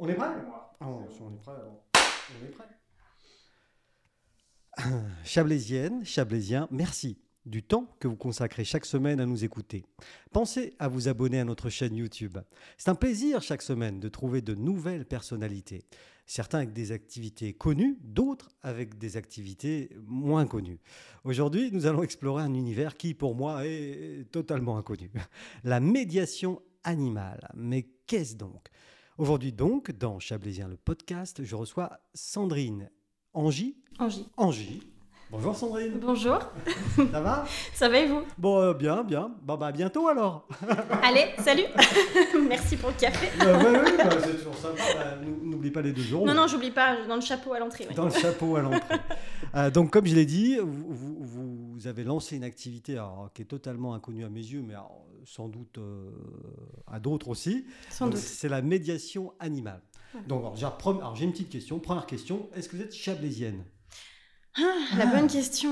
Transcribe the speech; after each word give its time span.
On 0.00 0.08
est 0.08 0.14
prêt 0.14 0.26
Ah, 0.80 0.88
on, 0.88 1.06
on 1.20 1.34
est 1.34 1.38
prêt 1.38 1.52
alors. 1.52 1.84
On 2.40 2.46
est 2.46 2.50
prêt. 2.50 2.64
Chablaisienne, 5.24 6.04
Chablaisien, 6.04 6.68
merci 6.70 7.18
du 7.46 7.62
temps 7.62 7.86
que 7.98 8.06
vous 8.06 8.16
consacrez 8.16 8.64
chaque 8.64 8.84
semaine 8.84 9.20
à 9.20 9.26
nous 9.26 9.44
écouter. 9.44 9.84
Pensez 10.32 10.74
à 10.78 10.86
vous 10.86 11.08
abonner 11.08 11.40
à 11.40 11.44
notre 11.44 11.70
chaîne 11.70 11.96
YouTube. 11.96 12.38
C'est 12.76 12.90
un 12.90 12.94
plaisir 12.94 13.42
chaque 13.42 13.62
semaine 13.62 13.98
de 13.98 14.08
trouver 14.08 14.40
de 14.40 14.54
nouvelles 14.54 15.06
personnalités. 15.06 15.84
Certains 16.26 16.58
avec 16.58 16.74
des 16.74 16.92
activités 16.92 17.54
connues, 17.54 17.98
d'autres 18.02 18.50
avec 18.62 18.98
des 18.98 19.16
activités 19.16 19.90
moins 20.06 20.46
connues. 20.46 20.78
Aujourd'hui, 21.24 21.70
nous 21.72 21.86
allons 21.86 22.02
explorer 22.02 22.42
un 22.42 22.52
univers 22.54 22.96
qui, 22.96 23.14
pour 23.14 23.34
moi, 23.34 23.66
est 23.66 24.30
totalement 24.30 24.76
inconnu. 24.76 25.10
La 25.64 25.80
médiation 25.80 26.60
animale. 26.84 27.50
Mais 27.54 27.88
qu'est-ce 28.06 28.36
donc? 28.36 28.68
Aujourd'hui 29.18 29.52
donc, 29.52 29.90
dans 29.90 30.20
Chablaisien 30.20 30.68
le 30.68 30.76
podcast, 30.76 31.42
je 31.42 31.56
reçois 31.56 31.98
Sandrine 32.14 32.88
Angie. 33.34 33.76
Angie. 33.98 34.28
Angie. 34.36 34.80
Bonjour 35.30 35.54
Sandrine. 35.54 35.98
Bonjour. 36.00 36.38
Ça 37.12 37.20
va? 37.20 37.44
Ça 37.74 37.88
va 37.90 37.98
et 37.98 38.06
vous? 38.06 38.22
Bon, 38.38 38.60
euh, 38.62 38.72
bien, 38.72 39.04
bien. 39.04 39.30
Bah, 39.42 39.58
à 39.60 39.72
bientôt 39.72 40.08
alors. 40.08 40.48
Allez, 41.02 41.26
salut. 41.44 41.64
Merci 42.48 42.78
pour 42.78 42.88
le 42.88 42.94
café. 42.98 43.28
Euh, 43.44 43.58
ouais, 43.58 43.78
ouais, 43.78 43.96
bah, 43.98 44.08
c'est 44.24 44.36
toujours 44.38 44.56
sympa. 44.56 44.82
Bah, 44.96 45.16
nou- 45.22 45.50
N'oublie 45.50 45.70
pas 45.70 45.82
les 45.82 45.92
deux 45.92 46.10
euros. 46.12 46.26
Non, 46.26 46.32
non, 46.34 46.46
j'oublie 46.46 46.70
pas, 46.70 46.96
dans 47.06 47.16
le 47.16 47.20
chapeau 47.20 47.52
à 47.52 47.58
l'entrée. 47.58 47.84
oui. 47.88 47.94
Dans 47.94 48.06
le 48.06 48.10
chapeau 48.10 48.56
à 48.56 48.62
l'entrée. 48.62 48.80
Euh, 49.54 49.70
donc, 49.70 49.90
comme 49.90 50.06
je 50.06 50.14
l'ai 50.14 50.24
dit, 50.24 50.56
vous, 50.62 50.94
vous- 51.20 51.72
vous 51.74 51.86
avez 51.86 52.04
lancé 52.04 52.36
une 52.36 52.44
activité 52.44 52.94
alors, 52.94 53.28
qui 53.34 53.42
est 53.42 53.46
totalement 53.46 53.92
inconnue 53.92 54.24
à 54.24 54.30
mes 54.30 54.40
yeux, 54.40 54.62
mais 54.66 54.74
alors, 54.74 55.04
sans 55.26 55.48
doute 55.48 55.76
euh, 55.76 56.10
à 56.86 57.00
d'autres 57.00 57.28
aussi. 57.28 57.66
Sans 57.90 58.06
Donc, 58.06 58.14
doute. 58.14 58.22
C'est 58.24 58.48
la 58.48 58.62
médiation 58.62 59.34
animale. 59.40 59.82
Donc, 60.26 60.40
alors, 60.58 61.14
j'ai 61.16 61.24
une 61.26 61.32
petite 61.32 61.50
question. 61.50 61.78
Première 61.80 62.06
question 62.06 62.48
est-ce 62.54 62.70
que 62.70 62.76
vous 62.76 62.82
êtes 62.82 62.94
chablaisienne? 62.94 63.62
Ah, 64.60 64.96
la 64.98 65.06
bonne 65.06 65.26
question. 65.26 65.70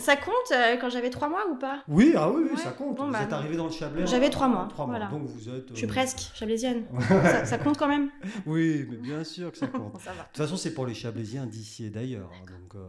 Ça 0.00 0.16
compte 0.16 0.32
euh, 0.52 0.76
quand 0.80 0.88
j'avais 0.90 1.10
trois 1.10 1.28
mois 1.28 1.44
ou 1.50 1.56
pas? 1.56 1.82
Oui, 1.88 2.14
ah 2.16 2.30
oui, 2.30 2.42
oui, 2.44 2.50
Ouais, 2.52 2.56
ça 2.62 2.70
compte. 2.70 2.96
bon, 2.96 3.06
vous 3.06 3.12
bah, 3.12 3.22
êtes 3.22 3.32
arrivé 3.32 3.56
dans 3.56 3.66
le 3.66 3.72
Chablais. 3.72 4.06
J'avais 4.06 4.30
trois 4.30 4.48
mois, 4.48 4.66
Trois 4.70 4.86
voilà. 4.86 5.06
Donc, 5.06 5.22
vous 5.26 5.48
êtes. 5.48 5.68
Je 5.70 5.74
suis 5.76 5.86
euh, 5.86 5.88
presque 5.88 6.30
chablaisienne. 6.34 6.84
ça, 7.08 7.44
ça 7.44 7.58
compte 7.58 7.76
quand 7.78 7.88
même? 7.88 8.10
Oui, 8.46 8.86
mais 8.90 8.96
bien 8.96 9.24
sûr 9.24 9.52
que 9.52 9.58
ça 9.58 9.66
compte. 9.68 9.92
Bon, 9.92 9.98
ça 9.98 10.12
va. 10.12 10.22
De 10.22 10.26
toute 10.28 10.36
façon, 10.38 10.56
c'est 10.56 10.74
pour 10.74 10.86
les 10.86 10.94
Chablaisiens 10.94 11.46
d'ici 11.46 11.86
et 11.86 11.90
d'ailleurs, 11.90 12.30
hein, 12.32 12.44
donc 12.46 12.74
euh, 12.76 12.86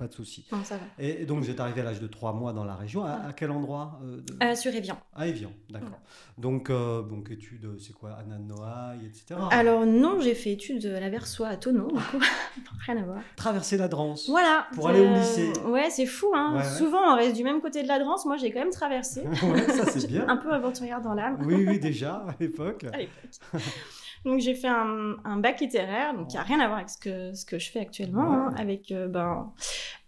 pas 0.00 0.08
de 0.08 0.14
souci. 0.14 0.46
Bon, 0.50 0.64
ça 0.64 0.76
va. 0.76 0.82
Et, 0.98 1.26
donc, 1.26 1.40
vous 1.40 1.50
êtes 1.50 1.60
arrivé 1.60 1.82
à 1.82 1.84
l'âge 1.84 2.00
de 2.00 2.06
3 2.06 2.32
mois 2.32 2.52
dans 2.54 2.64
la 2.64 2.74
région. 2.74 3.04
À, 3.04 3.28
à 3.28 3.32
quel 3.34 3.50
endroit 3.50 4.00
euh, 4.02 4.22
de- 4.22 4.44
Euh, 4.44 4.54
sur 4.54 4.74
Evian. 4.74 4.98
À 5.14 5.26
Évian, 5.26 5.52
d'accord. 5.68 6.00
Donc, 6.38 6.70
euh, 6.70 7.02
donc, 7.02 7.30
études, 7.30 7.66
euh, 7.66 7.76
c'est 7.78 7.92
quoi 7.92 8.12
Anna 8.18 8.38
de 8.38 8.44
Noailles, 8.44 9.04
etc. 9.06 9.38
Alors 9.50 9.84
non, 9.84 10.18
j'ai 10.20 10.34
fait 10.34 10.52
études 10.52 10.86
à 10.86 11.00
la 11.00 11.10
Versoix 11.10 11.48
à 11.48 11.56
Tonneau, 11.56 11.88
du 11.88 11.92
coup, 12.02 12.18
rien 12.86 12.96
à 12.96 13.02
voir. 13.04 13.18
Traverser 13.36 13.76
la 13.76 13.88
Drance. 13.88 14.28
Voilà. 14.28 14.66
Pour 14.74 14.88
aller 14.88 15.00
au 15.00 15.12
lycée. 15.14 15.52
Ouais, 15.66 15.90
c'est 15.90 16.06
fou, 16.06 16.32
hein. 16.34 16.52
Ouais, 16.54 16.58
ouais. 16.62 16.64
Souvent, 16.78 17.12
on 17.12 17.16
reste 17.16 17.36
du 17.36 17.44
même 17.44 17.60
côté 17.60 17.82
de 17.82 17.88
la 17.88 17.98
Drance. 17.98 18.24
Moi, 18.24 18.38
j'ai 18.38 18.50
quand 18.50 18.60
même 18.60 18.70
traversé. 18.70 19.22
Ouais, 19.42 19.66
ça, 19.68 19.84
c'est 19.86 20.06
bien. 20.08 20.26
Un 20.28 20.36
peu 20.38 20.50
aventurière 20.52 21.00
dans 21.02 21.12
l'âme. 21.14 21.38
Oui, 21.44 21.66
oui, 21.68 21.78
déjà, 21.78 22.24
à 22.26 22.34
l'époque. 22.40 22.84
à 22.92 22.96
l'époque. 22.96 23.60
Donc 24.24 24.40
j'ai 24.40 24.54
fait 24.54 24.68
un, 24.68 25.16
un 25.24 25.36
bac 25.38 25.60
littéraire, 25.60 26.14
donc 26.14 26.28
qui 26.28 26.36
a 26.36 26.42
rien 26.42 26.60
à 26.60 26.66
voir 26.66 26.78
avec 26.78 26.90
ce 26.90 26.98
que, 26.98 27.32
ce 27.34 27.44
que 27.46 27.58
je 27.58 27.70
fais 27.70 27.80
actuellement, 27.80 28.32
hein, 28.48 28.54
avec 28.58 28.92
euh, 28.92 29.08
ben, 29.08 29.50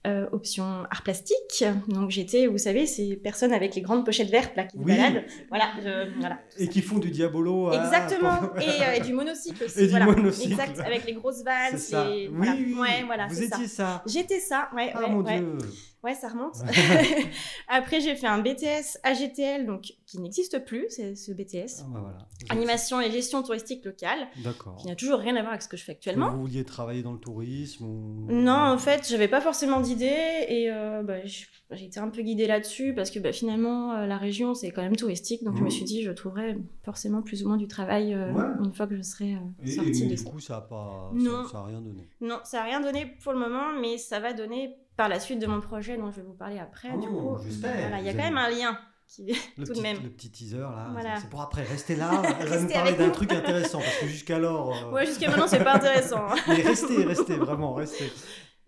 euh, 0.07 0.27
option 0.33 0.65
art 0.91 1.03
plastique. 1.03 1.65
Donc 1.89 2.11
j'étais, 2.11 2.47
vous 2.47 2.59
savez, 2.59 2.85
ces 2.87 3.17
personnes 3.17 3.53
avec 3.55 3.75
les 3.75 3.81
grandes 3.81 4.05
pochettes 4.05 4.29
vertes 4.31 4.55
là 4.55 4.65
qui 4.65 4.77
se 4.77 4.83
Oui. 4.83 4.95
baladent. 4.97 5.25
Voilà, 5.49 5.65
je- 5.83 6.19
voilà. 6.21 6.39
Et 6.59 6.69
qui 6.69 6.83
font 6.83 6.99
du 6.99 7.11
diabolo. 7.11 7.69
à- 7.71 7.77
Exactement. 7.85 8.39
Et, 8.61 8.83
euh, 8.83 8.93
et 8.97 9.01
du 9.01 9.13
monocycle 9.15 9.65
aussi. 9.65 9.81
Et 9.81 9.87
du 9.87 9.95
monocycle. 9.99 10.53
Exact. 10.53 10.81
Avec 10.81 11.07
les 11.07 11.15
grosses 11.15 11.43
vannes. 11.43 11.71
C'est 11.73 11.79
ça. 11.79 12.07
Oui, 12.11 12.29
oui, 12.31 12.77
Ouais, 12.79 13.03
voilà. 13.07 13.29
Vous 13.29 13.35
ça. 13.37 13.45
étiez 13.45 13.67
ça. 13.67 14.03
J'étais 14.07 14.41
ça, 14.41 14.69
ouais, 14.77 14.91
Ah 14.95 15.01
ouais, 15.01 15.09
mon 15.11 15.23
ouais. 15.23 15.39
Dieu. 15.39 15.57
Ouais, 16.03 16.15
ça 16.15 16.29
remonte. 16.29 16.57
Après, 17.69 18.01
j'ai 18.01 18.15
fait 18.17 18.27
un 18.27 18.39
BTS 18.39 18.99
AGTL, 19.05 19.67
donc 19.67 19.93
qui 20.07 20.19
n'existe 20.21 20.65
plus, 20.65 20.87
c'est 20.89 21.15
ce 21.15 21.31
BTS. 21.33 21.81
Ah, 21.81 21.85
bah, 21.93 22.01
voilà. 22.03 22.19
Animation 22.51 23.01
et 23.01 23.11
gestion 23.11 23.43
touristique 23.43 23.85
locale, 23.85 24.19
D'accord. 24.43 24.77
qui 24.77 24.89
n'a 24.89 24.97
toujours 24.97 25.19
rien 25.21 25.37
à 25.37 25.41
voir 25.41 25.51
avec 25.53 25.63
ce 25.63 25.69
que 25.69 25.77
je 25.77 25.85
fais 25.85 25.93
actuellement. 25.93 26.31
Vous 26.33 26.41
vouliez 26.41 26.65
travailler 26.65 27.03
dans 27.03 27.13
le 27.13 27.19
tourisme 27.21 27.85
ou... 27.85 28.27
Non, 28.33 28.53
en 28.53 28.79
fait, 28.79 29.07
j'avais 29.09 29.29
pas 29.29 29.41
forcément 29.41 29.81
d'idée 29.81 30.45
et 30.49 30.71
euh, 30.73 31.03
bah, 31.05 31.25
j'ai 31.25 31.85
été 31.85 32.01
un 32.01 32.09
peu 32.09 32.23
guidée 32.23 32.47
là-dessus 32.49 32.95
parce 32.95 33.11
que 33.11 33.21
bah, 33.21 33.33
finalement, 33.33 33.93
euh, 33.93 34.07
la 34.07 34.19
région, 34.19 34.55
c'est 34.55 34.71
quand 34.73 34.83
même 34.83 34.97
touristique. 34.97 35.45
Donc, 35.45 35.55
je 35.57 35.61
me 35.61 35.67
Mhm. 35.67 35.71
suis 35.71 35.85
dit, 35.85 36.03
je 36.03 36.11
trouverais 36.11 36.57
forcément 36.85 37.23
plus 37.23 37.45
ou 37.45 37.49
moins 37.49 37.57
du 37.57 37.69
travail 37.69 38.13
euh, 38.13 38.33
Ouais. 38.33 38.45
une 38.65 38.75
fois 38.75 38.87
que 38.89 38.97
je 38.97 39.03
serai 39.03 39.35
euh, 39.35 39.39
Et, 39.65 39.69
et 39.71 39.73
sortie 39.77 40.05
de 40.07 40.11
du 40.11 40.17
ça. 40.17 40.31
coup, 40.31 40.41
ça 40.41 40.55
n'a 40.55 40.61
pas, 40.63 41.11
Non. 41.15 41.45
ça, 41.45 41.53
ça 41.53 41.59
a 41.61 41.65
rien 41.67 41.81
donné. 41.81 42.09
Non, 42.21 42.41
ça 42.45 42.59
n'a 42.59 42.65
rien 42.65 42.81
donné 42.81 43.07
pour 43.23 43.33
le 43.33 43.39
moment, 43.39 43.73
mais 43.81 43.99
ça 43.99 44.19
va 44.19 44.33
donner 44.33 44.77
par 44.97 45.09
la 45.09 45.19
suite 45.21 45.39
de 45.39 45.47
mon 45.47 45.61
projet 45.61 45.97
dont 45.97 46.11
je 46.11 46.17
vais 46.17 46.23
vous 46.27 46.35
parler 46.35 46.59
après. 46.59 46.91
du 46.99 47.07
Oh, 47.11 47.37
coup, 47.37 47.43
j'espère. 47.45 47.77
voilà, 47.79 47.99
il 48.01 48.07
y 48.07 48.09
a 48.09 48.13
quand 48.13 48.23
même 48.25 48.39
un 48.39 48.51
lien. 48.51 48.79
Qui... 49.09 49.27
Le 49.59 49.67
tout 49.67 49.73
petit, 49.73 49.79
de 49.79 49.83
même. 49.83 50.03
Le 50.03 50.09
petit 50.09 50.31
teaser 50.31 50.59
là, 50.59 50.89
Voilà. 50.93 51.17
c'est 51.21 51.29
pour 51.29 51.43
après. 51.43 51.63
Restez 51.65 51.97
là, 51.97 52.23
elle 52.41 52.49
va 52.49 52.61
nous 52.61 52.69
parler 52.69 52.93
d'un 52.95 53.11
truc 53.11 53.31
intéressant 53.33 53.79
parce 53.81 53.99
que 53.99 54.07
jusqu'alors. 54.07 54.75
euh, 54.87 54.91
Ouais, 54.91 55.05
jusqu'à 55.05 55.29
maintenant, 55.29 55.47
c'est 55.49 55.63
pas 55.63 55.75
intéressant. 55.75 56.25
hein. 56.31 56.35
Mais 56.49 56.63
restez, 56.63 57.05
restez, 57.05 57.37
vraiment, 57.37 57.75
restez. 57.75 58.11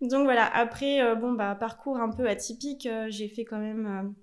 Donc 0.01 0.25
voilà, 0.25 0.45
après, 0.55 1.01
euh, 1.01 1.15
bon, 1.15 1.31
bah, 1.31 1.55
parcours 1.55 1.97
un 1.97 2.09
peu 2.11 2.27
atypique, 2.29 2.85
euh, 2.85 3.07
j'ai 3.09 3.27
fait 3.27 3.43
quand 3.45 3.57
même 3.59 4.13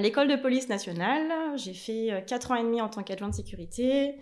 l'école 0.00 0.28
de 0.28 0.36
police 0.36 0.68
nationale, 0.68 1.30
j'ai 1.56 1.74
fait 1.74 2.10
euh, 2.12 2.20
4 2.22 2.52
ans 2.52 2.54
et 2.54 2.62
demi 2.62 2.80
en 2.80 2.88
tant 2.88 3.02
qu'adjoint 3.02 3.28
de 3.28 3.34
sécurité. 3.34 4.14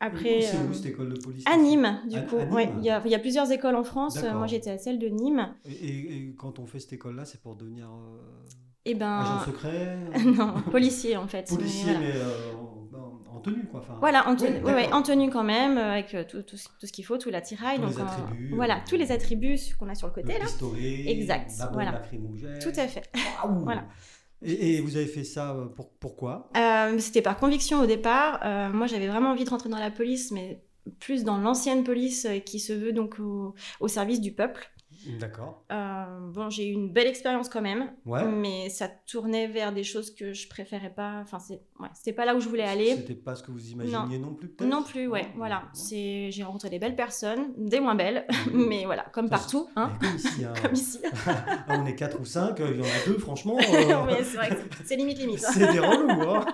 Après, 0.00 0.42
c'est 0.42 0.56
euh, 0.56 0.68
où 0.68 0.74
cette 0.74 0.86
école 0.86 1.14
de 1.14 1.18
police 1.20 1.44
à 1.50 1.56
Nîmes, 1.56 2.00
du 2.10 2.16
À- 2.18 2.22
coup. 2.22 2.36
Ouais, 2.36 2.70
il 2.78 2.84
y, 2.84 2.90
a, 2.90 3.00
il 3.04 3.10
y 3.10 3.14
a 3.14 3.18
plusieurs 3.18 3.50
écoles 3.50 3.76
en 3.76 3.84
France, 3.84 4.14
D'accord. 4.16 4.34
moi 4.38 4.46
j'étais 4.46 4.70
à 4.70 4.78
celle 4.78 4.98
de 4.98 5.08
Nîmes. 5.08 5.54
Et, 5.64 5.72
et- 5.72 6.16
et 6.16 6.34
quand 6.36 6.58
on 6.58 6.66
fait 6.66 6.80
cette 6.80 6.92
école-là, 6.94 7.24
c'est 7.24 7.40
pour 7.40 7.56
devenir 7.56 7.86
euh, 7.86 8.18
Et 8.84 8.94
ben. 8.94 9.20
agent 9.20 9.46
secret 9.46 9.96
non, 10.26 10.54
policier 10.70 11.16
en 11.16 11.26
fait. 11.26 11.46
mais 11.50 11.56
Policier, 11.56 11.84
voilà. 11.92 11.98
mais 12.00 12.12
euh, 12.16 12.54
en, 13.32 13.36
en 13.36 13.40
tenue 13.40 13.64
quoi. 13.66 13.80
Enfin, 13.80 13.96
Voilà, 14.00 14.28
en, 14.28 14.36
tenue, 14.36 14.58
Oui, 14.64 14.72
ouais, 14.72 14.92
en 14.92 15.02
tenue 15.02 15.30
quand 15.30 15.44
même, 15.44 15.78
euh, 15.78 15.92
avec 15.92 16.14
euh, 16.14 16.24
tout, 16.28 16.42
tout 16.42 16.56
ce 16.56 16.68
tout 16.78 16.86
ce 16.86 16.92
qu'il 16.92 17.04
faut, 17.04 17.16
tout 17.16 17.30
l'attirail. 17.30 17.76
Tous 17.76 17.82
donc 17.82 17.94
les 17.96 18.00
attributs, 18.02 18.52
Voilà, 18.54 18.76
euh, 18.76 18.80
tous 18.88 18.96
les 18.96 19.10
attributs 19.10 19.58
qu'on 19.78 19.88
a 19.88 19.94
sur 19.94 20.08
le 20.08 20.12
le 20.16 20.22
côté 20.22 20.38
là. 20.38 20.44
pistolet, 20.44 21.10
Exact, 21.10 21.50
la 21.58 21.66
voilà. 21.68 22.02
Tout 22.62 22.72
à 22.76 22.88
fait. 22.88 23.02
Waouh 23.44 23.60
Voilà. 23.64 23.84
Et, 24.44 24.80
vous 24.80 24.96
avez 24.96 25.06
fait 25.06 25.24
ça 25.24 25.52
euh, 25.52 25.66
pour, 25.66 25.90
pourquoi? 25.90 26.50
Euh, 26.56 26.98
C'était 26.98 27.22
par 27.22 27.36
conviction 27.36 27.80
au 27.80 27.86
départ. 27.86 28.40
Euh, 28.44 28.70
moi, 28.70 28.86
j'avais 28.86 29.08
vraiment 29.08 29.30
envie 29.30 29.44
de 29.44 29.50
rentrer 29.50 29.68
dans 29.68 29.78
la 29.78 29.90
police, 29.90 30.30
mais 30.30 30.62
plus 31.00 31.24
dans 31.24 31.38
l'ancienne 31.38 31.82
police 31.82 32.26
qui 32.44 32.60
se 32.60 32.72
veut 32.74 32.92
donc 32.92 33.16
au 33.18 33.88
service 33.88 34.20
du 34.20 34.32
peuple. 34.32 34.70
D'accord. 35.18 35.64
Euh, 35.72 36.04
bon, 36.32 36.50
j'ai 36.50 36.66
eu 36.68 36.72
une 36.72 36.92
belle 36.92 37.06
expérience 37.06 37.48
quand 37.48 37.60
même, 37.62 37.92
Ouais. 38.06 38.24
mais 38.26 38.68
ça 38.70 38.88
tournait 38.88 39.46
vers 39.48 39.72
des 39.72 39.84
choses 39.84 40.14
que 40.14 40.32
je 40.32 40.48
préférais 40.48 40.92
pas. 40.94 41.20
Enfin, 41.22 41.38
c'est, 41.38 41.60
ouais, 41.80 41.88
c'était 41.94 42.12
pas 42.12 42.24
là 42.24 42.34
où 42.34 42.40
je 42.40 42.48
voulais 42.48 42.62
aller. 42.64 42.96
C'était 42.96 43.14
pas 43.14 43.34
ce 43.34 43.42
que 43.42 43.50
vous 43.50 43.70
imaginiez 43.70 44.18
non, 44.18 44.34
plus 44.34 44.48
peut-être? 44.48 44.68
Non 44.70 44.82
plus, 44.82 45.06
ouais, 45.06 45.26
voilà. 45.36 45.64
C'est, 45.72 46.30
j'ai 46.30 46.42
rencontré 46.42 46.70
des 46.70 46.78
belles 46.78 46.96
personnes, 46.96 47.52
des 47.56 47.80
moins 47.80 47.94
belles, 47.94 48.26
mais 48.52 48.84
voilà, 48.84 49.04
comme 49.12 49.28
partout, 49.28 49.68
hein, 49.76 49.90
Comme 50.00 50.16
ici. 50.16 50.44
hein. 50.44 50.52
comme 50.62 50.74
ici. 50.74 50.98
Ah, 51.26 51.78
on 51.80 51.86
est 51.86 51.94
4 51.94 52.20
ou 52.20 52.24
5, 52.24 52.56
il 52.58 52.76
y 52.76 52.80
en 52.80 52.84
a 52.84 53.06
deux, 53.06 53.18
franchement. 53.18 53.56
euh, 53.58 54.02
mais 54.06 54.22
c'est 54.24 54.36
vrai, 54.36 54.48
que 54.50 54.54
c'est- 54.76 54.84
c'est 54.84 54.96
limite 54.96 55.18
limite. 55.18 55.40
c'est 55.40 55.72
des 55.72 55.78
relous. 55.80 56.30
Hein. 56.30 56.44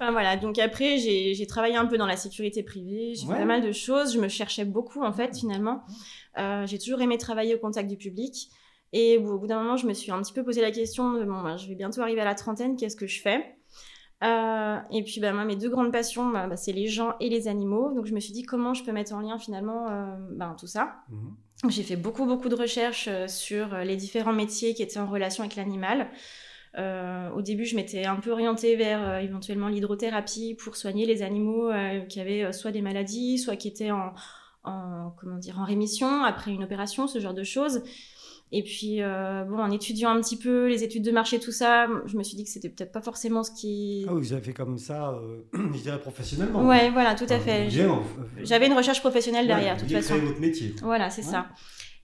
Enfin, 0.00 0.12
voilà, 0.12 0.36
donc 0.36 0.58
après, 0.58 0.98
j'ai 0.98 1.46
travaillé 1.48 1.74
un 1.76 1.86
peu 1.86 1.98
dans 1.98 2.06
la 2.06 2.16
sécurité 2.16 2.62
privée, 2.62 3.14
j'ai 3.16 3.26
Ouais. 3.26 3.34
fait 3.34 3.40
pas 3.40 3.46
mal 3.46 3.62
de 3.62 3.72
choses, 3.72 4.14
je 4.14 4.20
me 4.20 4.28
cherchais 4.28 4.64
beaucoup 4.64 5.02
en 5.02 5.12
fait, 5.12 5.36
finalement. 5.36 5.82
Euh, 6.38 6.66
j'ai 6.66 6.78
toujours 6.78 7.00
aimé 7.00 7.18
travailler 7.18 7.54
au 7.54 7.58
contact 7.58 7.88
du 7.90 7.96
public. 7.96 8.48
Et 8.92 9.18
au 9.18 9.38
bout 9.38 9.46
d'un 9.46 9.60
moment, 9.62 9.76
je 9.76 9.86
me 9.86 9.92
suis 9.92 10.10
un 10.10 10.22
petit 10.22 10.32
peu 10.32 10.42
posé 10.44 10.60
la 10.62 10.70
question 10.70 11.12
de 11.14 11.24
bon, 11.24 11.42
ben, 11.42 11.56
je 11.56 11.68
vais 11.68 11.74
bientôt 11.74 12.00
arriver 12.00 12.20
à 12.20 12.24
la 12.24 12.34
trentaine, 12.34 12.76
qu'est-ce 12.76 12.96
que 12.96 13.06
je 13.06 13.20
fais? 13.20 13.44
Euh, 14.24 14.76
Et 14.90 15.02
puis, 15.02 15.20
ben, 15.20 15.32
moi, 15.34 15.44
mes 15.44 15.56
deux 15.56 15.68
grandes 15.68 15.92
passions, 15.92 16.28
ben, 16.30 16.56
c'est 16.56 16.72
les 16.72 16.86
gens 16.88 17.14
et 17.20 17.28
les 17.28 17.48
animaux. 17.48 17.92
Donc, 17.94 18.06
je 18.06 18.14
me 18.14 18.20
suis 18.20 18.32
dit 18.32 18.44
comment 18.44 18.74
je 18.74 18.82
peux 18.84 18.92
mettre 18.92 19.12
en 19.14 19.20
lien 19.20 19.38
finalement 19.38 19.88
euh, 19.90 20.16
ben, 20.30 20.56
tout 20.58 20.66
ça? 20.66 20.94
Mhm. 21.10 21.70
J'ai 21.70 21.82
fait 21.82 21.96
beaucoup, 21.96 22.24
beaucoup 22.24 22.48
de 22.48 22.54
recherches 22.54 23.08
euh, 23.08 23.26
sur 23.28 23.76
les 23.78 23.96
différents 23.96 24.32
métiers 24.32 24.74
qui 24.74 24.82
étaient 24.82 25.00
en 25.00 25.06
relation 25.06 25.42
avec 25.42 25.56
l'animal. 25.56 26.08
Euh, 26.76 27.30
au 27.30 27.40
début, 27.42 27.64
je 27.64 27.76
m'étais 27.76 28.04
un 28.04 28.16
peu 28.16 28.30
orientée 28.30 28.76
vers 28.76 29.02
euh, 29.08 29.18
éventuellement 29.18 29.68
l'hydrothérapie 29.68 30.54
pour 30.54 30.76
soigner 30.76 31.06
les 31.06 31.22
animaux 31.22 31.70
euh, 31.70 32.00
qui 32.00 32.20
avaient 32.20 32.44
euh, 32.44 32.52
soit 32.52 32.72
des 32.72 32.82
maladies, 32.82 33.38
soit 33.38 33.56
qui 33.56 33.68
étaient 33.68 33.90
en, 33.90 34.12
en, 34.64 35.14
comment 35.18 35.36
dire, 35.38 35.58
en 35.58 35.64
rémission 35.64 36.22
après 36.24 36.52
une 36.52 36.62
opération, 36.64 37.06
ce 37.06 37.18
genre 37.20 37.34
de 37.34 37.44
choses. 37.44 37.82
Et 38.50 38.62
puis, 38.62 39.00
bon, 39.02 39.58
en 39.58 39.70
étudiant 39.70 40.08
un 40.08 40.18
petit 40.22 40.38
peu 40.38 40.68
les 40.68 40.82
études 40.82 41.04
de 41.04 41.10
marché, 41.10 41.38
tout 41.38 41.52
ça, 41.52 41.86
je 42.06 42.16
me 42.16 42.22
suis 42.22 42.34
dit 42.34 42.44
que 42.44 42.50
c'était 42.50 42.70
peut-être 42.70 42.92
pas 42.92 43.02
forcément 43.02 43.42
ce 43.42 43.50
qui. 43.50 44.06
Ah 44.08 44.14
vous 44.14 44.32
avez 44.32 44.40
fait 44.40 44.54
comme 44.54 44.78
ça, 44.78 45.20
je 45.52 45.82
dirais 45.82 46.00
professionnellement. 46.00 46.66
Ouais, 46.66 46.88
voilà, 46.90 47.14
tout 47.14 47.26
à 47.28 47.34
Enfin, 47.36 47.44
fait. 47.44 47.68
J'avais 48.44 48.66
une 48.68 48.72
recherche 48.72 49.00
professionnelle 49.00 49.42
ouais, 49.42 49.48
derrière, 49.48 49.74
de 49.74 49.80
toute 49.80 49.88
vouliez 49.90 50.00
façon. 50.00 50.18
votre 50.24 50.40
métier. 50.40 50.74
Voilà, 50.80 51.10
c'est 51.10 51.26
Ouais. 51.26 51.30
ça. 51.32 51.46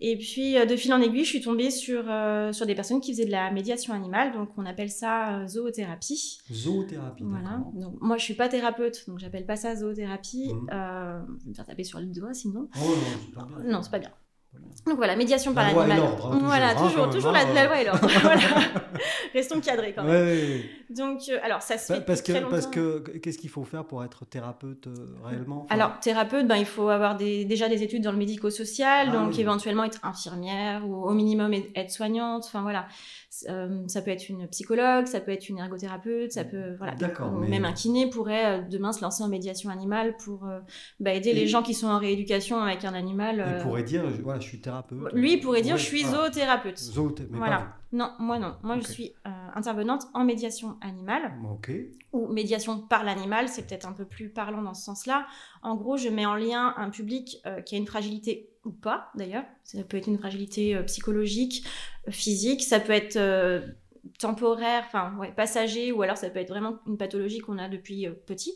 Et 0.00 0.16
puis, 0.16 0.54
de 0.54 0.76
fil 0.76 0.92
en 0.92 1.00
aiguille, 1.00 1.24
je 1.24 1.30
suis 1.30 1.40
tombée 1.40 1.70
sur, 1.70 2.04
sur 2.52 2.66
des 2.66 2.74
personnes 2.74 3.00
qui 3.00 3.12
faisaient 3.12 3.24
de 3.24 3.30
la 3.30 3.50
médiation 3.50 3.94
animale. 3.94 4.32
Donc, 4.32 4.50
on 4.56 4.66
appelle 4.66 4.90
ça 4.90 5.46
zoothérapie. 5.46 6.38
Zoothérapie, 6.52 7.24
Voilà. 7.24 7.62
Donc, 7.74 8.00
moi, 8.00 8.16
je 8.16 8.24
suis 8.24 8.34
pas 8.34 8.48
thérapeute, 8.48 9.04
donc 9.08 9.18
j'appelle 9.18 9.46
pas 9.46 9.56
ça 9.56 9.76
zoothérapie. 9.76 10.52
Mmh. 10.52 10.66
je 10.70 11.44
vais 11.44 11.50
me 11.50 11.54
faire 11.54 11.66
taper 11.66 11.84
sur 11.84 12.00
le 12.00 12.06
doigt 12.06 12.34
sinon. 12.34 12.68
Oh 12.76 12.80
non, 12.80 12.96
c'est 13.24 13.34
pas 13.34 13.44
bien. 13.44 13.72
Non, 13.72 13.82
c'est 13.82 13.90
pas 13.90 13.98
bien. 13.98 14.12
Donc 14.86 14.96
voilà, 14.96 15.16
médiation 15.16 15.54
par 15.54 15.64
l'animal. 15.64 15.98
Hein, 15.98 16.38
voilà, 16.42 16.74
toujours, 16.74 17.08
toujours, 17.08 17.32
la, 17.32 17.40
hein, 17.40 17.54
la, 17.54 17.64
loi 17.64 17.80
et 17.80 17.84
l'ordre. 17.86 18.06
voilà. 18.20 18.40
Restons 19.34 19.58
cadrés 19.60 19.94
quand 19.94 20.04
même. 20.04 20.12
Ouais, 20.26 20.60
Donc, 20.90 21.22
euh, 21.30 21.38
alors 21.42 21.62
ça 21.62 21.78
se 21.78 21.94
fait 21.94 22.04
parce 22.04 22.22
très 22.22 22.34
que, 22.34 22.38
longtemps. 22.38 22.50
Parce 22.50 22.66
que 22.66 22.98
qu'est-ce 23.18 23.38
qu'il 23.38 23.48
faut 23.48 23.64
faire 23.64 23.86
pour 23.86 24.04
être 24.04 24.26
thérapeute 24.26 24.86
euh, 24.88 25.16
réellement? 25.24 25.62
Enfin... 25.64 25.74
Alors, 25.74 25.98
thérapeute, 26.00 26.46
ben, 26.46 26.56
il 26.56 26.66
faut 26.66 26.90
avoir 26.90 27.16
des, 27.16 27.46
déjà 27.46 27.70
des 27.70 27.82
études 27.82 28.02
dans 28.04 28.12
le 28.12 28.18
médico-social, 28.18 29.08
Ah 29.10 29.12
donc 29.12 29.30
oui. 29.32 29.40
éventuellement 29.40 29.84
être 29.84 30.00
infirmière 30.02 30.86
ou 30.86 31.02
au 31.06 31.12
minimum 31.14 31.54
être 31.74 31.90
soignante. 31.90 32.44
Enfin 32.46 32.60
voilà, 32.60 32.86
Euh, 33.48 33.82
ça 33.88 34.00
peut 34.02 34.12
être 34.12 34.28
une 34.28 34.46
psychologue, 34.48 35.06
ça 35.06 35.18
peut 35.18 35.32
être 35.32 35.48
une 35.48 35.58
ergothérapeute, 35.58 36.30
ça 36.30 36.44
peut 36.44 36.76
voilà. 36.76 36.94
D'accord, 36.94 37.32
mais- 37.32 37.48
Même 37.48 37.64
un 37.64 37.72
kiné 37.72 38.08
pourrait 38.08 38.62
demain 38.70 38.92
se 38.92 39.00
lancer 39.02 39.24
en 39.24 39.28
médiation 39.28 39.70
animale 39.70 40.14
pour 40.18 40.46
bah, 41.00 41.12
aider 41.14 41.30
Et- 41.30 41.34
les 41.34 41.46
gens 41.48 41.62
qui 41.62 41.74
sont 41.74 41.88
en 41.88 41.98
rééducation 41.98 42.60
avec 42.60 42.84
un 42.84 42.94
animal. 42.94 43.44
Il 43.56 43.62
pourrait 43.62 43.82
dire, 43.82 44.04
voilà, 44.22 44.38
je 44.44 44.48
suis 44.50 44.60
thérapeute. 44.60 45.12
Lui, 45.12 45.34
il 45.34 45.40
pourrait 45.40 45.62
dire 45.62 45.74
Ouais, 45.74 45.80
je 45.80 45.84
suis 45.84 46.02
voilà. 46.04 46.26
zoothérapeute. 46.26 46.78
Zoothé- 46.78 47.26
mais 47.30 47.38
Voilà. 47.38 47.56
pas 47.58 47.76
Non, 47.92 48.12
moi 48.18 48.38
non. 48.38 48.54
Moi, 48.62 48.78
je 48.80 48.86
suis 48.86 49.12
euh, 49.26 49.30
intervenante 49.54 50.02
en 50.14 50.24
médiation 50.24 50.76
animale. 50.80 51.32
Ok. 51.52 51.70
ou 52.12 52.28
médiation 52.28 52.78
par 52.80 53.02
l'animal, 53.04 53.48
c'est 53.48 53.66
peut-être 53.66 53.86
un 53.88 53.92
peu 53.92 54.04
plus 54.04 54.28
parlant 54.28 54.62
dans 54.62 54.74
ce 54.74 54.84
sens-là. 54.84 55.26
En 55.62 55.74
gros, 55.74 55.96
je 55.96 56.08
mets 56.08 56.26
en 56.26 56.34
lien 56.36 56.72
un 56.76 56.90
public 56.90 57.38
euh, 57.46 57.60
qui 57.60 57.74
a 57.74 57.78
une 57.78 57.86
fragilité 57.86 58.48
ou 58.64 58.70
pas, 58.70 59.10
d'ailleurs. 59.16 59.44
Ça 59.64 59.82
peut 59.82 59.96
être 59.96 60.06
une 60.06 60.18
fragilité 60.18 60.76
euh, 60.76 60.82
psychologique, 60.84 61.64
physique, 62.10 62.62
ça 62.62 62.78
peut 62.80 62.92
être 62.92 63.18
temporaire, 64.18 64.84
enfin, 64.86 65.14
ouais, 65.18 65.32
passager, 65.34 65.92
ou 65.92 66.02
alors 66.02 66.16
ça 66.16 66.30
peut 66.30 66.38
être 66.38 66.50
vraiment 66.50 66.76
une 66.86 66.96
pathologie 66.96 67.38
qu'on 67.38 67.58
a 67.58 67.68
depuis 67.68 68.06
petit. 68.26 68.54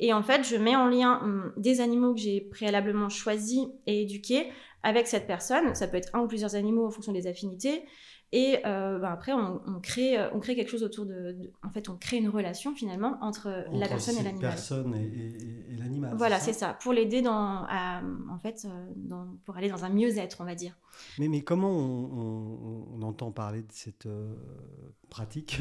Et 0.00 0.12
en 0.12 0.22
fait, 0.22 0.44
je 0.44 0.56
mets 0.56 0.76
en 0.76 0.86
lien 0.88 1.20
hum, 1.22 1.52
des 1.56 1.80
animaux 1.80 2.14
que 2.14 2.20
j'ai 2.20 2.40
préalablement 2.40 3.08
choisis 3.08 3.60
et 3.86 4.02
éduqués 4.02 4.48
avec 4.82 5.06
cette 5.06 5.26
personne. 5.26 5.74
Ça 5.74 5.88
peut 5.88 5.96
être 5.96 6.14
un 6.14 6.20
ou 6.20 6.28
plusieurs 6.28 6.54
animaux 6.54 6.86
en 6.86 6.90
fonction 6.90 7.12
des 7.12 7.26
affinités. 7.26 7.84
Et 8.30 8.58
euh, 8.66 8.98
ben 8.98 9.08
après, 9.10 9.32
on, 9.32 9.62
on 9.66 9.80
crée, 9.80 10.18
euh, 10.18 10.28
on 10.34 10.38
crée 10.38 10.54
quelque 10.54 10.70
chose 10.70 10.82
autour 10.82 11.06
de, 11.06 11.32
de- 11.32 11.50
En 11.66 11.70
fait, 11.70 11.88
on 11.88 11.96
crée 11.96 12.18
une 12.18 12.28
relation 12.28 12.74
finalement 12.74 13.16
entre, 13.22 13.46
euh, 13.48 13.62
la 13.72 13.88
personne 13.88 14.16
et 14.18 14.22
l'animal. 14.22 14.50
personne 14.50 14.94
et, 14.94 14.98
et- 15.02 15.70
et- 15.70 15.74
et 15.74 15.76
l'animal. 15.78 16.12
Voilà, 16.14 16.38
c'est 16.38 16.52
ça. 16.52 16.74
Pour 16.74 16.92
l'aider 16.92 17.22
dans, 17.22 17.64
à, 17.70 18.02
en 18.30 18.38
fait, 18.38 18.66
dans- 18.96 19.28
pour 19.46 19.56
aller 19.56 19.70
dans 19.70 19.86
un 19.86 19.88
mieux-être, 19.88 20.36
on 20.40 20.44
va 20.44 20.54
dire. 20.54 20.76
Mais, 21.18 21.28
mais 21.28 21.40
comment 21.40 21.70
on, 21.70 22.04
on- 22.20 22.88
on 22.98 23.02
entend 23.02 23.30
parler 23.30 23.62
de 23.62 23.72
cette 23.72 24.04
euh, 24.04 24.34
pratique? 25.08 25.60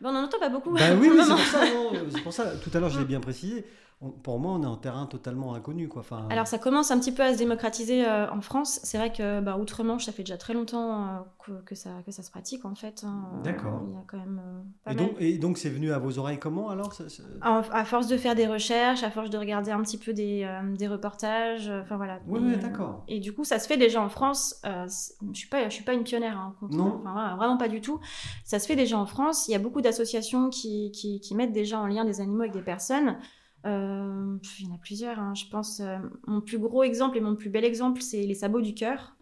Bon, 0.00 0.10
on 0.10 0.12
n'en 0.12 0.22
entend 0.24 0.38
pas 0.38 0.48
beaucoup. 0.48 0.72
Ben 0.74 0.96
oui, 0.96 1.10
oui, 1.12 1.18
c'est 1.24 1.72
pour 2.12 2.22
pour 2.22 2.32
ça. 2.32 2.56
Tout 2.56 2.70
à 2.72 2.78
l'heure, 2.78 2.90
je 2.90 3.00
l'ai 3.00 3.04
bien 3.04 3.20
précisé. 3.20 3.64
On- 4.02 4.10
pour 4.10 4.38
moi, 4.38 4.52
on 4.52 4.62
est 4.62 4.66
en 4.66 4.76
terrain 4.76 5.04
totalement 5.04 5.52
inconnu, 5.54 5.86
quoi. 5.88 6.00
Enfin, 6.00 6.26
Alors 6.30 6.46
ça 6.46 6.56
commence 6.58 6.90
un 6.90 6.98
petit 6.98 7.12
peu 7.12 7.22
à 7.22 7.34
se 7.34 7.38
démocratiser 7.38 8.06
euh, 8.08 8.30
en 8.30 8.40
France. 8.40 8.80
C'est 8.82 8.96
vrai 8.96 9.12
que 9.12 9.40
bah, 9.40 9.58
outre-Manche, 9.58 10.06
ça 10.06 10.12
fait 10.12 10.22
déjà 10.22 10.38
très 10.38 10.54
longtemps 10.54 11.02
euh, 11.06 11.18
que, 11.44 11.52
que 11.66 11.74
ça, 11.74 11.90
que 12.06 12.10
ça 12.10 12.22
se 12.22 12.30
pratique 12.30 12.64
en 12.64 12.74
fait. 12.74 13.04
hein. 13.06 13.24
D'accord. 13.44 13.82
Il 13.86 13.92
y 13.92 13.96
a 13.96 14.02
quand 14.06 14.16
même 14.16 14.40
euh, 14.42 14.60
pas 14.84 14.92
et 14.92 14.94
mal. 14.94 15.04
donc, 15.04 15.16
et 15.18 15.36
donc, 15.38 15.58
c'est 15.58 15.68
venu 15.68 15.92
à 15.92 15.98
vos 15.98 16.18
oreilles 16.18 16.38
comment 16.38 16.70
alors 16.70 16.94
ça- 16.94 17.10
ça- 17.10 17.22
En- 17.44 17.60
à 17.72 17.84
force 17.84 18.06
de 18.06 18.16
faire 18.16 18.34
des 18.34 18.46
recherches, 18.46 19.02
à 19.02 19.10
force 19.10 19.28
de 19.28 19.36
regarder 19.36 19.70
un 19.70 19.82
petit 19.82 19.98
peu 19.98 20.14
des, 20.14 20.44
euh, 20.44 20.74
des 20.76 20.88
reportages, 20.88 21.68
enfin 21.82 21.96
voilà. 21.98 22.20
Et, 22.26 22.30
ouais, 22.30 22.56
d'accord. 22.56 23.04
Et 23.06 23.20
du 23.20 23.34
coup, 23.34 23.44
ça 23.44 23.58
se 23.58 23.66
fait 23.66 23.76
déjà 23.76 24.00
en 24.02 24.08
France. 24.08 24.62
Je 24.64 24.88
suis 25.38 25.48
pas, 25.48 25.64
je 25.68 25.74
suis 25.74 25.84
pas 25.84 25.92
une 25.92 26.04
pionnière. 26.04 26.38
Hein, 26.38 26.54
Non. 26.70 27.02
enfin, 27.04 27.36
vraiment 27.36 27.58
pas 27.58 27.68
du 27.68 27.82
tout. 27.82 28.00
Ça 28.44 28.58
se 28.58 28.66
fait 28.66 28.76
déjà 28.76 28.98
en 28.98 29.04
France. 29.06 29.46
Il 29.48 29.52
y 29.52 29.54
a 29.54 29.58
beaucoup 29.58 29.82
d'associations 29.82 30.48
qui, 30.48 30.90
qui, 30.92 31.20
qui 31.20 31.34
mettent 31.34 31.52
déjà 31.52 31.78
en 31.78 31.86
lien 31.86 32.06
des 32.06 32.22
animaux 32.22 32.40
avec 32.42 32.52
des 32.52 32.62
personnes. 32.62 33.18
Euh, 33.66 34.38
il 34.58 34.66
y 34.66 34.70
en 34.70 34.74
a 34.74 34.78
plusieurs. 34.78 35.18
hein. 35.18 35.34
Je 35.34 35.46
pense. 35.46 35.80
euh, 35.80 35.98
mon 36.26 36.40
plus 36.40 36.58
gros 36.58 36.82
exemple 36.82 37.16
et 37.18 37.20
mon 37.20 37.36
plus 37.36 37.50
bel 37.50 37.64
exemple, 37.64 38.00
c'est 38.02 38.22
les 38.26 38.34
sabots 38.34 38.60
du 38.62 38.74
cœur. 38.74 39.16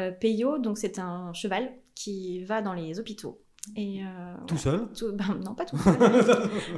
Euh, 0.00 0.12
Peyo, 0.12 0.58
donc 0.58 0.78
c'est 0.78 0.98
un 1.00 1.32
cheval 1.34 1.72
qui 1.96 2.44
va 2.44 2.62
dans 2.62 2.74
les 2.74 3.00
hôpitaux. 3.00 3.43
Et 3.76 4.02
euh, 4.04 4.06
Tout 4.46 4.58
seul 4.58 4.88
tout- 4.96 5.12
ben, 5.14 5.38
non, 5.42 5.54
pas 5.54 5.64
tout 5.64 5.76
seul. 5.78 5.96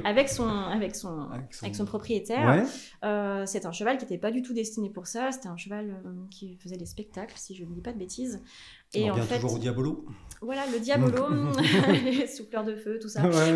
avec 0.05 0.29
son, 0.29 0.47
avec 0.47 0.95
son, 0.95 1.27
Avec 1.29 1.53
son- 1.53 1.65
avec 1.65 1.75
son 1.75 1.85
propriétaire. 1.85 2.47
Ouais. 2.47 2.63
Euh, 3.03 3.43
c'est 3.45 3.65
un 3.65 3.71
cheval 3.73 3.97
qui 3.97 4.05
n'était 4.05 4.17
pas 4.17 4.31
du 4.31 4.41
tout 4.41 4.53
destiné 4.53 4.89
pour 4.89 5.05
ça. 5.05 5.31
C'était 5.33 5.49
un 5.49 5.57
cheval 5.57 6.01
euh, 6.05 6.09
qui 6.31 6.55
faisait 6.55 6.77
des 6.77 6.85
spectacles, 6.85 7.33
si 7.37 7.55
je 7.55 7.65
ne 7.65 7.73
dis 7.73 7.81
pas 7.81 7.91
de 7.91 7.99
bêtises. 7.99 8.41
on 8.95 8.99
Et 8.99 9.11
en 9.11 9.13
revient 9.15 9.25
fait, 9.25 9.35
toujours 9.35 9.55
au 9.55 9.59
diabolo. 9.59 10.05
voilà, 10.41 10.61
le 10.71 10.79
diabolo, 10.81 11.25
les 12.05 12.25
souffleurs 12.25 12.63
de 12.63 12.75
feu, 12.77 12.99
tout 13.01 13.09
ça. 13.09 13.21
Ouais, 13.27 13.35
ouais. 13.35 13.51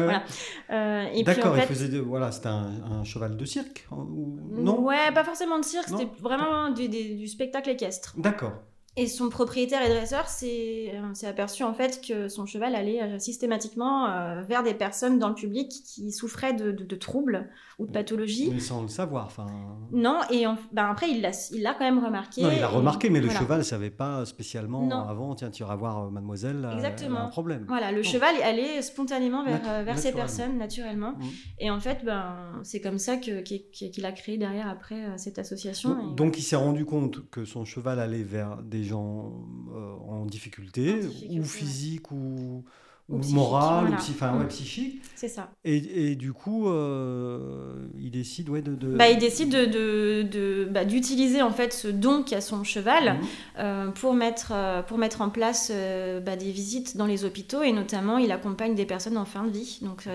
Voilà. 0.69 1.09
Et 1.11 1.13
puis 1.13 1.23
D'accord, 1.23 1.53
en 1.53 1.55
fait, 1.55 1.61
il 1.61 1.67
faisait 1.67 1.87
de- 1.89 1.99
voilà, 1.99 2.31
c'était 2.33 2.47
un, 2.49 2.69
un 2.91 3.03
cheval 3.05 3.37
de 3.37 3.45
cirque 3.45 3.87
ou... 3.91 4.39
Non 4.51 4.81
ouais, 4.81 5.11
pas 5.13 5.23
forcément 5.23 5.57
de 5.57 5.63
cirque, 5.65 5.87
c'était 5.87 6.09
vraiment 6.19 6.69
du, 6.69 6.89
des- 6.89 7.15
du 7.15 7.27
spectacle 7.27 7.69
équestre. 7.69 8.13
D'accord. 8.17 8.53
Et 8.97 9.07
son 9.07 9.29
propriétaire 9.29 9.81
et 9.83 9.88
dresseur 9.89 10.27
s'est 10.27 10.91
euh, 10.93 11.13
s'est 11.13 11.27
aperçu 11.27 11.63
en 11.63 11.73
fait 11.73 12.01
que 12.05 12.27
son 12.27 12.45
cheval 12.45 12.75
allait 12.75 13.01
euh, 13.01 13.19
systématiquement 13.19 14.07
euh, 14.07 14.41
vers 14.41 14.63
des 14.63 14.73
personnes 14.73 15.17
dans 15.17 15.29
le 15.29 15.33
public 15.35 15.69
qui 15.69 16.11
souffraient 16.11 16.53
de, 16.53 16.71
de- 16.71 16.83
de 16.83 16.95
troubles 16.97 17.49
ou 17.79 17.85
de 17.85 17.91
pathologies. 17.91 18.49
Mais 18.53 18.59
sans 18.59 18.81
le 18.81 18.89
savoir. 18.89 19.27
Enfin... 19.27 19.45
Non, 19.93 20.19
et 20.29 20.45
en- 20.45 20.57
ben 20.73 20.88
après 20.91 21.09
il 21.09 21.21
l'a 21.21 21.31
l'a 21.57 21.73
quand 21.73 21.85
même 21.85 22.03
remarqué. 22.03 22.41
Non, 22.43 22.49
il 22.51 22.57
a 22.57 22.61
et- 22.63 22.65
remarqué, 22.65 23.09
mais 23.09 23.21
le 23.21 23.29
cheval 23.29 23.59
ne 23.59 23.63
savait 23.63 23.91
pas 23.91 24.25
spécialement 24.25 24.85
Non. 24.85 25.07
avant, 25.07 25.35
tiens, 25.35 25.51
tu 25.51 25.63
iras 25.63 25.77
voir 25.77 26.11
mademoiselle, 26.11 26.57
elle 26.59 26.65
a 26.65 26.73
Exactement. 26.75 27.19
un 27.19 27.27
problème. 27.29 27.63
Voilà, 27.69 27.93
le 27.93 28.03
cheval 28.03 28.35
allait 28.43 28.81
spontanément 28.81 29.45
vers, 29.45 29.61
Natu- 29.61 29.85
vers 29.85 29.97
ces 29.99 30.11
personnes, 30.11 30.57
naturellement. 30.57 31.13
Mm. 31.13 31.23
Et 31.59 31.71
en 31.71 31.79
fait, 31.79 31.99
ben, 32.03 32.59
c'est 32.63 32.81
comme 32.81 32.99
ça 32.99 33.15
qu'il 33.15 34.05
a 34.05 34.11
créé 34.11 34.38
derrière, 34.38 34.67
après, 34.69 35.17
cette 35.17 35.39
association. 35.39 35.91
Donc, 35.95 36.11
Et 36.11 36.15
donc 36.15 36.38
il 36.38 36.41
s'est 36.43 36.57
rendu 36.57 36.83
compte 36.83 37.29
que 37.29 37.45
son 37.45 37.63
cheval 37.63 37.97
allait 37.99 38.23
vers 38.23 38.57
des 38.61 38.80
gens 38.83 39.31
euh, 39.73 39.95
en 40.07 40.25
difficulté, 40.25 40.93
En 40.93 40.97
difficulté, 40.97 41.39
ou 41.39 41.43
physique, 41.43 42.11
Ou 42.11 42.65
ou 43.11 43.17
voilà. 43.21 43.83
ou 43.91 43.95
psy- 43.97 44.11
enfin, 44.15 44.37
ouais, 44.37 44.45
Mm. 44.45 44.47
psychique. 44.47 45.01
C'est 45.15 45.27
ça. 45.27 45.51
Et, 45.65 46.11
et 46.11 46.15
du 46.15 46.33
coup, 46.33 46.67
euh, 46.69 47.85
il 47.99 48.09
décide 48.11 48.49
ouais, 48.49 48.61
de... 48.63 48.73
de- 48.73 48.95
Bah, 48.95 49.09
il 49.09 49.19
décide 49.19 49.49
de, 49.51 49.65
de- 49.65 50.23
de- 50.23 50.67
bah, 50.71 50.83
d'utiliser 50.85 51.41
en 51.43 51.51
fait 51.51 51.73
ce 51.73 51.87
don 51.87 52.23
qu'a 52.23 52.41
son 52.41 52.63
cheval 52.63 53.13
Mhm. 53.19 53.19
euh, 53.59 53.87
pour, 53.91 54.13
mettre, 54.15 54.51
euh, 54.55 54.81
pour 54.81 54.97
mettre 54.97 55.21
en 55.21 55.29
place 55.29 55.71
euh, 55.71 56.19
bah, 56.19 56.35
des 56.35 56.51
visites 56.51 56.97
dans 56.97 57.05
les 57.05 57.23
hôpitaux 57.23 57.61
et 57.61 57.71
notamment 57.71 58.17
il 58.17 58.31
accompagne 58.31 58.73
des 58.73 58.85
personnes 58.85 59.17
en 59.17 59.25
fin 59.25 59.43
de 59.45 59.51
vie, 59.51 59.79
donc 59.83 60.07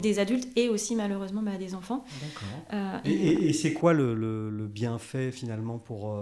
des, 0.00 0.18
adultes 0.18 0.48
et 0.56 0.68
aussi 0.68 0.96
malheureusement 0.96 1.40
bah, 1.42 1.56
des 1.58 1.74
enfants. 1.74 2.04
Et, 3.06 3.10
et- 3.12 3.48
et 3.48 3.52
c'est 3.54 3.72
quoi 3.72 3.92
le, 3.94 4.14
le- 4.14 4.50
le 4.50 4.66
bienfait 4.66 5.30
finalement 5.30 5.78
pour 5.78 6.14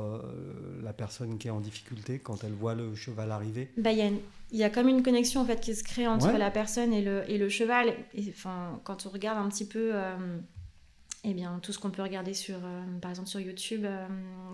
la 0.83 0.92
personne 0.92 1.38
qui 1.38 1.49
est 1.49 1.50
en 1.50 1.61
difficulté 1.61 2.18
quand 2.18 2.45
elle 2.45 2.52
voit 2.52 2.75
le 2.75 2.95
cheval 2.95 3.30
arriver? 3.33 3.71
Bah, 3.76 3.90
il 3.92 3.99
y 3.99 4.02
a 4.02 4.06
une- 4.06 4.18
il 4.52 4.59
y 4.59 4.64
a 4.64 4.71
comme 4.71 4.88
une 4.88 5.02
connexion 5.02 5.40
en 5.40 5.45
fait 5.45 5.61
qui 5.61 5.75
se 5.75 5.85
crée 5.85 6.07
entre 6.07 6.33
Ouais. 6.33 6.38
la 6.38 6.50
personne 6.50 6.92
et 6.92 7.02
le, 7.02 7.23
et 7.30 7.38
le 7.38 7.49
cheval. 7.49 7.95
Et, 8.14 8.25
enfin, 8.30 8.80
quand 8.85 9.07
on 9.07 9.11
regarde 9.11 9.38
un 9.38 9.49
petit 9.49 9.66
peu, 9.66 9.90
euh, 9.95 10.38
eh 11.23 11.35
bien, 11.35 11.59
tout 11.62 11.73
ce 11.73 11.78
qu'on 11.78 11.90
peut 11.90 12.00
regarder 12.02 12.33
sur, 12.33 12.57
euh, 12.57 12.80
par 13.02 13.11
exemple 13.11 13.28
sur 13.28 13.40
YouTube, 13.40 13.85
euh, 13.85 14.07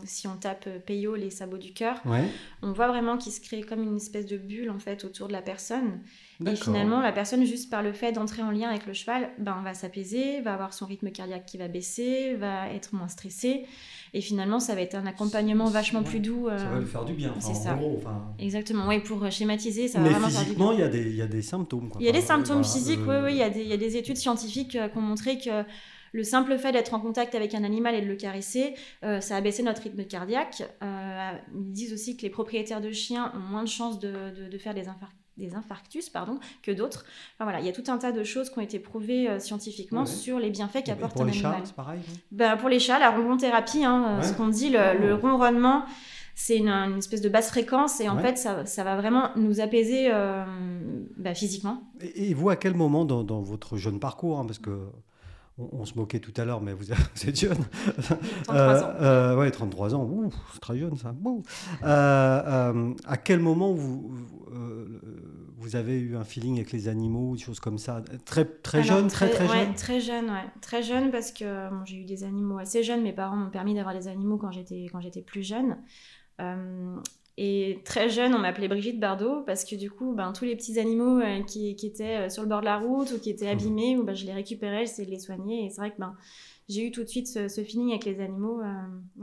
si 0.05 0.27
on 0.27 0.37
tape 0.37 0.69
Peyo, 0.85 1.15
les 1.15 1.31
sabots 1.31 1.59
du 1.59 1.73
cœur, 1.73 2.01
Ouais. 2.05 2.25
on 2.61 2.73
voit 2.73 2.89
vraiment 2.89 3.17
qu'il 3.17 3.31
se 3.33 3.41
crée 3.41 3.63
comme 3.63 3.83
une 3.85 3.97
espèce 3.97 4.27
de 4.27 4.37
bulle 4.37 4.71
en 4.71 4.81
fait 4.81 5.05
autour 5.05 5.29
de 5.29 5.33
la 5.33 5.43
personne. 5.43 6.01
Et 6.45 6.55
finalement, 6.57 7.01
la 7.01 7.13
personne, 7.13 7.45
juste 7.47 7.71
par 7.71 7.83
le 7.83 7.93
fait 7.93 8.13
d'entrer 8.13 8.43
en 8.43 8.51
lien 8.51 8.69
avec 8.69 8.85
le 8.87 8.93
cheval, 8.93 9.31
ben, 9.39 9.63
va 9.63 9.73
s'apaiser, 9.75 10.41
va 10.43 10.53
avoir 10.55 10.75
son 10.75 10.85
rythme 10.87 11.11
cardiaque 11.11 11.47
qui 11.47 11.57
va 11.57 11.69
baisser, 11.69 12.35
va 12.35 12.69
être 12.71 12.95
moins 12.95 13.09
stressé. 13.09 13.65
Et 14.15 14.21
finalement, 14.21 14.61
ça 14.61 14.75
va 14.75 14.81
être 14.83 14.95
un 14.95 15.07
accompagnement 15.07 15.67
vachement 15.67 16.03
plus 16.03 16.21
doux. 16.21 16.47
Ça 16.49 16.55
euh, 16.55 16.71
va 16.75 16.81
lui 16.81 16.87
faire 16.87 17.05
du 17.05 17.15
bien. 17.15 17.35
c'est 17.41 17.51
en 17.51 17.55
ça. 17.55 17.75
gros, 17.75 17.97
enfin. 17.99 18.35
Exactement, 18.39 18.87
oui, 18.89 19.01
pour 19.01 19.31
schématiser, 19.31 19.89
ça 19.89 19.99
va 19.99 20.05
Mais 20.05 20.11
vraiment 20.11 20.29
faire 20.29 20.39
du 20.41 20.45
physiquement, 20.47 20.69
bien. 20.75 20.79
il 20.79 20.81
y, 20.81 20.85
a 20.85 20.89
des, 20.89 21.11
il 21.11 21.17
y 21.17 21.23
a 21.23 21.27
des 21.27 21.43
symptômes. 21.43 21.89
quoi. 21.89 22.01
Il 22.01 22.07
y 22.07 22.09
a 22.09 22.13
des 22.13 22.21
symptômes 22.21 22.63
voilà, 22.63 22.73
physiques, 22.73 23.01
euh, 23.09 23.21
oui, 23.25 23.27
oui, 23.27 23.33
il 23.33 23.39
y, 23.39 23.43
a 23.43 23.51
des, 23.51 23.61
il 23.63 23.69
y 23.69 23.73
a 23.73 23.77
des 23.77 23.97
études 23.97 24.17
scientifiques 24.17 24.77
euh, 24.77 24.89
qui 24.89 24.99
ont 24.99 25.03
montré 25.03 25.39
que 25.39 25.65
le 26.13 26.25
simple 26.25 26.57
fait 26.57 26.73
d'être 26.73 26.95
en 26.95 27.01
contact 27.01 27.35
avec 27.35 27.55
un 27.55 27.63
animal 27.65 27.95
et 27.95 28.01
de 28.01 28.07
le 28.07 28.17
caresser, 28.17 28.75
euh, 29.05 29.21
ça 29.21 29.37
a 29.37 29.41
baissé 29.43 29.63
notre 29.63 29.83
rythme 29.83 30.05
cardiaque. 30.05 30.63
Euh, 30.83 31.31
ils 31.55 31.73
disent 31.73 31.93
aussi 31.93 32.17
que 32.17 32.23
les 32.23 32.31
propriétaires 32.31 32.81
de 32.81 32.91
chiens 32.93 33.33
ont 33.35 33.41
moins 33.51 33.63
de 33.65 33.69
chances 33.69 33.99
de, 33.99 34.09
de- 34.35 34.49
de 34.49 34.59
faire 34.59 34.73
des, 34.73 34.85
infarc- 34.85 35.13
des 35.37 35.55
infarctus 35.55 36.09
pardon, 36.09 36.39
que 36.63 36.71
d'autres. 36.71 37.05
Enfin, 37.35 37.45
voilà, 37.45 37.61
il 37.61 37.67
y 37.67 37.69
a 37.69 37.73
tout 37.73 37.85
un 37.89 37.99
tas 37.99 38.13
de 38.13 38.25
choses 38.25 38.51
qui 38.51 38.59
ont 38.59 38.63
été 38.63 38.79
prouvées 38.79 39.29
euh, 39.29 39.39
scientifiquement 39.39 40.01
Ouais. 40.01 40.07
sur 40.07 40.39
les 40.39 40.51
bienfaits 40.51 40.85
qu'apporte 40.85 41.13
pour 41.15 41.23
un 41.23 41.27
les 41.27 41.33
animal. 41.33 41.53
chats, 41.59 41.65
c'est 41.67 41.75
pareil 41.75 42.01
Ben, 42.33 42.57
pour 42.57 42.69
les 42.69 42.79
chats, 42.79 42.99
la 42.99 43.11
ronron-thérapie, 43.11 43.85
hein, 43.85 44.19
euh, 44.19 44.23
ce 44.23 44.33
qu'on 44.35 44.49
dit, 44.49 44.71
le, 44.71 44.99
le 44.99 45.15
Oh. 45.15 45.19
ronronnement, 45.19 45.85
c'est 46.35 46.57
une, 46.59 46.69
une 46.69 46.99
espèce 46.99 47.21
de 47.23 47.29
basse 47.29 47.49
fréquence 47.51 48.01
et 48.01 48.09
en 48.09 48.17
Ouais. 48.17 48.23
fait, 48.23 48.37
ça, 48.39 48.67
ça 48.67 48.85
va 48.85 48.97
vraiment 48.97 49.31
nous 49.37 49.61
apaiser 49.61 50.09
euh, 50.13 50.45
bah, 51.17 51.35
physiquement. 51.35 51.83
Et, 52.01 52.31
et 52.31 52.35
vous, 52.35 52.51
à 52.51 52.57
quel 52.57 52.75
moment 52.75 53.05
dans, 53.05 53.25
dans 53.25 53.41
votre 53.41 53.77
jeune 53.77 54.01
parcours, 54.01 54.39
hein, 54.39 54.45
parce 54.47 54.59
que 54.59 54.71
on, 55.59 55.85
se 55.85 55.95
moquait 55.95 56.21
tout 56.21 56.33
à 56.37 56.45
l'heure, 56.45 56.61
mais 56.61 56.73
vous, 56.73 56.93
êtes 57.27 57.39
jeune. 57.39 57.59
33 58.45 58.83
ans. 58.83 58.95
Euh, 59.01 59.37
ouais, 59.37 59.51
33 59.51 59.95
ans. 59.95 60.31
c'est 60.53 60.61
très 60.61 60.79
jeune 60.79 60.97
ça. 60.97 61.15
à 61.83 63.17
quel 63.17 63.41
moment 63.41 63.73
vous, 63.73 64.15
vous 65.57 65.77
avez 65.77 65.99
eu 65.99 66.17
un 66.17 66.25
feeling 66.25 66.57
avec 66.57 66.73
les 66.73 66.89
animaux, 66.89 67.37
des 67.37 67.43
choses 67.43 67.61
comme 67.61 67.79
ça? 67.79 68.03
Très, 68.25 68.45
très 68.45 68.83
jeune, 68.83 69.09
très, 69.09 69.31
très, 69.31 69.49
jeune? 69.49 69.75
Très 69.75 70.01
jeune, 70.01 70.27
ouais. 70.27 70.45
Très 70.61 70.83
jeune 70.83 71.11
parce 71.11 71.33
que 71.33 71.69
j'ai 71.85 71.97
eu 71.97 72.05
des 72.05 72.25
animaux 72.25 72.59
assez 72.59 72.83
jeunes. 72.83 73.03
Mes 73.03 73.13
parents 73.13 73.37
m'ont 73.37 73.51
permis 73.51 73.75
d'avoir 73.75 73.95
des 73.95 74.09
animaux 74.09 74.37
quand 74.37 74.51
j'étais, 74.51 74.87
quand 74.93 75.01
j'étais 75.01 75.23
plus 75.23 75.43
jeune. 75.43 75.77
Et 77.39 77.81
très 77.85 78.09
jeune, 78.09 78.35
on 78.35 78.39
m'appelait 78.39 78.69
Brigitte 78.69 78.99
Bardot 78.99 79.43
parce 79.43 79.65
que 79.65 79.77
du 79.77 79.91
coup, 79.91 80.15
ben, 80.15 80.33
tous 80.33 80.45
les 80.45 80.57
petits 80.57 80.79
animaux 80.79 81.21
euh, 81.21 81.43
qui, 81.43 81.77
qui, 81.77 81.87
étaient 81.87 82.27
euh, 82.27 82.29
sur 82.31 82.43
le 82.43 82.49
bord 82.49 82.61
de 82.61 82.65
la 82.65 82.79
route 82.79 83.13
ou 83.13 83.19
qui 83.19 83.29
étaient 83.29 83.47
mmh. 83.47 83.59
abîmés, 83.59 83.99
ben, 84.03 84.15
je 84.15 84.25
les 84.25 84.33
récupérais, 84.33 84.87
j'essayais 84.87 85.07
de 85.07 85.11
les 85.11 85.19
soigner. 85.19 85.67
Et 85.67 85.71
c'est 85.71 85.83
vrai 85.83 85.91
que 85.91 85.99
ben, 85.99 86.15
j'ai 86.71 86.87
eu 86.87 86.91
tout 86.91 87.03
de 87.03 87.09
suite 87.09 87.29
ce, 87.29 87.63
feeling 87.63 87.91
avec 87.91 88.07
les 88.07 88.21
animaux. 88.21 88.63
Euh, 88.63 88.73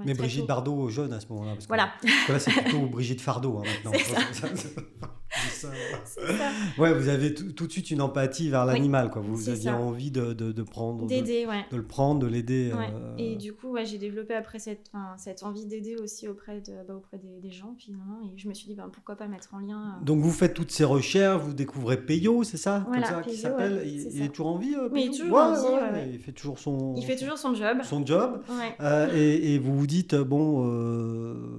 Mais 0.06 0.14
Brigitte 0.14 0.46
Bardot 0.46 0.90
jeune 0.90 1.12
à 1.12 1.20
ce 1.20 1.28
moment-là. 1.30 1.56
voilà. 1.68 1.92
là, 2.30 2.40
c'est 2.40 2.52
plutôt 2.52 2.86
Brigitte 2.92 3.20
Fardeau 3.20 3.58
hein, 3.58 3.64
maintenant. 3.84 3.92
Ouais, 6.78 6.94
vous 6.94 7.08
avez 7.10 7.34
tout 7.34 7.68
de 7.68 7.72
suite 7.72 7.92
une 7.92 8.02
empathie 8.02 8.50
vers 8.50 8.66
l'animal, 8.66 9.10
quoi. 9.10 9.22
Vous, 9.22 9.50
aviez 9.50 9.72
envie 9.72 10.12
de, 10.12 10.34
de, 10.34 10.52
de 10.52 10.64
prendre, 10.64 11.06
d'aider, 11.08 11.46
ouais. 11.46 11.66
de 11.72 11.78
le 11.78 11.84
prendre, 11.84 12.20
de 12.20 12.28
l'aider. 12.28 12.72
Euh, 12.74 13.16
Et 13.18 13.36
du 13.36 13.54
coup, 13.54 13.72
ouais, 13.72 13.86
j'ai 13.86 13.98
développé 13.98 14.34
après 14.34 14.60
cette, 14.60 14.92
cette 15.18 15.44
envie 15.44 15.66
d'aider 15.66 15.96
aussi 15.96 16.28
auprès, 16.28 16.62
de, 16.62 16.74
bah, 16.88 16.96
auprès 16.96 17.18
des, 17.18 17.40
des, 17.42 17.52
gens 17.52 17.76
finalement. 17.78 18.20
Et 18.24 18.38
je 18.38 18.48
me 18.48 18.54
suis 18.54 18.68
dit, 18.68 18.76
ben, 18.76 18.90
pourquoi 18.92 19.16
pas 19.16 19.28
mettre 19.28 19.54
en 19.54 19.60
lien. 19.60 19.98
Euh, 20.02 20.06
Donc 20.06 20.20
vous 20.20 20.32
faites 20.32 20.54
toutes 20.54 20.72
ces 20.72 20.84
recherches, 20.84 21.42
vous 21.42 21.54
découvrez 21.54 21.98
Peyo, 21.98 22.44
c'est 22.44 22.58
ça, 22.58 22.86
comme 22.92 23.04
ça 23.04 23.22
qui 23.22 23.36
s'appelle. 23.38 23.84
il, 23.86 24.22
est 24.22 24.30
toujours 24.30 24.48
en 24.48 24.58
vie. 24.58 24.76
euh, 24.76 24.90
il 24.94 25.08
est 25.08 25.18
toujours 25.18 25.38
en 25.38 25.54
vie. 25.54 26.10
Il 26.14 26.20
fait 26.20 26.32
toujours 26.32 26.60
son. 26.60 26.96
Il 26.96 27.06
fait 27.06 27.16
toujours 27.18 27.38
son 27.38 27.54
job. 27.56 27.78
Son 27.84 28.06
job. 28.06 28.42
Euh, 28.82 29.14
et, 29.16 29.54
et, 29.56 29.60
vous 29.60 29.78
vous 29.78 29.88
dites 29.88 30.16
bon, 30.16 30.64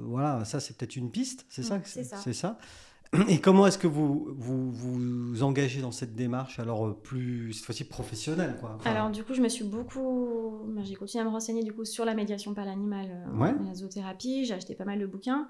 voilà, 0.06 0.44
ça 0.44 0.60
c'est 0.60 0.76
peut-être 0.76 0.96
une 0.96 1.10
piste, 1.10 1.46
c'est 1.48 1.62
ça. 1.62 1.80
C'est 1.84 2.32
ça. 2.32 2.58
Et 3.28 3.40
comment 3.40 3.66
est-ce 3.66 3.78
que 3.78 3.86
vous, 3.86 4.34
vous 4.36 4.72
vous 4.72 5.42
engagez 5.42 5.80
dans 5.80 5.90
cette 5.90 6.14
démarche, 6.14 6.58
alors 6.58 6.86
euh, 6.86 6.94
plus, 6.94 7.52
cette 7.52 7.64
fois-ci 7.64 7.84
professionnelle 7.84 8.56
quoi 8.60 8.78
Alors 8.84 9.10
du 9.10 9.24
coup, 9.24 9.34
je 9.34 9.40
me 9.40 9.48
suis 9.48 9.64
beaucoup... 9.64 10.60
J'ai 10.82 10.94
continué 10.94 11.22
à 11.22 11.24
me 11.24 11.30
renseigner 11.30 11.62
du 11.62 11.72
coup 11.72 11.84
sur 11.84 12.04
la 12.04 12.14
médiation 12.14 12.54
par 12.54 12.64
l'animal, 12.64 13.24
euh, 13.28 13.52
la 13.64 13.74
zoothérapie, 13.74 14.44
j'ai 14.44 14.54
acheté 14.54 14.74
pas 14.74 14.84
mal 14.84 14.98
de 14.98 15.06
bouquins. 15.06 15.48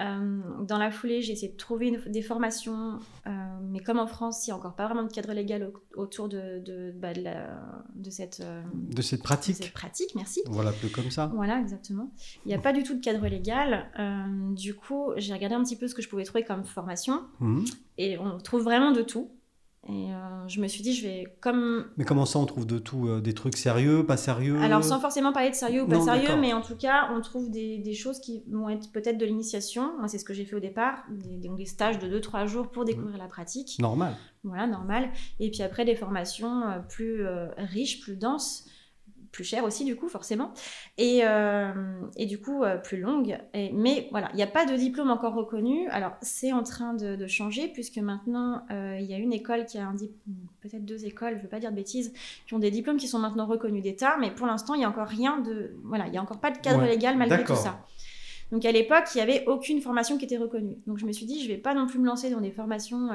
Euh, 0.00 0.40
dans 0.62 0.78
la 0.78 0.90
foulée, 0.90 1.20
j'ai 1.20 1.32
essayé 1.32 1.52
de 1.52 1.56
trouver 1.56 1.98
des 2.06 2.22
formations, 2.22 2.98
euh, 3.26 3.30
mais 3.62 3.80
comme 3.80 3.98
en 3.98 4.06
France, 4.06 4.46
il 4.46 4.50
n'y 4.50 4.52
a 4.52 4.56
encore 4.56 4.74
pas 4.74 4.86
vraiment 4.86 5.02
de 5.02 5.12
cadre 5.12 5.32
légal 5.32 5.70
autour 5.94 6.28
de, 6.28 6.58
de, 6.64 6.92
bah, 6.96 7.12
de, 7.12 7.22
de, 7.96 8.10
cette, 8.10 8.40
euh, 8.40 8.62
de 8.74 9.02
cette 9.02 9.22
pratique. 9.22 9.56
cette 9.56 9.72
pratique, 9.72 10.14
merci. 10.14 10.40
Voilà, 10.46 10.72
peu 10.72 10.88
comme 10.88 11.10
ça. 11.10 11.30
Voilà, 11.34 11.60
exactement. 11.60 12.10
Il 12.46 12.48
n'y 12.48 12.54
a 12.54 12.58
pas 12.58 12.72
du 12.72 12.82
tout 12.82 12.94
de 12.94 13.00
cadre 13.00 13.26
légal. 13.26 13.90
du 14.56 14.74
coup, 14.74 15.12
j'ai 15.16 15.34
regardé 15.34 15.54
un 15.54 15.62
petit 15.62 15.76
peu 15.76 15.86
ce 15.86 15.94
que 15.94 16.02
je 16.02 16.08
pouvais 16.08 16.24
trouver 16.24 16.44
comme 16.44 16.64
formation, 16.64 17.22
mmh. 17.40 17.64
et 17.98 18.18
on 18.18 18.38
trouve 18.38 18.62
vraiment 18.62 18.92
de 18.92 19.02
tout. 19.02 19.30
Et 19.88 20.12
euh, 20.12 20.46
je 20.46 20.60
me 20.60 20.68
suis 20.68 20.82
dit, 20.82 20.94
je 20.94 21.06
vais 21.06 21.36
comme. 21.40 21.86
Mais 21.96 22.04
comment 22.04 22.26
ça, 22.26 22.38
on 22.38 22.44
trouve 22.44 22.66
de 22.66 22.78
tout 22.78 23.08
euh, 23.08 23.22
Des 23.22 23.32
trucs 23.32 23.56
sérieux, 23.56 24.04
pas 24.04 24.18
sérieux? 24.18 24.60
Alors, 24.60 24.84
sans 24.84 25.00
forcément 25.00 25.32
parler 25.32 25.50
de 25.50 25.54
sérieux 25.54 25.82
ou 25.82 25.88
pas 25.88 26.00
sérieux, 26.00 26.36
mais 26.38 26.52
en 26.52 26.60
tout 26.60 26.76
cas, 26.76 27.08
on 27.14 27.20
trouve 27.22 27.50
des, 27.50 27.78
des 27.78 27.94
choses 27.94 28.20
qui 28.20 28.42
vont 28.50 28.68
être 28.68 28.92
peut-être 28.92 29.16
de 29.16 29.24
l'initiation. 29.24 29.96
Moi, 29.98 30.08
c'est 30.08 30.18
ce 30.18 30.24
que 30.24 30.34
j'ai 30.34 30.44
fait 30.44 30.56
au 30.56 30.60
départ, 30.60 31.02
des, 31.10 31.48
des 31.48 31.64
stages 31.64 31.98
de 31.98 32.18
2-3 32.18 32.46
jours 32.46 32.70
pour 32.70 32.84
découvrir 32.84 33.16
la 33.16 33.26
pratique. 33.26 33.78
Normal. 33.78 34.16
Voilà, 34.44 34.66
normal. 34.66 35.10
Et 35.38 35.50
puis 35.50 35.62
après, 35.62 35.86
des 35.86 35.96
formations 35.96 36.62
euh, 36.62 36.78
plus 36.80 37.24
riches, 37.56 38.00
plus 38.00 38.16
denses 38.16 38.66
plus 39.32 39.44
cher 39.44 39.64
aussi 39.64 39.84
du 39.84 39.96
coup 39.96 40.08
forcément. 40.08 40.52
Et, 40.98 41.20
euh, 41.24 41.72
et 42.16 42.26
du 42.26 42.40
coup 42.40 42.62
euh, 42.62 42.76
plus 42.76 42.98
longue. 42.98 43.38
Et, 43.54 43.70
mais 43.72 44.08
voilà 44.10 44.28
il 44.32 44.36
n'y 44.36 44.42
a 44.42 44.48
pas 44.48 44.66
de 44.66 44.74
diplôme 44.74 45.10
encore 45.10 45.34
reconnu. 45.34 45.88
Alors 45.88 46.12
c'est 46.20 46.52
en 46.52 46.62
train 46.62 46.94
de, 46.94 47.26
changer 47.26 47.68
puisque 47.68 47.98
maintenant 47.98 48.62
euh, 48.70 48.96
il 48.98 49.06
y 49.06 49.14
a 49.14 49.18
une 49.18 49.32
école 49.32 49.64
qui 49.66 49.78
a 49.78 49.86
un 49.86 49.94
peut-être 50.60 50.84
deux 50.84 51.04
écoles 51.04 51.36
je 51.36 51.42
veux 51.42 51.48
pas 51.48 51.60
dire 51.60 51.70
de 51.70 51.76
bêtises 51.76 52.12
qui 52.46 52.54
ont 52.54 52.58
des 52.58 52.70
diplômes 52.70 52.96
qui 52.96 53.06
sont 53.06 53.18
maintenant 53.18 53.46
reconnus 53.46 53.82
d'État 53.82 54.16
mais 54.18 54.30
pour 54.30 54.46
l'instant 54.46 54.74
il 54.74 54.78
n'y 54.78 54.84
a 54.84 54.88
encore 54.88 55.06
rien 55.06 55.38
de 55.38 55.76
voilà 55.84 56.06
il 56.06 56.10
n'y 56.10 56.18
a 56.18 56.22
encore 56.22 56.40
pas 56.40 56.50
de 56.50 56.58
cadre 56.58 56.84
légal 56.84 57.16
malgré 57.16 57.44
tout 57.44 57.54
ça. 57.54 57.86
Donc 58.50 58.64
à 58.64 58.72
l'époque 58.72 59.04
il 59.14 59.18
n'y 59.18 59.22
avait 59.22 59.44
aucune 59.46 59.80
formation 59.80 60.18
qui 60.18 60.24
était 60.24 60.38
reconnue. 60.38 60.78
Donc 60.86 60.98
je 60.98 61.06
me 61.06 61.12
suis 61.12 61.26
dit 61.26 61.42
je 61.42 61.48
vais 61.48 61.58
pas 61.58 61.74
non 61.74 61.86
plus 61.86 61.98
me 61.98 62.06
lancer 62.06 62.30
dans 62.30 62.40
des 62.40 62.50
formations 62.50 63.10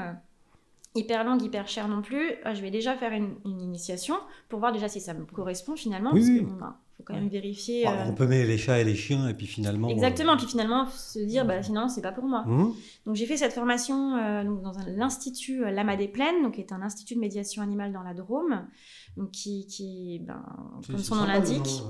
hyper 0.96 1.24
longue, 1.24 1.42
hyper 1.42 1.68
chère 1.68 1.88
non 1.88 2.02
plus. 2.02 2.32
Euh, 2.46 2.54
je 2.54 2.62
vais 2.62 2.72
déjà 2.72 2.96
faire 2.96 3.12
une, 3.12 3.36
initiation 3.46 4.16
pour 4.50 4.60
voir 4.60 4.72
déjà 4.72 4.88
si 4.88 5.02
ça 5.02 5.14
me 5.14 5.26
correspond 5.26 5.76
finalement. 5.76 6.12
parce 6.12 6.26
qu'il 6.26 6.46
bah, 6.46 6.80
faut 6.98 7.04
quand 7.04 7.14
même 7.14 7.28
vérifier. 7.28 7.84
Bah, 7.84 7.92
euh, 7.92 8.10
on 8.10 8.14
peut 8.14 8.26
mettre 8.26 8.48
les 8.48 8.58
chats 8.58 8.80
et 8.80 8.84
les 8.84 8.96
chiens 8.96 9.28
et 9.28 9.34
puis 9.34 9.46
finalement. 9.46 9.90
Exactement, 9.90 10.34
euh, 10.34 10.38
puis 10.38 10.48
finalement 10.48 10.88
se 10.88 11.20
dire 11.20 11.46
bah 11.46 11.62
finalement 11.62 11.90
c'est 11.90 12.02
pas 12.02 12.14
pour 12.14 12.24
moi. 12.24 12.44
Mmh. 12.46 12.74
Donc 13.06 13.16
j'ai 13.16 13.26
fait 13.26 13.38
cette 13.38 13.54
formation 13.54 14.12
dans 14.44 14.74
l'institut 14.88 15.64
Lama 15.72 15.98
des 15.98 16.08
Plaines, 16.08 16.42
donc 16.44 16.56
qui 16.56 16.62
est 16.62 16.72
un 16.72 16.82
institut 16.82 17.16
de 17.16 17.20
médiation 17.20 17.62
animale 17.62 17.92
dans 17.92 18.04
la 18.04 18.14
Drôme 18.14 18.66
qui, 19.32 19.66
qui 19.68 20.20
ben, 20.20 20.44
comme 20.88 20.98
son 20.98 21.16
nom 21.16 21.26
l'indique, 21.26 21.82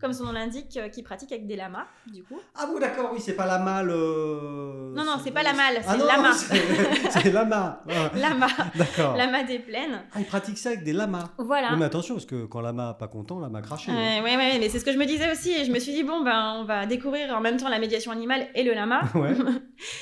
comme 0.00 0.12
son 0.12 0.24
nom 0.24 0.32
l'indique, 0.32 0.78
qui 0.92 1.02
pratique 1.02 1.32
avec 1.32 1.46
des 1.46 1.56
lamas, 1.56 1.86
du 2.12 2.22
coup. 2.22 2.38
Ah 2.54 2.66
bon, 2.66 2.78
d'accord, 2.78 3.10
oui, 3.12 3.20
c'est 3.20 3.34
pas 3.34 3.46
la 3.46 3.58
malle. 3.58 3.88
Non, 3.88 5.04
non, 5.04 5.16
c'est 5.22 5.32
pas 5.32 5.42
la 5.42 5.52
malle, 5.52 5.78
c'est 5.82 5.88
ah 5.88 5.96
lama. 5.96 6.32
C'est 7.10 7.32
lama. 7.32 7.82
lama. 8.14 8.46
D'accord. 8.74 9.16
Lama 9.16 9.42
des 9.44 9.58
plaines. 9.58 10.02
Ah, 10.12 10.20
il 10.20 10.24
pratique 10.26 10.58
ça 10.58 10.70
avec 10.70 10.84
des 10.84 10.92
lamas. 10.92 11.30
Voilà. 11.38 11.74
mais 11.76 11.84
attention, 11.84 12.14
parce 12.14 12.26
que 12.26 12.44
quand 12.44 12.60
lama 12.60 12.94
pas 12.94 13.08
content, 13.08 13.40
lama 13.40 13.60
craché. 13.62 13.90
Oui, 13.90 13.96
ouais, 13.96 14.36
ouais, 14.36 14.58
mais 14.58 14.68
c'est 14.68 14.78
ce 14.78 14.84
que 14.84 14.92
je 14.92 14.98
me 14.98 15.06
disais 15.06 15.30
aussi, 15.30 15.50
et 15.52 15.64
je 15.64 15.72
me 15.72 15.78
suis 15.78 15.92
dit 15.92 16.04
bon, 16.04 16.22
ben, 16.22 16.56
on 16.58 16.64
va 16.64 16.86
découvrir 16.86 17.34
en 17.34 17.40
même 17.40 17.56
temps 17.56 17.68
la 17.68 17.78
médiation 17.78 18.12
animale 18.12 18.46
et 18.54 18.62
le 18.62 18.74
lama. 18.74 19.02
Ouais. 19.18 19.34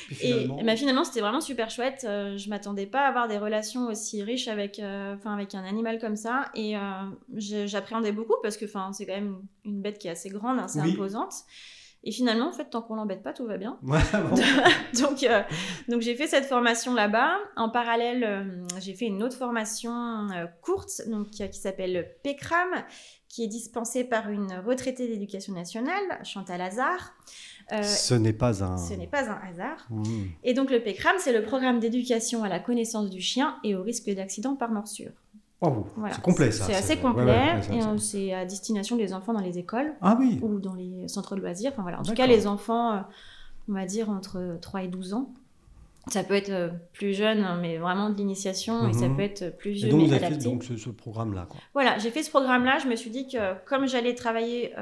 finalement... 0.09 0.59
Et 0.61 0.65
ben, 0.65 0.77
finalement, 0.77 1.05
c'était 1.05 1.21
vraiment 1.21 1.41
super 1.41 1.71
chouette. 1.71 2.05
Euh, 2.07 2.37
je 2.37 2.51
m'attendais 2.51 2.87
pas 2.87 3.07
à 3.07 3.09
avoir 3.09 3.29
des 3.29 3.39
relations 3.39 3.87
aussi 3.87 4.23
riches 4.23 4.49
avec, 4.49 4.79
euh, 4.79 5.17
avec 5.25 5.55
un 5.55 5.65
animal 5.65 5.86
comme 5.95 6.17
ça. 6.17 6.47
Et 6.55 6.77
euh, 6.77 6.81
j'appréhendais 7.67 8.13
beaucoup 8.13 8.37
parce 8.43 8.57
que 8.57 8.67
c'est 8.67 9.07
quand 9.07 9.15
même 9.15 9.43
une 9.65 9.81
bête 9.81 9.99
qui 9.99 10.09
est 10.09 10.11
assez 10.11 10.29
grande, 10.29 10.59
assez 10.59 10.81
imposante. 10.81 11.33
Et 12.05 12.13
finalement, 12.13 12.49
en 12.49 12.53
fait, 12.53 12.71
tant 12.71 12.83
qu'on 12.83 12.95
l'embête 12.95 13.23
pas, 13.23 13.33
tout 13.33 13.47
va 13.47 13.57
bien. 13.57 13.79
donc, 15.01 15.25
euh, 15.25 15.43
donc 15.89 16.03
j'ai 16.03 16.15
fait 16.15 16.29
cette 16.29 16.45
formation 16.45 16.95
là-bas. 16.95 17.37
En 17.57 17.69
parallèle, 17.69 18.23
euh, 18.23 18.67
j'ai 18.79 18.95
fait 18.95 19.07
une 19.07 19.23
autre 19.25 19.37
formation 19.37 20.29
courte, 20.63 21.03
donc 21.09 21.31
qui, 21.31 21.59
s'appelle 21.59 22.15
PECRAM, 22.23 22.85
qui 23.29 23.43
est 23.43 23.49
dispensée 23.49 24.05
par 24.05 24.31
une 24.31 24.53
retraitée 24.65 25.09
d'éducation 25.09 25.53
nationale, 25.53 26.21
Chantal 26.23 26.61
Hazard. 26.61 27.15
ce 27.71 28.15
n'est 28.15 28.33
pas 28.33 28.63
un... 28.63 28.77
Ce 28.77 28.95
n'est 28.95 29.09
pas 29.09 29.29
un 29.29 29.41
hasard. 29.49 29.87
Mmh. 29.91 30.25
Et 30.45 30.55
donc 30.55 30.71
le 30.71 30.81
PECRAM, 30.81 31.17
c'est 31.19 31.33
le 31.33 31.43
programme 31.43 31.81
d'éducation 31.81 32.45
à 32.45 32.49
la 32.49 32.61
connaissance 32.61 33.11
du 33.11 33.21
chien 33.21 33.57
et 33.65 33.75
au 33.75 33.83
risque 33.83 34.11
d'accident 34.11 34.55
par 34.55 34.71
morsure. 34.71 35.11
Oh, 35.63 35.87
c'est 36.11 36.21
complet 36.21 36.51
ça. 36.51 36.65
C'est 36.65 36.75
assez 36.75 36.97
complet 36.99 37.61
et 37.73 37.83
euh, 37.83 37.97
c'est 37.97 38.35
à 38.35 38.45
destination 38.45 38.97
des 38.97 39.15
enfants 39.15 39.33
dans 39.33 39.41
les 39.41 39.59
écoles 39.59 39.95
ah, 40.03 40.17
oui. 40.19 40.39
ou 40.43 40.59
dans 40.61 40.75
les 40.75 41.09
centres 41.09 41.35
de 41.35 41.41
loisirs. 41.41 41.73
Enfin, 41.73 41.83
voilà. 41.83 42.01
En 42.01 42.03
tout 42.03 42.13
cas, 42.13 42.27
les 42.27 42.47
enfants, 42.47 42.93
euh, 42.93 43.01
on 43.71 43.73
va 43.73 43.87
dire 43.87 44.11
entre 44.11 44.59
3 44.61 44.83
et 44.83 44.89
12 44.89 45.15
ans. 45.15 45.33
Ça 46.09 46.23
peut 46.23 46.35
être 46.35 46.51
euh, 46.51 46.69
plus 46.93 47.15
jeune, 47.15 47.41
hein, 47.41 47.59
mais 47.61 47.79
vraiment 47.79 48.11
de 48.11 48.17
l'initiation, 48.17 48.89
et 48.89 48.93
ça 48.93 49.09
mhm. 49.09 49.17
peut 49.17 49.23
être 49.23 49.57
plus 49.57 49.73
vieux, 49.73 49.89
et 49.89 49.91
donc 49.91 50.03
mais 50.03 50.07
vous 50.07 50.15
adapté. 50.15 50.39
Fait 50.39 50.45
donc 50.45 50.63
ce, 50.63 50.91
programme-là. 50.91 51.49
Voilà, 51.75 51.99
j'ai 51.99 52.11
fait 52.11 52.23
ce 52.23 52.31
programme-là. 52.31 52.79
Je 52.79 52.87
me 52.87 52.95
suis 52.95 53.11
dit 53.11 53.27
que 53.27 53.55
comme 53.65 53.89
j'allais 53.89 54.15
travailler 54.15 54.73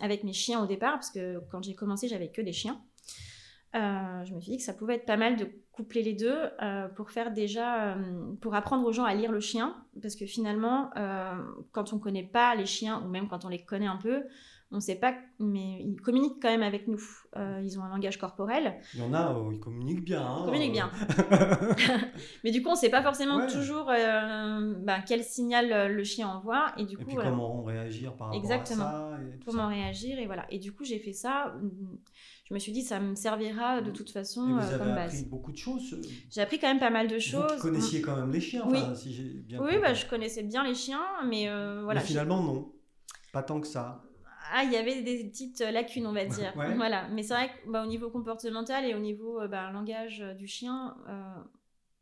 avec 0.00 0.24
mes 0.24 0.34
chiens 0.34 0.62
au 0.62 0.66
départ, 0.66 0.94
parce 0.94 1.10
que 1.10 1.40
quand 1.50 1.62
j'ai 1.62 1.74
commencé, 1.74 2.08
j'avais 2.08 2.28
que 2.28 2.42
des 2.42 2.52
chiens. 2.52 2.78
Euh, 3.74 4.24
je 4.24 4.34
me 4.34 4.40
suis 4.40 4.52
dit 4.52 4.58
que 4.58 4.62
ça 4.62 4.72
pouvait 4.72 4.94
être 4.94 5.06
pas 5.06 5.16
mal 5.16 5.36
de 5.36 5.48
coupler 5.72 6.02
les 6.02 6.12
deux 6.12 6.36
euh, 6.62 6.86
pour 6.88 7.10
faire 7.10 7.32
déjà, 7.32 7.94
euh, 7.94 7.94
pour 8.40 8.54
apprendre 8.54 8.86
aux 8.86 8.92
gens 8.92 9.04
à 9.04 9.14
lire 9.14 9.32
le 9.32 9.40
chien, 9.40 9.74
parce 10.00 10.14
que 10.14 10.26
finalement, 10.26 10.90
quand 11.72 11.92
on 11.92 11.98
connaît 11.98 12.26
pas 12.26 12.54
les 12.54 12.66
chiens 12.66 13.02
ou 13.04 13.08
même 13.08 13.28
quand 13.28 13.44
on 13.44 13.48
les 13.48 13.64
connaît 13.64 13.86
un 13.86 13.96
peu, 13.96 14.22
on 14.70 14.76
ne 14.76 14.80
sait 14.80 14.96
pas, 14.96 15.14
mais 15.38 15.82
ils 15.82 16.00
communiquent 16.00 16.42
quand 16.42 16.50
même 16.50 16.62
avec 16.62 16.88
nous. 16.88 17.00
ils 17.36 17.78
ont 17.78 17.82
un 17.82 17.88
langage 17.88 18.18
corporel. 18.18 18.74
Il 18.94 19.00
y 19.00 19.02
en 19.02 19.12
a, 19.12 19.36
ils 19.52 19.60
communiquent 19.60 20.04
bien. 20.04 20.22
Hein, 20.22 20.38
ils 20.40 20.44
communiquent 20.46 20.72
bien. 20.72 20.90
mais 22.44 22.50
du 22.50 22.62
coup, 22.62 22.70
on 22.70 22.72
ne 22.72 22.78
sait 22.78 22.90
pas 22.90 23.02
forcément 23.02 23.46
toujours 23.46 23.86
bah, 23.86 24.98
quel 25.06 25.24
signal 25.24 25.92
le 25.92 26.04
chien 26.04 26.28
envoie 26.28 26.72
et 26.76 26.84
du 26.84 26.96
coup. 26.96 27.04
puis 27.04 27.16
comment 27.16 27.62
réagir 27.62 28.14
par 28.16 28.28
rapport 28.28 28.40
Exactement. 28.40 28.84
à 28.84 28.90
ça. 28.90 29.18
comment 29.44 29.68
réagir 29.68 30.18
et 30.18 30.26
voilà. 30.26 30.46
Et 30.50 30.58
du 30.58 30.72
coup, 30.72 30.84
j'ai 30.84 30.98
fait 30.98 31.12
ça 31.12 31.54
je 32.44 32.54
me 32.54 32.58
suis 32.58 32.72
dit 32.72 32.82
ça 32.82 33.00
me 33.00 33.14
servira 33.14 33.80
de 33.80 33.90
toute 33.90 34.10
façon 34.10 34.46
vous 34.46 34.58
euh, 34.58 34.60
avez 34.60 34.78
comme 34.78 34.88
appris 34.92 35.22
beaucoup 35.24 35.52
de 35.52 35.56
choses. 35.56 35.96
J'ai 36.30 36.40
appris 36.40 36.58
quand 36.58 36.68
même 36.68 36.78
pas 36.80 36.90
mal 36.90 37.08
de 37.08 37.18
choses. 37.18 37.52
Vous 37.56 37.62
connaissiez 37.62 38.02
quand 38.02 38.16
même 38.16 38.30
les 38.30 38.40
chiens, 38.40 38.64
oui. 38.66 38.80
si 38.94 39.14
j'ai 39.14 39.24
bien 39.24 39.62
Oui, 39.62 39.78
bah, 39.80 39.94
je 39.94 40.06
connaissais 40.06 40.42
bien 40.42 40.62
les 40.64 40.74
chiens, 40.74 41.04
mais 41.26 41.48
euh, 41.48 41.82
voilà. 41.84 42.00
Mais 42.00 42.06
finalement 42.06 42.42
non, 42.42 42.72
pas 43.32 43.42
tant 43.42 43.60
que 43.60 43.66
ça. 43.66 44.02
Ah, 44.52 44.62
il 44.62 44.72
y 44.72 44.76
avait 44.76 45.02
des 45.02 45.24
petites 45.24 45.60
lacunes, 45.60 46.06
on 46.06 46.12
va 46.12 46.26
dire. 46.26 46.52
Voilà. 46.76 47.08
Mais 47.08 47.22
c'est 47.22 47.32
vrai 47.34 47.48
qu'au 47.48 47.70
bah, 47.72 47.86
niveau 47.86 48.10
comportemental 48.10 48.84
et 48.84 48.94
au 48.94 48.98
niveau 48.98 49.40
euh, 49.40 49.48
bah, 49.48 49.70
langage 49.72 50.20
du 50.36 50.46
chien, 50.46 50.94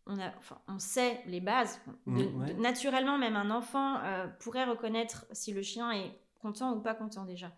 on, 0.06 0.18
a, 0.18 0.32
enfin, 0.38 0.58
on 0.68 0.78
sait 0.78 1.20
les 1.26 1.40
bases. 1.40 1.80
Mm, 2.06 2.18
De- 2.18 2.24
ouais. 2.24 2.54
de- 2.54 2.60
naturellement, 2.60 3.18
même 3.18 3.36
un 3.36 3.50
enfant 3.50 3.98
euh, 4.02 4.26
pourrait 4.40 4.64
reconnaître 4.64 5.26
si 5.32 5.52
le 5.52 5.62
chien 5.62 5.92
est 5.92 6.10
content 6.40 6.74
ou 6.74 6.80
pas 6.80 6.94
content 6.94 7.24
déjà. 7.24 7.52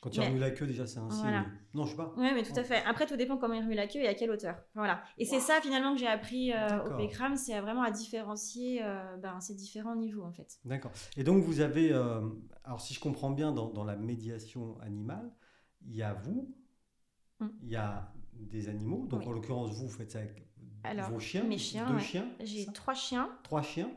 Quand 0.00 0.14
il 0.14 0.20
Mais- 0.20 0.28
remue 0.28 0.38
la 0.38 0.50
queue, 0.50 0.66
déjà, 0.66 0.86
c'est 0.86 0.98
un 0.98 1.10
signe. 1.10 1.20
Voilà. 1.22 1.44
Non, 1.74 1.84
je 1.84 1.90
sais 1.90 1.96
pas. 1.96 2.14
Oui, 2.16 2.28
mais 2.34 2.42
tout 2.42 2.58
à 2.58 2.64
fait. 2.64 2.82
Après, 2.86 3.04
tout 3.06 3.16
dépend 3.16 3.36
comment 3.36 3.52
il 3.52 3.60
remue 3.62 3.74
la 3.74 3.86
queue 3.86 3.98
et 4.00 4.08
à 4.08 4.14
quelle 4.14 4.30
hauteur. 4.30 4.56
Voilà. 4.74 5.02
Et 5.18 5.26
c'est 5.26 5.40
ça 5.40 5.60
finalement 5.60 5.92
que 5.92 6.00
j'ai 6.00 6.06
appris 6.06 6.52
euh, 6.54 6.84
au. 6.86 6.96
PECRAM, 6.96 7.36
c'est 7.36 7.60
vraiment 7.60 7.82
à 7.82 7.90
différencier 7.90 8.82
euh, 8.82 9.16
ben, 9.18 9.38
ces 9.40 9.54
différents 9.54 9.96
niveaux 9.96 10.22
en 10.24 10.32
fait. 10.32 10.58
D'accord. 10.64 10.90
Et 11.18 11.22
donc, 11.24 11.42
vous 11.44 11.60
avez. 11.60 11.92
euh, 11.92 12.20
alors, 12.64 12.80
si 12.80 12.94
je 12.94 13.00
comprends 13.00 13.30
bien, 13.30 13.52
dans, 13.52 13.68
dans 13.68 13.84
la 13.84 13.96
médiation 13.96 14.78
animale, 14.80 15.30
il 15.82 15.94
y 15.96 16.02
a 16.02 16.14
vous, 16.14 16.54
Mm. 17.40 17.48
il 17.62 17.68
y 17.70 17.76
a 17.76 18.12
des 18.34 18.68
animaux. 18.68 19.06
Donc, 19.06 19.20
Oui. 19.20 19.26
en 19.28 19.32
l'occurrence, 19.32 19.70
vous 19.72 19.88
faites 19.88 20.10
ça 20.12 20.18
avec 20.20 20.46
Alors, 20.82 21.10
vos 21.10 21.18
chiens. 21.20 21.44
mes 21.44 21.58
chiens, 21.58 21.86
Deux 21.86 21.94
ouais. 21.96 22.00
chiens. 22.00 22.26
J'ai 22.40 22.66
trois 22.72 22.94
chiens 22.94 23.30
Trois 23.42 23.62
chiens. 23.62 23.90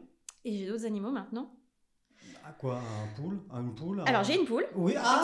et 0.45 0.57
j'ai 0.57 0.67
d'autres 0.67 0.85
animaux 0.85 1.11
maintenant. 1.11 1.53
À 2.45 2.51
quoi 2.51 2.75
Un 2.75 3.21
poule 3.21 3.39
Une 3.55 3.73
poule 3.73 4.03
Alors 4.05 4.23
j'ai 4.23 4.37
une 4.37 4.45
poule. 4.45 4.65
Oui, 4.75 4.93
ah, 4.97 5.21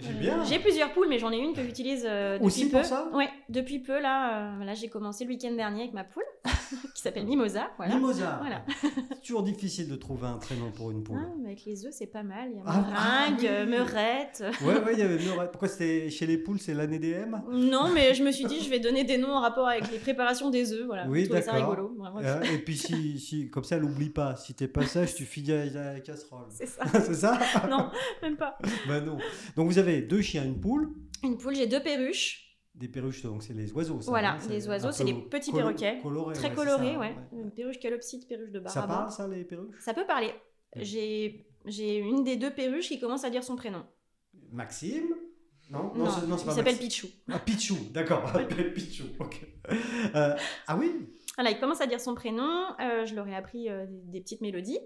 Effectivement. 0.00 0.44
J'ai 0.44 0.58
plusieurs 0.58 0.92
poules, 0.92 1.06
mais 1.08 1.18
j'en 1.18 1.30
ai 1.30 1.36
une 1.38 1.54
que 1.54 1.62
j'utilise 1.62 2.04
euh, 2.08 2.34
depuis 2.34 2.46
Aussi 2.46 2.68
peu. 2.68 2.78
pour 2.78 2.84
ça? 2.86 3.08
Ouais, 3.12 3.28
depuis 3.48 3.78
peu 3.78 4.00
là. 4.00 4.56
euh, 4.60 4.64
là, 4.64 4.74
j'ai 4.74 4.88
commencé 4.88 5.24
le 5.24 5.30
week-end 5.30 5.52
dernier 5.52 5.82
avec 5.82 5.94
ma 5.94 6.04
poule, 6.04 6.24
qui 6.94 7.02
s'appelle 7.02 7.26
Mimosa. 7.26 7.68
Voilà. 7.76 7.94
Mimosa. 7.94 8.38
Voilà. 8.40 8.64
C'est 9.12 9.20
toujours 9.22 9.42
difficile 9.42 9.88
de 9.88 9.96
trouver 9.96 10.26
un 10.26 10.36
prénom 10.38 10.70
pour 10.70 10.90
une 10.90 11.02
poule. 11.02 11.18
Ah, 11.20 11.32
mais 11.40 11.48
avec 11.48 11.64
les 11.64 11.84
œufs, 11.86 11.92
c'est 11.92 12.06
pas 12.06 12.22
mal. 12.22 12.48
Il 12.52 12.56
y 12.56 12.60
a 12.60 12.62
Ah, 12.66 12.84
ah, 12.94 13.26
meringue, 13.30 13.40
oui. 13.40 13.46
euh, 13.48 13.66
meurette. 13.66 14.44
Ouais, 14.62 14.74
ouais, 14.84 14.92
il 14.92 14.98
y 14.98 15.02
avait 15.02 15.18
Meurette. 15.24 15.50
Pourquoi 15.50 15.68
c'était 15.68 16.10
chez 16.10 16.26
les 16.26 16.38
poules, 16.38 16.58
c'est 16.60 16.74
l'année 16.74 16.98
des 16.98 17.10
M 17.10 17.42
Non, 17.50 17.88
mais 17.92 18.14
je 18.14 18.22
me 18.22 18.30
suis 18.30 18.44
dit, 18.46 18.60
je 18.60 18.70
vais 18.70 18.78
donner 18.80 19.04
des 19.04 19.18
noms 19.18 19.32
en 19.34 19.40
rapport 19.40 19.66
avec 19.68 19.90
les 19.90 19.98
préparations 19.98 20.50
des 20.50 20.72
œufs. 20.72 20.86
Voilà. 20.86 21.06
Oui, 21.08 21.28
d'accord. 21.28 21.54
rigolo. 21.54 21.94
Vraiment, 21.98 22.18
Euh, 22.20 22.42
Et 22.42 22.58
puis, 22.58 22.76
si, 22.76 23.18
si, 23.18 23.50
comme 23.50 23.64
ça, 23.64 23.76
elle 23.76 23.82
n'oublie 23.82 24.10
pas. 24.10 24.36
Si 24.36 24.54
t'es 24.54 24.68
pas 24.68 24.86
sage, 24.86 25.14
tu 25.14 25.24
finis 25.24 25.52
à 25.52 25.64
la 25.66 26.00
casserole. 26.00 26.46
C'est 26.50 26.66
ça. 26.66 26.84
c'est 26.92 27.14
ça 27.14 27.38
Non, 27.68 27.90
même 28.22 28.36
pas. 28.36 28.58
Bah 28.88 29.00
non. 29.00 29.18
Donc, 29.56 29.68
vous 29.68 29.78
avez 29.78 30.02
deux 30.02 30.20
chiens, 30.22 30.44
une 30.44 30.60
poule. 30.60 30.92
Une 31.22 31.36
poule, 31.38 31.54
j'ai 31.56 31.66
deux 31.66 31.82
perruches. 31.82 32.45
Des 32.76 32.88
perruches, 32.88 33.22
donc 33.22 33.42
c'est 33.42 33.54
les 33.54 33.72
oiseaux. 33.72 34.00
Ça, 34.02 34.10
Voilà, 34.10 34.34
hein, 34.34 34.38
les 34.50 34.68
oiseaux, 34.68 34.92
c'est 34.92 35.04
les 35.04 35.14
petits 35.14 35.50
colo- 35.50 35.62
perroquets. 35.74 35.98
colorés, 36.02 36.34
Très 36.34 36.44
ouais, 36.44 36.48
c'est 36.50 36.54
colorées, 36.56 36.92
ça, 36.92 36.98
ouais. 36.98 37.14
Une 37.32 37.50
perruche 37.50 37.78
calopsite, 37.78 38.28
perruche 38.28 38.50
de 38.50 38.58
Ça 38.68 38.80
Barabas. 38.82 38.94
parle, 38.94 39.10
ça, 39.10 39.28
les 39.28 39.44
perruches? 39.44 39.76
Ça 39.80 39.94
peut 39.94 40.06
parler. 40.06 40.30
J'ai 40.76 41.46
j'ai 41.64 41.96
une 41.98 42.22
des 42.22 42.36
deux 42.36 42.50
perruches 42.52 42.88
qui 42.88 43.00
commence 43.00 43.24
à 43.24 43.30
dire 43.30 43.42
son 43.42 43.56
prénom. 43.56 43.84
Maxime? 44.52 45.06
Non, 45.70 45.92
Non, 45.96 46.06
c'est- 46.10 46.20
c'est 46.20 46.26
il 46.26 46.30
pas 46.30 46.36
s'appelle 46.52 46.74
Maxime. 46.74 46.78
Pichou. 46.88 47.08
Ah, 47.30 47.38
Pichou, 47.40 47.76
d'accord. 47.92 48.22
Pichou, 48.74 49.04
ok. 49.18 49.46
Euh, 50.14 50.36
ah 50.68 50.76
oui? 50.76 50.92
Voilà, 51.34 51.50
il 51.50 51.58
commence 51.58 51.80
à 51.80 51.86
dire 51.86 52.00
son 52.00 52.14
prénom. 52.14 52.66
euh, 52.80 53.04
je 53.06 53.14
leur 53.14 53.26
ai 53.26 53.34
appris 53.34 53.68
euh, 53.68 53.84
des, 53.86 53.98
des 54.12 54.20
petites 54.20 54.42
mélodies. 54.42 54.78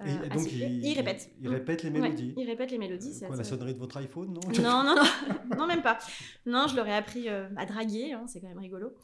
Euh, 0.00 0.04
Et, 0.24 0.28
donc, 0.28 0.38
siffler. 0.40 0.66
il, 0.66 0.84
il 0.86 0.94
répète. 0.96 1.30
Il, 1.40 1.48
Mm. 1.48 1.52
répète 1.52 1.82
les 1.84 1.90
Ouais, 1.90 2.00
mélodies. 2.00 2.34
il 2.36 2.46
répète 2.46 2.70
les 2.70 2.78
mélodies. 2.78 3.14
c'est 3.14 3.26
Quoi, 3.26 3.36
la 3.36 3.44
sonnerie 3.44 3.74
de 3.74 3.78
votre 3.78 3.96
iPhone, 3.98 4.32
non 4.32 4.40
Non, 4.62 4.82
non, 4.84 4.94
non, 4.96 5.02
non, 5.58 5.66
même 5.66 5.82
pas. 5.82 5.98
Non, 6.46 6.66
je 6.68 6.76
leur 6.76 6.86
ai 6.88 6.94
appris 6.94 7.28
euh, 7.28 7.48
à 7.56 7.66
draguer, 7.66 8.12
hein, 8.12 8.26
c'est 8.26 8.40
quand 8.40 8.48
même 8.48 8.58
rigolo. 8.58 8.94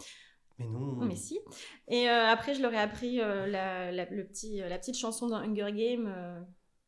Mais 0.59 0.67
non. 0.67 0.97
Mais 1.05 1.15
si. 1.15 1.39
Et 1.87 2.09
euh, 2.09 2.27
après, 2.27 2.55
je 2.55 2.63
leur 2.63 2.73
ai 2.73 2.79
appris 2.79 3.21
euh, 3.21 3.47
la, 3.47 3.93
la- 3.93 4.11
le 4.11 4.27
petit, 4.27 4.61
euh, 4.61 4.69
la 4.69 4.79
petite 4.79 4.97
chanson 4.97 5.29
dans 5.29 5.37
Hunger 5.37 5.71
Games. 5.73 6.07
euh, 6.09 6.41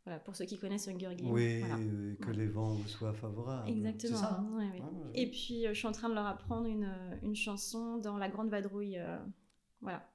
voilà, 0.07 0.19
pour 0.19 0.35
ceux 0.35 0.47
qui 0.47 0.59
connaissent 0.59 0.89
Hunger 0.89 1.15
Games. 1.15 1.31
Oui, 1.31 1.61
Voilà. 1.61 1.77
euh, 1.77 2.17
que 2.21 2.31
les 2.33 2.47
vents 2.49 2.73
vous 2.75 2.89
soient 2.89 3.13
favorables. 3.13 3.69
Exactement. 3.69 4.17
Ça 4.17 4.41
hein 4.41 4.49
ouais, 4.57 4.81
ouais. 4.81 5.11
Et 5.15 5.31
puis, 5.31 5.67
euh, 5.67 5.75
je 5.75 5.79
suis 5.79 5.87
en 5.87 5.93
train 5.93 6.09
de 6.09 6.15
leur 6.15 6.27
apprendre 6.27 6.67
une, 6.67 6.85
euh, 6.85 7.17
une 7.23 7.37
chanson 7.37 7.99
dans 7.99 8.17
La 8.17 8.29
Grande 8.29 8.49
Vadrouille. 8.49 8.99
euh, 8.99 9.19
voilà. 9.83 10.10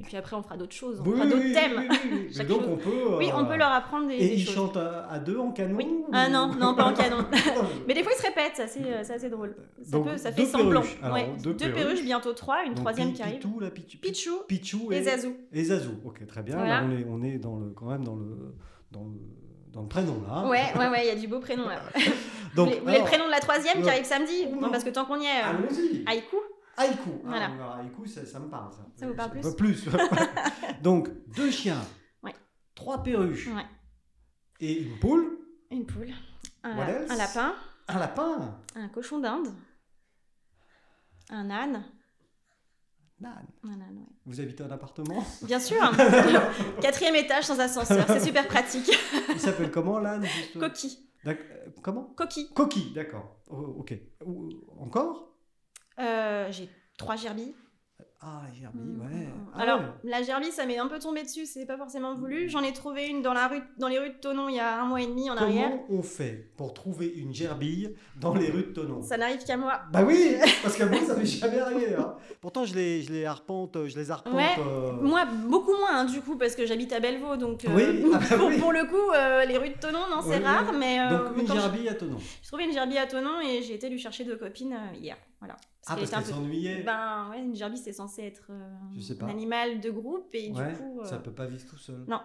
Et 0.00 0.04
puis 0.04 0.16
après, 0.16 0.34
on 0.34 0.42
fera 0.42 0.56
d'autres 0.56 0.74
choses, 0.74 1.00
on 1.00 1.04
Oui, 1.04 1.12
fera 1.16 1.26
d'autres 1.26 1.42
oui, 1.44 1.52
thèmes. 1.52 1.72
oui, 1.76 2.28
donc 2.48 2.60
chose. 2.62 2.68
on 2.70 2.76
peut. 2.76 3.16
Oui, 3.18 3.28
on 3.34 3.40
euh, 3.44 3.44
peut 3.44 3.56
leur 3.56 3.70
apprendre 3.72 4.08
des, 4.08 4.14
Et 4.14 4.18
des 4.20 4.34
ils 4.36 4.44
choses. 4.46 4.54
chantent 4.54 4.76
à, 4.78 5.06
à 5.08 5.18
deux 5.18 5.36
en 5.38 5.52
canon 5.52 5.76
Oui. 5.76 5.84
ou- 5.86 6.06
Ah 6.12 6.28
non, 6.30 6.48
non, 6.54 6.74
pas 6.74 6.84
en 6.86 6.94
canon. 6.94 7.18
Mais 7.86 7.92
des 7.94 8.02
fois, 8.02 8.10
ils 8.16 8.20
se 8.20 8.26
répètent, 8.26 8.52
c'est 8.54 8.62
assez, 8.62 8.80
euh, 8.80 9.00
c'est 9.02 9.12
assez 9.14 9.28
drôle. 9.28 9.54
Ça, 9.82 9.90
Donc, 9.98 10.06
peut, 10.08 10.16
ça 10.16 10.32
fait 10.32 10.46
semblant. 10.46 10.80
perruches. 10.80 10.98
Alors, 11.02 11.14
Ouais, 11.14 11.28
deux 11.42 11.52
Deux, 11.52 11.66
perruches. 11.66 11.74
perruches, 11.84 12.02
bientôt 12.04 12.32
trois, 12.32 12.62
une 12.64 12.70
Donc, 12.74 12.78
troisième 12.78 13.12
qui 13.12 13.22
arrive. 13.22 13.34
Pitou, 13.34 13.60
la 13.60 13.70
Pichou. 13.70 13.98
Pichou 14.00 14.38
Pichou 14.48 14.92
et 14.92 15.02
Zazou. 15.02 15.36
Et 15.52 15.64
Zazou. 15.64 15.92
Ok, 16.06 16.26
très 16.26 16.42
bien. 16.42 16.56
Voilà. 16.56 16.80
Là, 16.80 16.86
on 16.88 16.90
est, 16.96 17.06
on 17.08 17.22
est 17.22 17.38
dans 17.38 17.56
le, 17.58 17.70
quand 17.70 17.86
même 17.86 18.02
dans 18.02 18.16
le, 18.16 18.54
dans 18.90 19.04
le, 19.04 19.20
dans 19.74 19.82
le 19.82 19.88
prénom 19.88 20.22
là. 20.26 20.48
Ouais, 20.48 20.58
ouais, 20.78 20.88
ouais, 20.88 21.04
il 21.04 21.08
y 21.08 21.10
a 21.10 21.16
du 21.20 21.28
beau 21.28 21.38
prénom 21.40 21.68
là. 21.68 21.80
Donc, 22.56 22.68
vous 22.68 22.74
voulez, 22.74 22.76
vous 22.78 22.80
voulez 22.84 22.94
alors, 22.96 23.06
le 23.06 23.10
prénom 23.10 23.26
de 23.26 23.30
la 23.30 23.40
troisième 23.40 23.82
qui 23.82 23.88
arrive 23.88 24.04
samedi? 24.04 24.46
Non. 24.52 24.62
Non, 24.62 24.70
parce 24.70 24.84
que 24.84 24.90
tant 24.90 25.04
qu'on 25.04 25.20
y 25.20 25.24
est. 25.24 25.28
euh, 25.28 25.50
Allons-y. 25.50 26.04
Haïku? 26.06 26.36
Haïku. 26.76 27.10
Ah, 27.24 27.28
Voilà. 27.28 27.46
alors, 27.46 27.72
haïku, 27.76 28.06
ça, 28.06 28.24
ça 28.24 28.40
me 28.40 28.48
parle. 28.48 28.72
Ça, 28.72 28.78
Ça 28.96 29.06
vous 29.06 29.14
parle 29.14 29.30
plus 29.32 29.54
plus. 29.56 29.88
Donc, 30.82 31.10
deux 31.36 31.50
chiens. 31.50 31.80
Ouais. 32.22 32.34
Trois 32.74 33.02
perruches. 33.02 33.48
Ouais. 33.48 33.66
Et 34.60 34.82
une 34.82 34.98
poule. 34.98 35.38
Une 35.70 35.84
poule. 35.86 36.12
Un, 36.62 36.76
la- 36.76 37.12
un 37.12 37.16
lapin. 37.16 37.54
Un 37.88 37.98
lapin. 37.98 38.58
Un 38.76 38.88
cochon 38.88 39.18
d'Inde. 39.18 39.48
Un 41.30 41.50
âne. 41.50 41.84
Nan. 43.20 43.46
Un 43.64 43.72
âne, 43.80 43.98
ouais. 43.98 44.06
Vous 44.26 44.40
habitez 44.40 44.62
un 44.64 44.70
appartement? 44.70 45.24
Bien 45.42 45.60
sûr. 45.60 45.78
Quatrième 46.80 47.14
étage 47.16 47.44
sans 47.44 47.58
ascenseur. 47.60 48.04
C'est 48.08 48.20
super 48.20 48.46
pratique. 48.48 48.90
Il 49.30 49.38
s'appelle 49.40 49.70
comment 49.70 49.98
l'âne 49.98 50.26
Coquille. 50.58 50.98
Euh, 51.26 51.34
Comment? 51.82 52.04
Coquille. 52.16 52.52
Coquille, 52.52 52.92
d'accord. 52.92 53.36
Oh, 53.48 53.76
ok. 53.78 53.94
Encore? 54.80 55.31
Euh, 55.98 56.48
J'ai 56.50 56.68
trois 56.96 57.16
gerbilles. 57.16 57.54
Ah, 58.24 58.42
la 58.46 58.54
gerbille, 58.54 58.82
Mm, 58.82 59.00
ouais. 59.00 59.06
mm, 59.26 59.30
mm. 59.30 59.46
Ah 59.52 59.60
Alors, 59.62 59.80
ouais. 59.80 59.86
la 60.04 60.22
gerbille, 60.22 60.52
ça 60.52 60.64
m'est 60.64 60.78
un 60.78 60.86
peu 60.86 61.00
tombé 61.00 61.24
dessus, 61.24 61.44
c'est 61.44 61.66
pas 61.66 61.76
forcément 61.76 62.14
voulu. 62.14 62.48
J'en 62.48 62.62
ai 62.62 62.72
trouvé 62.72 63.08
une 63.08 63.20
dans, 63.20 63.32
la 63.32 63.48
rue, 63.48 63.62
dans 63.78 63.88
les 63.88 63.98
rues 63.98 64.10
de 64.10 64.14
Tonon 64.14 64.48
il 64.48 64.54
y 64.54 64.60
a 64.60 64.80
un 64.80 64.84
mois 64.86 65.00
et 65.02 65.08
demi 65.08 65.28
en 65.28 65.36
arrière. 65.36 65.70
Comment 65.70 65.98
on 65.98 66.02
fait 66.04 66.52
pour 66.56 66.72
trouver 66.72 67.08
une 67.08 67.34
gerbille 67.34 67.96
dans 68.20 68.32
les 68.36 68.48
rues 68.48 68.62
de 68.62 68.72
Tonon? 68.72 69.02
Ça 69.02 69.16
n'arrive 69.16 69.42
qu'à 69.44 69.56
moi. 69.56 69.80
Bah 69.92 70.04
oui, 70.06 70.36
parce 70.62 70.76
qu'à 70.76 70.86
moi, 70.86 71.00
ça 71.04 71.16
m'est 71.16 71.24
jamais 71.26 71.58
arrivé. 71.58 71.96
hein. 71.96 72.14
Pourtant, 72.40 72.64
je 72.64 72.74
les, 72.76 73.02
je 73.02 73.12
les 73.12 73.24
arpente, 73.24 73.88
je 73.88 73.98
les 73.98 74.12
arpente. 74.12 74.34
Ouais, 74.34 74.54
euh, 74.60 74.92
Moi, 74.92 75.24
beaucoup 75.48 75.72
moins, 75.76 76.02
hein, 76.02 76.04
du 76.04 76.20
coup, 76.20 76.36
parce 76.36 76.54
que 76.54 76.64
j'habite 76.64 76.92
à 76.92 77.00
Bellevaux, 77.00 77.36
donc 77.36 77.64
euh, 77.64 77.70
Oui, 77.74 78.04
ah 78.14 78.18
bah 78.30 78.36
pour, 78.36 78.46
oui. 78.50 78.58
pour 78.60 78.70
le 78.72 78.84
coup, 78.84 79.10
euh, 79.16 79.44
les 79.46 79.58
rues 79.58 79.70
de 79.70 79.78
Tonon, 79.80 79.98
non, 80.14 80.22
c'est 80.22 80.38
Oui, 80.38 80.44
rare, 80.44 80.72
mais 80.72 80.98
Donc, 81.10 81.38
une 81.38 81.48
je- 81.48 81.52
gerbille 81.54 81.88
à 81.88 81.94
Tonon. 81.94 82.18
j'ai 82.20 82.46
trouvé 82.46 82.66
une 82.66 82.72
gerbille 82.72 82.98
à 82.98 83.06
Tonon 83.08 83.40
et 83.40 83.62
j'ai 83.62 83.74
été 83.74 83.88
lui 83.88 83.98
chercher 83.98 84.22
deux 84.22 84.36
copines 84.36 84.78
hier. 84.94 85.16
Voilà. 85.42 85.56
Ah, 85.86 85.96
parce 85.96 86.02
était 86.02 86.14
un 86.14 86.18
qu'elle 86.20 86.28
peu- 86.28 86.34
s'ennuyait. 86.34 86.82
Ben 86.84 87.28
ouais, 87.30 87.40
une 87.40 87.56
gerbille, 87.56 87.76
c'est 87.78 87.92
censé 87.92 88.22
être 88.22 88.46
euh, 88.50 88.68
Je 88.96 89.00
sais 89.00 89.16
pas. 89.16 89.26
un 89.26 89.30
animal 89.30 89.80
de 89.80 89.90
groupe 89.90 90.28
et 90.34 90.52
Ouais, 90.52 90.70
du 90.70 90.76
coup, 90.76 91.00
euh, 91.00 91.04
Ça 91.04 91.18
peut 91.18 91.32
pas 91.32 91.46
vivre 91.46 91.64
tout 91.68 91.78
seul. 91.78 92.04
Non. 92.06 92.20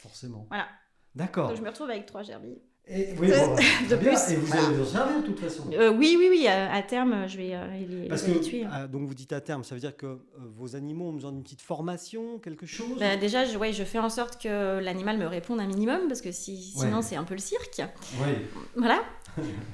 Forcément. 0.00 0.46
Voilà. 0.48 0.66
D'accord. 1.14 1.48
donc 1.48 1.56
je 1.58 1.62
me 1.62 1.68
retrouve 1.68 1.90
avec 1.90 2.06
trois 2.06 2.22
gerbilles. 2.22 2.58
Et, 2.88 3.14
oui, 3.18 3.26
De- 3.28 3.32
bon, 3.34 3.54
de 3.56 3.60
très 3.86 3.96
bien. 3.96 4.10
plus, 4.14 4.32
Et 4.32 4.36
vous 4.36 4.52
allez 4.56 4.76
vous 4.76 4.82
en 4.82 4.86
servir 4.86 5.20
de 5.20 5.26
toute 5.26 5.40
façon. 5.40 5.68
Euh, 5.72 5.90
oui, 5.92 6.14
oui, 6.18 6.28
oui, 6.30 6.46
à, 6.46 6.72
à 6.72 6.82
terme, 6.82 7.26
je 7.26 7.36
vais 7.36 7.50
euh, 7.54 7.66
les, 7.84 8.06
Parce 8.08 8.24
les 8.26 8.32
que, 8.34 8.38
habituer. 8.38 8.64
ah, 8.70 8.86
donc 8.86 9.08
vous 9.08 9.14
dites 9.14 9.32
à 9.32 9.40
terme, 9.40 9.64
ça 9.64 9.74
veut 9.74 9.80
dire 9.80 9.96
que 9.96 10.06
euh, 10.06 10.20
vos 10.54 10.76
animaux 10.76 11.08
ont 11.08 11.12
besoin 11.14 11.32
d'une 11.32 11.42
petite 11.42 11.62
formation, 11.62 12.38
quelque 12.38 12.64
chose? 12.64 12.98
Bah, 13.00 13.16
déjà, 13.16 13.44
je, 13.44 13.58
ouais, 13.58 13.72
je 13.72 13.82
fais 13.82 13.98
en 13.98 14.08
sorte 14.08 14.40
que 14.40 14.78
l'animal 14.78 15.18
me 15.18 15.26
réponde 15.26 15.58
un 15.60 15.66
minimum, 15.66 16.06
parce 16.06 16.20
que 16.20 16.30
si, 16.30 16.56
sinon 16.62 16.98
Ouais. 16.98 17.02
c'est 17.02 17.16
un 17.16 17.24
peu 17.24 17.34
le 17.34 17.40
cirque. 17.40 17.82
Oui. 18.20 18.34
Voilà. 18.76 19.02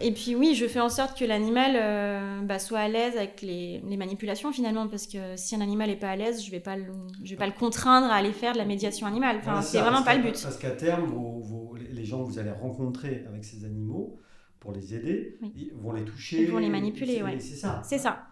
Et 0.00 0.12
puis 0.12 0.34
oui, 0.34 0.54
je 0.54 0.66
fais 0.66 0.80
en 0.80 0.88
sorte 0.88 1.18
que 1.18 1.24
l'animal 1.24 1.72
euh, 1.76 2.40
bah, 2.42 2.58
soit 2.58 2.80
à 2.80 2.88
l'aise 2.88 3.16
avec 3.16 3.42
les, 3.42 3.80
les 3.88 3.96
manipulations 3.96 4.52
finalement, 4.52 4.88
parce 4.88 5.06
que 5.06 5.36
si 5.36 5.54
un 5.54 5.60
animal 5.60 5.90
est 5.90 5.96
pas 5.96 6.10
à 6.10 6.16
l'aise, 6.16 6.44
je 6.44 6.50
vais 6.50 6.60
pas 6.60 6.76
le, 6.76 6.86
je 7.22 7.30
vais 7.30 7.36
pas 7.36 7.46
le 7.46 7.52
contraindre 7.52 8.06
à 8.08 8.14
aller 8.16 8.32
faire 8.32 8.52
de 8.54 8.58
la 8.58 8.64
médiation 8.64 9.06
animale. 9.06 9.36
Enfin, 9.38 9.62
c'est 9.62 9.80
vraiment 9.80 10.02
pas 10.02 10.14
le 10.16 10.22
but. 10.22 10.40
Parce 10.42 10.58
qu'à 10.58 10.70
terme, 10.72 11.12
les 11.90 12.04
gens 12.04 12.24
que 12.24 12.30
vous 12.30 12.38
allez 12.38 12.50
rencontrer 12.50 13.24
avec 13.28 13.44
ces 13.44 13.64
animaux, 13.64 14.18
pour 14.58 14.72
les 14.72 14.94
aider, 14.94 15.38
Oui. 15.42 15.52
ils 15.56 15.72
vont 15.74 15.92
les 15.92 16.04
toucher. 16.04 16.42
Ils 16.42 16.50
vont 16.50 16.58
les 16.58 16.68
manipuler, 16.68 17.16
c'est- 17.16 17.22
ouais. 17.24 17.38
C'est 17.40 17.56
ça. 17.56 17.82
C'est 17.84 17.98
ça. 17.98 18.22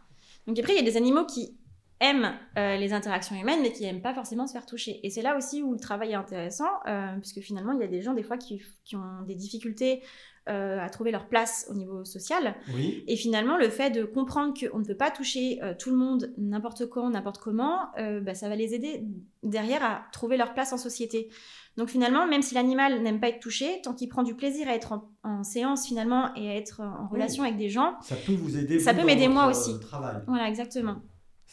Donc 0.46 0.58
après, 0.58 0.72
il 0.74 0.76
y 0.76 0.80
a 0.80 0.90
des 0.90 0.96
animaux 0.96 1.26
qui 1.26 1.56
aiment 2.00 2.32
euh, 2.56 2.76
les 2.76 2.92
interactions 2.92 3.36
humaines, 3.36 3.60
mais 3.62 3.72
qui 3.72 3.84
aiment 3.84 4.02
pas 4.02 4.14
forcément 4.14 4.46
se 4.46 4.52
faire 4.52 4.66
toucher. 4.66 5.00
Et 5.06 5.10
c'est 5.10 5.22
là 5.22 5.36
aussi 5.36 5.62
où 5.62 5.72
le 5.72 5.78
travail 5.78 6.12
est 6.12 6.14
intéressant, 6.14 6.70
euh, 6.86 7.16
puisque 7.20 7.40
finalement, 7.40 7.72
il 7.72 7.80
y 7.80 7.84
a 7.84 7.88
des 7.88 8.02
gens 8.02 8.14
des 8.14 8.22
fois 8.22 8.38
qui, 8.38 8.62
qui 8.84 8.96
ont 8.96 9.22
des 9.26 9.34
difficultés 9.34 10.02
euh, 10.48 10.80
à 10.80 10.88
trouver 10.88 11.10
leur 11.10 11.28
place 11.28 11.66
au 11.70 11.74
niveau 11.74 12.04
social. 12.06 12.54
Oui. 12.74 13.04
Et 13.06 13.16
finalement, 13.16 13.58
le 13.58 13.68
fait 13.68 13.90
de 13.90 14.04
comprendre 14.04 14.54
qu'on 14.58 14.78
ne 14.78 14.84
peut 14.84 14.96
pas 14.96 15.10
toucher 15.10 15.60
tout 15.78 15.90
le 15.90 15.96
monde 15.96 16.32
n'importe 16.38 16.86
quand, 16.88 17.10
n'importe 17.10 17.38
comment, 17.38 17.90
bah, 18.22 18.34
ça 18.34 18.48
va 18.48 18.56
les 18.56 18.74
aider 18.74 19.04
derrière 19.42 19.84
à 19.84 20.02
trouver 20.12 20.38
leur 20.38 20.54
place 20.54 20.72
en 20.72 20.78
société. 20.78 21.28
Donc 21.76 21.88
finalement, 21.88 22.26
même 22.26 22.42
si 22.42 22.54
l'animal 22.54 23.02
n'aime 23.02 23.20
pas 23.20 23.28
être 23.28 23.40
touché, 23.40 23.80
tant 23.84 23.94
qu'il 23.94 24.08
prend 24.08 24.22
du 24.22 24.34
plaisir 24.34 24.68
à 24.68 24.74
être 24.74 24.92
en, 24.92 25.10
en 25.22 25.44
séance 25.44 25.86
finalement 25.86 26.34
et 26.34 26.50
à 26.50 26.56
être 26.56 26.80
en 26.80 27.06
relation 27.06 27.44
avec 27.44 27.56
des 27.56 27.68
gens, 27.68 27.94
Ça 28.00 28.16
peut 28.16 28.32
vous 28.32 28.56
aider. 28.56 28.80
Ça 28.80 28.92
vous, 28.92 29.00
peut 29.00 29.06
m'aider 29.06 29.28
moi 29.28 29.46
aussi. 29.46 29.78
Travail. 29.80 30.16
voilà 30.26 30.48
exactement. 30.48 30.96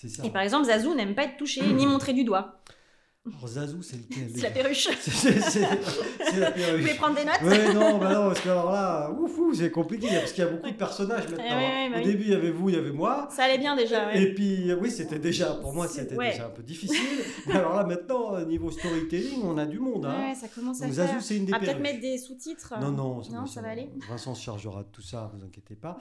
Ça. 0.05 0.23
Et 0.23 0.29
par 0.29 0.43
exemple, 0.43 0.65
Zazou 0.65 0.93
n'aime 0.93 1.15
pas 1.15 1.23
être 1.23 1.38
touché 1.38 1.62
ni 1.62 1.88
montré 1.88 2.13
du 2.13 2.23
doigt. 2.23 2.60
Alors, 3.35 3.47
Zazou, 3.47 3.81
c'est 3.81 3.97
lequel 3.97 4.29
C'est 4.35 4.41
la 4.41 4.49
perruche. 4.51 4.87
C'est- 4.99 5.61
la 6.39 6.49
Vous 6.49 6.55
perruche. 6.55 6.81
pouvez 6.81 6.93
prendre 6.95 7.15
des 7.15 7.25
notes? 7.25 7.41
Ouais, 7.43 7.73
non, 7.73 7.97
bah 7.97 8.13
non, 8.13 8.27
parce 8.27 8.39
que 8.41 8.49
alors 8.49 8.71
là, 8.71 9.11
ouf, 9.11 9.37
ouf, 9.37 9.55
c'est 9.57 9.71
compliqué, 9.71 10.07
parce 10.07 10.31
qu'il 10.31 10.43
y 10.43 10.47
a 10.47 10.49
beaucoup 10.49 10.69
de 10.69 10.75
personnages 10.75 11.27
maintenant. 11.29 11.43
Eh 11.47 11.53
ouais, 11.53 11.89
bah 11.89 11.95
Au 11.97 11.99
oui. 11.99 12.05
début, 12.05 12.23
il 12.23 12.29
y 12.31 12.35
avait 12.35 12.51
vous, 12.51 12.69
il 12.69 12.75
y 12.75 12.77
avait 12.77 12.91
moi. 12.91 13.27
Ça 13.31 13.43
allait 13.45 13.57
bien 13.57 13.75
déjà, 13.75 14.07
ouais. 14.07 14.21
Et 14.21 14.33
puis, 14.33 14.71
oui, 14.73 14.91
c'était 14.91 15.19
déjà, 15.19 15.53
pour 15.55 15.73
moi, 15.73 15.87
c'était 15.87 16.15
ouais. 16.15 16.31
déjà 16.31 16.47
un 16.47 16.49
peu 16.49 16.63
difficile. 16.63 16.97
Mais 17.47 17.53
alors 17.55 17.75
là, 17.75 17.83
maintenant, 17.83 18.39
niveau 18.45 18.71
storytelling, 18.71 19.41
on 19.43 19.57
a 19.57 19.65
du 19.65 19.79
monde. 19.79 20.05
Hein. 20.05 20.29
Ouais, 20.29 20.35
ça 20.35 20.47
commence 20.47 20.81
à 20.81 20.85
Donc, 20.85 20.95
faire. 20.95 21.07
Zazou, 21.07 21.21
c'est 21.21 21.37
une 21.37 21.45
des 21.45 21.53
On 21.53 21.57
va 21.57 21.65
peut-être 21.65 21.79
mettre 21.79 22.01
des 22.01 22.17
sous-titres. 22.17 22.73
Non, 22.81 22.91
non, 22.91 23.21
Non, 23.31 23.45
ça 23.45 23.61
va 23.61 23.69
aller 23.69 23.89
Vincent 24.09 24.35
se 24.35 24.43
chargera 24.43 24.83
de 24.83 24.89
tout 24.91 25.01
ça, 25.01 25.31
vous 25.33 25.43
inquiétez 25.45 25.75
pas. 25.75 25.97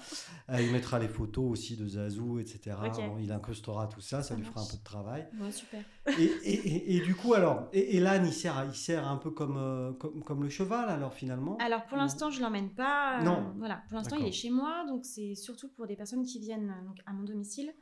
Euh, 0.51 0.61
il 0.61 0.71
mettra 0.71 0.99
les 0.99 1.09
photos 1.09 1.45
aussi 1.51 1.77
de 1.77 1.87
Zazou, 1.89 2.39
etc. 2.39 2.77
Ok. 2.85 2.97
Bon, 2.97 3.17
il 3.21 3.33
incrustera 3.33 3.87
tout 3.87 4.01
ça, 4.01 4.23
ça, 4.23 4.29
Ça 4.31 4.35
lui 4.35 4.45
fera 4.45 4.61
un 4.61 4.67
peu 4.67 4.77
de 4.77 4.83
travail. 4.85 5.27
Ouais, 5.41 5.51
super. 5.53 5.81
Et, 6.19 6.25
et- 6.45 6.69
et- 6.69 6.97
et 6.97 7.01
du 7.01 7.15
coup, 7.17 7.35
alors, 7.35 7.69
et, 7.73 7.97
et 7.97 8.01
l'âne, 8.01 8.27
il 8.27 8.33
sert, 8.33 8.65
il 8.69 8.75
sert 8.75 9.07
un 9.09 9.17
peu 9.17 9.31
comme, 9.31 9.57
euh, 9.59 9.93
comme, 9.95 10.23
comme 10.23 10.43
le 10.43 10.49
cheval, 10.49 10.89
alors 10.89 11.13
finalement 11.15 11.57
Alors 11.59 11.85
pour 11.87 11.97
l'instant, 11.97 12.31
je 12.31 12.41
l'emmène 12.41 12.71
pas. 12.71 13.21
euh, 13.21 13.25
Non. 13.25 13.53
Voilà, 13.59 13.83
pour 13.89 13.97
l'instant, 13.97 14.17
il 14.17 14.27
est 14.27 14.33
chez 14.33 14.51
moi, 14.51 14.85
donc 14.87 15.05
c'est 15.05 15.35
surtout 15.35 15.69
pour 15.69 15.87
des 15.87 15.97
personnes 15.97 16.25
qui 16.25 16.39
viennent 16.39 16.71
euh, 16.71 16.87
donc, 16.87 16.97
à 17.07 17.13
mon 17.13 17.25
domicile. 17.25 17.73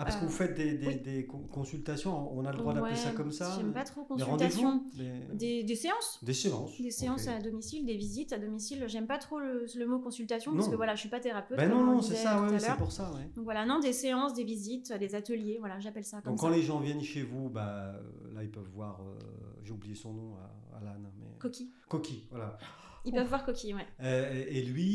Ah, 0.00 0.04
parce 0.04 0.16
que 0.16 0.24
euh, 0.24 0.26
vous 0.28 0.32
faites 0.32 0.54
des, 0.56 0.78
des- 0.78 0.86
oui. 0.86 1.00
des 1.00 1.26
con- 1.26 1.46
consultations, 1.50 2.32
on 2.36 2.44
a 2.44 2.52
le 2.52 2.58
droit 2.58 2.72
d'appeler 2.74 2.96
ça 2.96 3.10
comme 3.12 3.30
ça 3.32 3.54
J'aime 3.56 3.72
pas 3.72 3.84
trop 3.84 4.00
Des 4.02 4.06
consultation. 4.24 4.68
rendez-vous 4.70 5.36
des... 5.36 5.62
Des, 5.62 5.76
séances. 5.76 6.18
des 6.22 6.32
séances. 6.32 6.80
Des 6.80 6.90
séances 6.90 7.28
à 7.28 7.38
domicile, 7.38 7.84
des 7.84 7.96
visites 7.96 8.32
à 8.32 8.38
domicile. 8.38 8.84
J'aime 8.88 9.06
pas 9.06 9.18
trop 9.18 9.38
le, 9.38 9.66
le 9.76 9.86
mot 9.86 9.98
consultation 10.00 10.54
parce 10.54 10.68
que 10.68 10.76
voilà, 10.76 10.94
je 10.94 11.00
suis 11.00 11.08
pas 11.10 11.20
thérapeute. 11.20 11.58
Ben 11.58 11.68
non, 11.68 11.80
on 11.80 11.84
non, 11.86 12.02
c'est 12.02 12.14
ça, 12.14 12.40
ouais, 12.42 12.58
c'est 12.58 12.76
pour 12.76 12.92
ça. 12.92 13.10
Ouais. 13.12 13.28
Donc 13.36 13.44
voilà, 13.44 13.66
non, 13.66 13.78
des 13.80 13.92
séances, 13.92 14.34
des 14.34 14.44
visites, 14.44 14.92
des 14.94 15.14
ateliers, 15.14 15.56
voilà, 15.60 15.78
j'appelle 15.80 16.04
ça 16.04 16.20
comme 16.22 16.32
Donc 16.32 16.40
ça. 16.40 16.46
quand 16.46 16.52
les 16.54 16.62
gens 16.62 16.80
viennent 16.80 17.02
chez 17.02 17.22
vous, 17.22 17.50
bah, 17.50 17.94
euh, 17.94 18.34
là 18.34 18.42
ils 18.42 18.50
peuvent 18.50 18.70
voir, 18.74 19.00
euh, 19.02 19.18
j'ai 19.62 19.72
oublié 19.72 19.94
son 19.94 20.12
nom 20.14 20.34
à, 20.36 20.76
à 20.78 20.80
l'âne, 20.84 21.06
mais... 21.18 21.26
Coquille. 21.38 21.70
Coquille, 21.88 22.24
voilà. 22.30 22.56
Ils 23.04 23.12
peuvent 23.12 23.28
voir 23.28 23.44
coquille, 23.44 23.74
ouais. 23.74 23.86
Euh, 24.00 24.44
et 24.48 24.62
lui, 24.62 24.90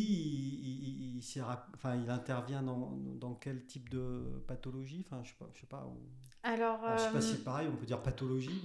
il, 1.16 1.22
intervient 2.10 2.62
dans, 2.62 2.92
dans 3.20 3.34
quel 3.36 3.66
type 3.66 3.90
de 3.90 4.44
pathologie? 4.48 5.06
Enfin, 5.06 5.24
je 5.24 5.30
sais 5.30 5.36
pas, 5.38 5.50
je 5.54 5.62
sais 5.62 5.68
pas. 5.68 5.92
Alors, 6.48 6.84
alors, 6.86 6.98
je 6.98 7.04
sais 7.04 7.10
pas 7.10 7.18
euh, 7.18 7.22
si 7.22 7.32
c'est 7.32 7.44
pareil, 7.44 7.68
on 7.74 7.76
peut 7.76 7.86
dire 7.88 8.02
pathologie. 8.04 8.62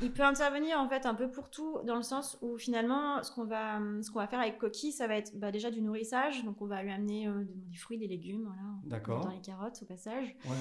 Il 0.00 0.12
peut 0.12 0.22
intervenir 0.22 0.78
en 0.78 0.88
fait 0.88 1.04
un 1.04 1.14
peu 1.14 1.28
pour 1.28 1.50
tout, 1.50 1.78
dans 1.84 1.96
le 1.96 2.02
sens 2.02 2.38
où 2.42 2.56
finalement, 2.58 3.22
ce 3.24 3.32
qu'on 3.32 3.44
va, 3.44 3.80
ce 4.02 4.10
qu'on 4.12 4.20
va 4.20 4.28
faire 4.28 4.38
avec 4.38 4.56
Coquille, 4.58 4.92
ça 4.92 5.08
va 5.08 5.16
être 5.16 5.36
bah, 5.36 5.50
déjà 5.50 5.70
du 5.72 5.82
nourrissage. 5.82 6.44
Donc, 6.44 6.62
on 6.62 6.66
va 6.66 6.82
lui 6.84 6.92
amener 6.92 7.26
euh, 7.26 7.42
des, 7.70 7.76
fruits, 7.76 7.98
des 7.98 8.06
légumes, 8.06 8.44
voilà. 8.44 8.62
D'accord. 8.84 9.24
Dans 9.24 9.30
les 9.30 9.40
carottes, 9.40 9.78
au 9.82 9.84
passage. 9.84 10.36
Ouais, 10.46 10.56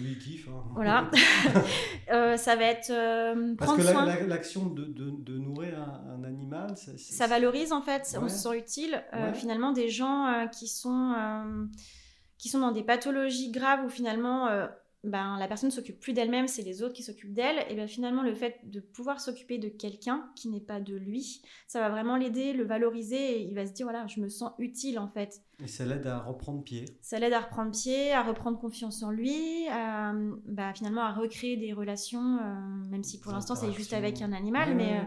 lui 0.00 0.12
il 0.12 0.18
kiffe. 0.18 0.48
hein. 0.48 0.62
Voilà. 0.74 1.10
Euh, 2.12 2.36
ça 2.36 2.54
va 2.54 2.64
être 2.66 2.90
euh, 2.90 3.54
Parce 3.58 3.72
prendre 3.72 3.84
que 3.84 3.92
soin. 3.92 4.06
la- 4.06 4.22
l'action 4.26 4.66
de, 4.66 4.84
de, 4.84 5.10
de 5.10 5.38
nourrir 5.38 5.76
un, 5.80 6.20
un 6.20 6.24
animal, 6.24 6.76
c'est- 6.76 6.96
c'est- 6.98 7.14
Ça 7.14 7.26
valorise 7.26 7.72
en 7.72 7.82
fait, 7.82 8.16
on 8.22 8.28
se 8.28 8.36
sent 8.36 8.56
utile. 8.56 9.02
Euh, 9.12 9.26
Ouais. 9.26 9.34
Finalement, 9.34 9.72
des 9.72 9.88
gens 9.88 10.26
euh, 10.28 10.46
qui, 10.46 10.68
sont, 10.68 11.14
euh, 11.18 11.64
qui 12.38 12.48
sont 12.48 12.60
dans 12.60 12.70
des 12.70 12.84
pathologies 12.84 13.50
graves 13.50 13.84
où 13.84 13.88
finalement 13.88 14.46
euh, 14.46 14.68
ben, 15.06 15.36
la 15.38 15.48
personne 15.48 15.70
s'occupe 15.70 15.98
plus 16.00 16.12
d'elle-même, 16.12 16.48
c'est 16.48 16.62
les 16.62 16.82
autres 16.82 16.92
qui 16.94 17.02
s'occupent 17.02 17.32
d'elle. 17.32 17.64
Et 17.70 17.74
bien 17.74 17.86
finalement, 17.86 18.22
le 18.22 18.34
fait 18.34 18.58
de 18.64 18.80
pouvoir 18.80 19.20
s'occuper 19.20 19.58
de 19.58 19.68
quelqu'un 19.68 20.30
qui 20.36 20.48
n'est 20.48 20.60
pas 20.60 20.80
de 20.80 20.94
lui, 20.96 21.42
ça 21.66 21.80
va 21.80 21.88
vraiment 21.90 22.16
l'aider, 22.16 22.52
le 22.52 22.64
valoriser 22.64 23.38
et 23.38 23.42
il 23.42 23.54
va 23.54 23.66
se 23.66 23.72
dire 23.72 23.86
voilà, 23.86 24.06
je 24.06 24.20
me 24.20 24.28
sens 24.28 24.52
utile 24.58 24.98
en 24.98 25.08
fait. 25.08 25.42
Et 25.62 25.68
ça 25.68 25.84
l'aide 25.86 26.06
à 26.06 26.18
reprendre 26.18 26.62
pied. 26.62 26.84
Ça 27.00 27.18
l'aide 27.18 27.32
à 27.32 27.40
reprendre 27.40 27.70
pied, 27.70 28.12
à 28.12 28.22
reprendre 28.22 28.58
confiance 28.58 29.02
en 29.02 29.10
lui, 29.10 29.66
à, 29.70 30.12
bah, 30.46 30.74
finalement 30.74 31.02
à 31.02 31.12
recréer 31.12 31.56
des 31.56 31.72
relations, 31.72 32.38
euh, 32.38 32.88
même 32.90 33.02
si 33.04 33.20
pour 33.20 33.32
l'instant 33.32 33.54
c'est 33.54 33.72
juste 33.72 33.92
avec 33.94 34.20
un 34.22 34.32
animal, 34.32 34.74
mais, 34.76 34.98
euh, 34.98 35.02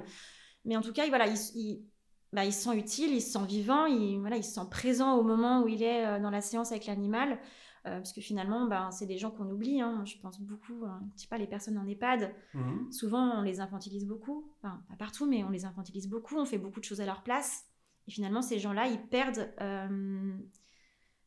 mais 0.65 0.75
en 0.77 0.81
tout 0.81 0.93
cas, 0.93 1.05
il- 1.05 1.09
voilà, 1.09 1.27
il, 1.27 1.35
il- 1.55 1.83
bah, 2.31 2.45
il 2.45 2.53
se 2.53 2.61
sent 2.69 2.77
utile, 2.77 3.11
il 3.13 3.21
se 3.21 3.31
sent 3.31 3.45
vivant, 3.47 3.85
il, 3.85 4.19
voilà, 4.19 4.37
il 4.37 4.43
se 4.43 4.51
sent 4.53 4.67
présent 4.69 5.15
au 5.17 5.23
moment 5.23 5.63
où 5.63 5.67
il 5.67 5.81
est 5.83 6.05
euh, 6.05 6.19
dans 6.19 6.29
la 6.29 6.41
séance 6.41 6.71
avec 6.71 6.85
l'animal. 6.85 7.39
Euh, 7.85 7.97
parce 7.97 8.13
que 8.13 8.21
finalement, 8.21 8.67
bah, 8.67 8.89
c'est 8.91 9.05
des 9.05 9.17
gens 9.17 9.31
qu'on 9.31 9.49
oublie. 9.49 9.81
hein. 9.81 10.03
Je 10.05 10.17
pense 10.17 10.39
beaucoup, 10.41 10.85
hein, 10.85 11.01
je 11.15 11.21
sais 11.21 11.27
pas, 11.27 11.37
les 11.37 11.47
personnes 11.47 11.77
en 11.77 11.87
EHPAD, 11.87 12.33
Mhm. 12.53 12.91
souvent 12.91 13.39
on 13.39 13.41
les 13.41 13.59
infantilise 13.61 14.05
beaucoup. 14.05 14.51
Enfin, 14.61 14.81
pas 14.89 14.95
partout, 14.95 15.25
mais 15.25 15.43
on 15.43 15.49
les 15.49 15.65
infantilise 15.65 16.07
beaucoup. 16.09 16.35
On 16.37 16.45
fait 16.45 16.57
beaucoup 16.57 16.79
de 16.79 16.85
choses 16.85 17.01
à 17.01 17.05
leur 17.05 17.23
place. 17.23 17.65
Et 18.07 18.11
finalement, 18.11 18.41
ces 18.41 18.59
gens-là, 18.59 18.87
ils 18.87 18.99
perdent, 19.07 19.49
euh, 19.61 20.33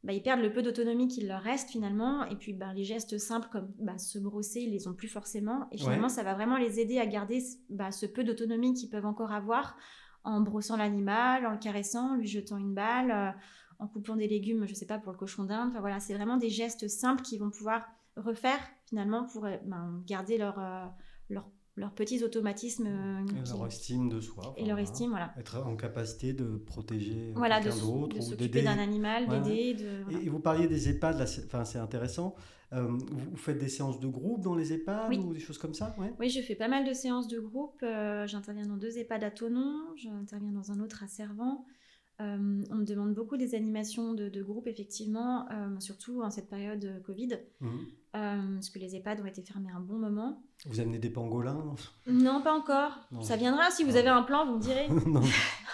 bah, 0.04 0.12
ils 0.12 0.22
perdent 0.22 0.40
le 0.40 0.52
peu 0.52 0.62
d'autonomie 0.62 1.06
qu'il 1.08 1.28
leur 1.28 1.40
reste 1.40 1.70
finalement. 1.70 2.24
Et 2.24 2.34
puis, 2.36 2.52
bah, 2.52 2.72
les 2.74 2.82
gestes 2.84 3.18
simples 3.18 3.48
comme 3.52 3.70
bah, 3.78 3.98
se 3.98 4.18
brosser, 4.18 4.60
ils 4.62 4.70
les 4.72 4.88
ont 4.88 4.94
plus 4.94 5.08
forcément. 5.08 5.68
Et 5.70 5.78
finalement, 5.78 6.08
Ouais. 6.08 6.12
ça 6.12 6.22
va 6.24 6.34
vraiment 6.34 6.56
les 6.56 6.80
aider 6.80 6.98
à 6.98 7.06
garder 7.06 7.40
ce 7.40 8.06
peu 8.06 8.24
d'autonomie 8.24 8.74
qu'ils 8.74 8.90
peuvent 8.90 9.06
encore 9.06 9.30
avoir 9.32 9.76
en 10.24 10.40
brossant 10.40 10.76
l'animal, 10.76 11.46
en 11.46 11.52
le 11.52 11.58
caressant, 11.58 12.12
en 12.12 12.14
lui 12.16 12.26
jetant 12.28 12.56
une 12.56 12.74
balle, 12.74 13.10
euh, 13.10 13.30
en 13.82 13.88
coupant 13.88 14.16
des 14.16 14.28
légumes, 14.28 14.66
je 14.66 14.74
sais 14.74 14.86
pas, 14.86 14.98
pour 14.98 15.12
le 15.12 15.18
cochon 15.18 15.44
d'Inde. 15.44 15.70
Enfin, 15.70 15.80
voilà, 15.80 15.98
c'est 16.00 16.14
vraiment 16.14 16.36
des 16.36 16.50
gestes 16.50 16.88
simples 16.88 17.22
qu'ils 17.22 17.40
vont 17.40 17.50
pouvoir 17.50 17.84
refaire 18.16 18.58
finalement 18.86 19.24
pour 19.24 19.44
euh, 19.46 19.56
ben, 19.66 20.02
garder 20.06 20.38
leur, 20.38 20.58
euh, 20.58 20.84
leur- 21.30 21.48
leurs 21.76 21.92
petits 21.94 22.22
automatismes 22.22 22.86
euh, 22.86 23.22
Et 23.22 23.42
qui- 23.44 23.50
leur 23.56 23.66
estime 23.66 24.08
de 24.10 24.20
soi. 24.20 24.52
et 24.56 24.60
leur 24.60 24.76
voilà. 24.76 24.82
estime, 24.82 25.10
voilà. 25.10 25.32
Être 25.38 25.56
en 25.66 25.74
capacité 25.74 26.32
de 26.34 26.58
protéger 26.58 27.32
Voilà, 27.34 27.58
de, 27.60 27.64
quelqu'un 27.70 27.78
d'autre 27.86 28.16
ou 28.32 28.34
d'aider. 28.36 28.62
d'un 28.62 28.78
animal, 28.78 29.26
Ouais, 29.28 29.40
d'aider, 29.40 29.74
de... 29.74 30.02
voilà. 30.04 30.18
Et, 30.20 30.28
vous 30.28 30.38
parliez 30.40 30.68
des 30.68 30.88
EHPAD, 30.90 31.18
là, 31.18 31.26
c'est, 31.26 31.44
enfin, 31.46 31.64
c'est 31.64 31.78
intéressant. 31.78 32.34
Euh, 32.74 32.86
vous, 32.86 33.36
faites 33.36 33.58
des 33.58 33.68
séances 33.68 34.00
de 34.00 34.06
groupe 34.08 34.42
dans 34.42 34.54
les 34.54 34.72
EHPAD 34.72 35.06
Oui. 35.08 35.18
ou 35.18 35.32
des 35.34 35.40
choses 35.40 35.58
comme 35.58 35.74
ça? 35.74 35.94
Ouais 35.98 36.12
Oui, 36.20 36.28
je 36.30 36.40
fais 36.42 36.54
pas 36.54 36.68
mal 36.68 36.86
de 36.86 36.92
séances 36.92 37.28
de 37.28 37.40
groupe. 37.40 37.82
euh, 37.82 38.26
j'interviens 38.26 38.66
dans 38.66 38.76
deux 38.76 38.96
EHPAD 38.98 39.24
à 39.24 39.30
Tonon, 39.30 39.74
j'interviens 39.96 40.52
dans 40.52 40.70
un 40.72 40.78
autre 40.80 41.02
à 41.02 41.06
Servant. 41.08 41.64
Euh, 42.22 42.62
on 42.70 42.76
me 42.76 42.84
demande 42.84 43.14
beaucoup 43.14 43.36
des 43.36 43.54
animations 43.54 44.14
de, 44.14 44.28
de 44.28 44.42
groupe, 44.42 44.66
effectivement, 44.68 45.46
euh, 45.50 45.78
surtout 45.80 46.22
en 46.22 46.30
cette 46.30 46.48
période 46.48 46.84
euh, 46.84 47.00
Covid, 47.00 47.30
Mhm. 47.60 47.70
euh, 48.16 48.54
parce 48.54 48.70
que 48.70 48.78
les 48.78 48.94
EHPAD 48.94 49.20
ont 49.22 49.26
été 49.26 49.42
fermés 49.42 49.70
un 49.74 49.80
bon 49.80 49.98
moment. 49.98 50.40
Vous 50.66 50.78
amenez 50.78 50.98
des 50.98 51.10
pangolins? 51.10 51.74
Non 52.06 52.40
pas 52.42 52.54
encore. 52.54 52.92
Non. 53.10 53.22
Ça 53.22 53.36
viendra. 53.36 53.70
Si 53.70 53.82
vous 53.82 53.96
Ah. 53.96 54.00
avez 54.00 54.08
un 54.08 54.22
plan, 54.22 54.46
vous 54.46 54.56
me 54.58 54.62
direz. 54.62 54.86
Non, 55.06 55.22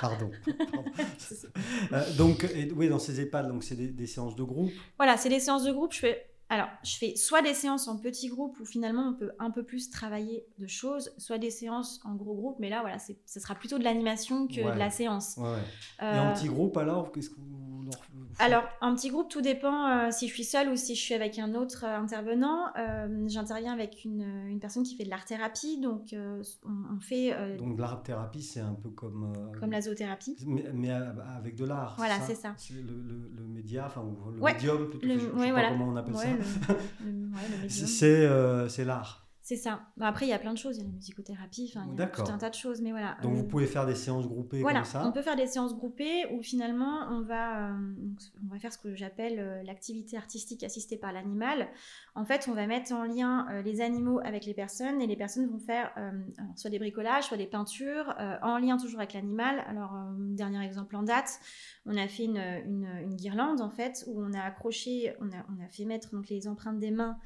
pardon. 0.00 0.30
Pardon. 1.90 2.14
Donc, 2.16 2.44
et- 2.54 2.72
oui, 2.72 2.88
dans 2.88 2.98
ces 2.98 3.20
EHPAD, 3.20 3.48
donc 3.48 3.62
c'est 3.64 3.74
des, 3.76 3.88
des 3.88 4.06
séances 4.06 4.36
de 4.36 4.42
groupe? 4.42 4.70
Voilà, 4.96 5.16
c'est 5.16 5.28
des 5.28 5.40
séances 5.40 5.64
de 5.64 5.72
groupe. 5.72 5.92
Je 5.92 5.98
fais, 5.98 6.26
alors, 6.50 6.68
je 6.82 6.96
fais 6.96 7.14
soit 7.16 7.42
des 7.42 7.54
séances 7.54 7.88
en 7.88 7.98
petits 7.98 8.28
groupes 8.28 8.58
où 8.60 8.64
finalement 8.64 9.08
on 9.10 9.14
peut 9.14 9.30
un 9.38 9.50
peu 9.50 9.62
plus 9.62 9.90
travailler 9.90 10.46
de 10.58 10.66
choses, 10.66 11.12
soit 11.18 11.38
des 11.38 11.50
séances 11.50 12.00
en 12.04 12.14
gros 12.14 12.34
groupe. 12.34 12.56
Mais 12.58 12.70
là, 12.70 12.80
voilà, 12.80 12.96
ce 12.98 13.40
sera 13.40 13.54
plutôt 13.54 13.78
de 13.78 13.84
l'animation 13.84 14.46
que 14.46 14.62
Ouais. 14.62 14.72
de 14.72 14.78
la 14.78 14.90
séance. 14.90 15.36
Ouais, 15.36 15.44
ouais. 15.44 15.58
Et 16.00 16.04
Euh, 16.04 16.30
en 16.30 16.32
petit 16.34 16.48
groupe, 16.48 16.76
alors, 16.76 17.12
qu'est-ce 17.12 17.30
que 17.30 17.36
vous 17.36 17.82
leur 17.82 18.00
Alors, 18.38 18.64
un 18.80 18.94
petit 18.94 19.08
groupe, 19.10 19.28
tout 19.28 19.40
dépend 19.40 19.88
euh, 19.88 20.10
si 20.10 20.28
je 20.28 20.34
suis 20.34 20.44
seule 20.44 20.68
ou 20.70 20.76
si 20.76 20.94
je 20.94 21.00
suis 21.00 21.14
avec 21.14 21.38
un 21.38 21.54
autre 21.54 21.84
euh, 21.86 21.96
intervenant. 21.98 22.66
Euh, 22.78 23.24
J'interviens 23.28 23.72
avec 23.72 24.04
une, 24.04 24.22
une 24.48 24.58
personne 24.60 24.82
qui 24.84 24.96
fait 24.96 25.04
de 25.04 25.10
l'art-thérapie, 25.10 25.80
donc 25.80 26.12
euh, 26.12 26.42
on, 26.64 26.96
on 26.96 27.00
fait 27.00 27.32
euh, 27.34 27.56
Donc, 27.58 27.78
l'art 27.78 28.02
thérapie, 28.02 28.42
c'est 28.42 28.60
un 28.60 28.74
peu 28.74 28.88
comme. 28.90 29.32
euh, 29.36 29.58
comme 29.60 29.70
la 29.70 29.80
zoothérapie. 29.82 30.36
Mais, 30.46 30.64
mais 30.72 30.90
euh, 30.90 31.12
avec 31.36 31.56
de 31.56 31.64
l'art. 31.66 31.94
Voilà, 31.98 32.20
c'est 32.20 32.34
ça? 32.34 32.54
C'est 32.56 32.74
le, 32.74 32.80
le- 32.82 33.30
le 33.36 33.44
média, 33.46 33.84
enfin, 33.86 34.02
ou 34.02 34.30
le 34.30 34.40
médium, 34.40 34.88
plutôt. 34.90 35.06
le- 35.06 35.14
je, 35.14 35.18
je 35.20 35.24
sais 35.26 35.30
pas 35.32 35.50
voilà. 35.50 35.68
comment 35.70 35.88
on 35.88 35.96
appelle 35.96 36.14
ça. 36.16 36.37
Le- 36.38 37.10
le- 37.10 37.26
ouais, 37.28 37.68
euh, 38.26 38.68
c'est 38.68 38.84
l'art. 38.84 39.27
C'est 39.48 39.56
ça. 39.56 39.80
Bon, 39.96 40.04
après, 40.04 40.26
il 40.26 40.28
y 40.28 40.34
a 40.34 40.38
plein 40.38 40.52
de 40.52 40.58
choses. 40.58 40.76
Il 40.76 40.80
y 40.80 40.84
a 40.84 40.88
la 40.88 40.92
musicothérapie, 40.94 41.72
il 41.74 41.74
y 41.98 42.02
a 42.02 42.06
tout 42.08 42.30
un 42.30 42.36
tas 42.36 42.50
de 42.50 42.54
choses. 42.54 42.82
Mais 42.82 42.90
voilà. 42.90 43.16
Donc, 43.22 43.32
Euh, 43.32 43.36
vous 43.36 43.44
pouvez 43.44 43.64
faire 43.64 43.86
des 43.86 43.94
séances 43.94 44.28
groupées 44.28 44.60
Voilà, 44.60 44.80
comme 44.80 44.88
ça. 44.90 45.06
on 45.06 45.10
peut 45.10 45.22
faire 45.22 45.36
des 45.36 45.46
séances 45.46 45.74
groupées 45.74 46.26
où 46.34 46.42
finalement 46.42 47.08
on 47.10 47.22
va, 47.22 47.70
euh, 47.70 47.94
on 48.44 48.52
va 48.52 48.58
faire 48.58 48.74
ce 48.74 48.76
que 48.76 48.94
j'appelle 48.94 49.36
euh, 49.38 49.62
l'activité 49.62 50.18
artistique 50.18 50.64
assistée 50.64 50.98
par 50.98 51.14
l'animal. 51.14 51.68
En 52.14 52.26
fait, 52.26 52.46
on 52.50 52.52
va 52.52 52.66
mettre 52.66 52.92
en 52.92 53.04
lien 53.04 53.46
euh, 53.50 53.62
les 53.62 53.80
animaux 53.80 54.20
avec 54.22 54.44
les 54.44 54.52
personnes 54.52 55.00
et 55.00 55.06
les 55.06 55.16
personnes 55.16 55.46
vont 55.46 55.58
faire 55.60 55.92
euh, 55.96 56.10
soit 56.54 56.68
des 56.68 56.78
bricolages, 56.78 57.24
soit 57.24 57.38
des 57.38 57.46
peintures 57.46 58.14
euh, 58.20 58.36
en 58.42 58.58
lien 58.58 58.76
toujours 58.76 58.98
avec 59.00 59.14
l'animal. 59.14 59.64
Alors, 59.66 59.94
euh, 59.94 60.12
dernier 60.36 60.62
exemple 60.62 60.94
en 60.94 61.04
date, 61.04 61.40
on 61.86 61.96
a 61.96 62.06
fait 62.06 62.24
une, 62.26 62.36
une- 62.36 62.98
une 63.02 63.16
guirlande 63.16 63.62
en 63.62 63.70
fait 63.70 64.04
où 64.08 64.20
on 64.22 64.34
a 64.34 64.40
accroché, 64.42 65.14
on 65.22 65.28
a, 65.28 65.40
on 65.48 65.64
a 65.64 65.68
fait 65.70 65.86
mettre 65.86 66.10
donc 66.10 66.28
les 66.28 66.48
empreintes 66.48 66.78
des 66.80 66.90
mains 66.90 67.16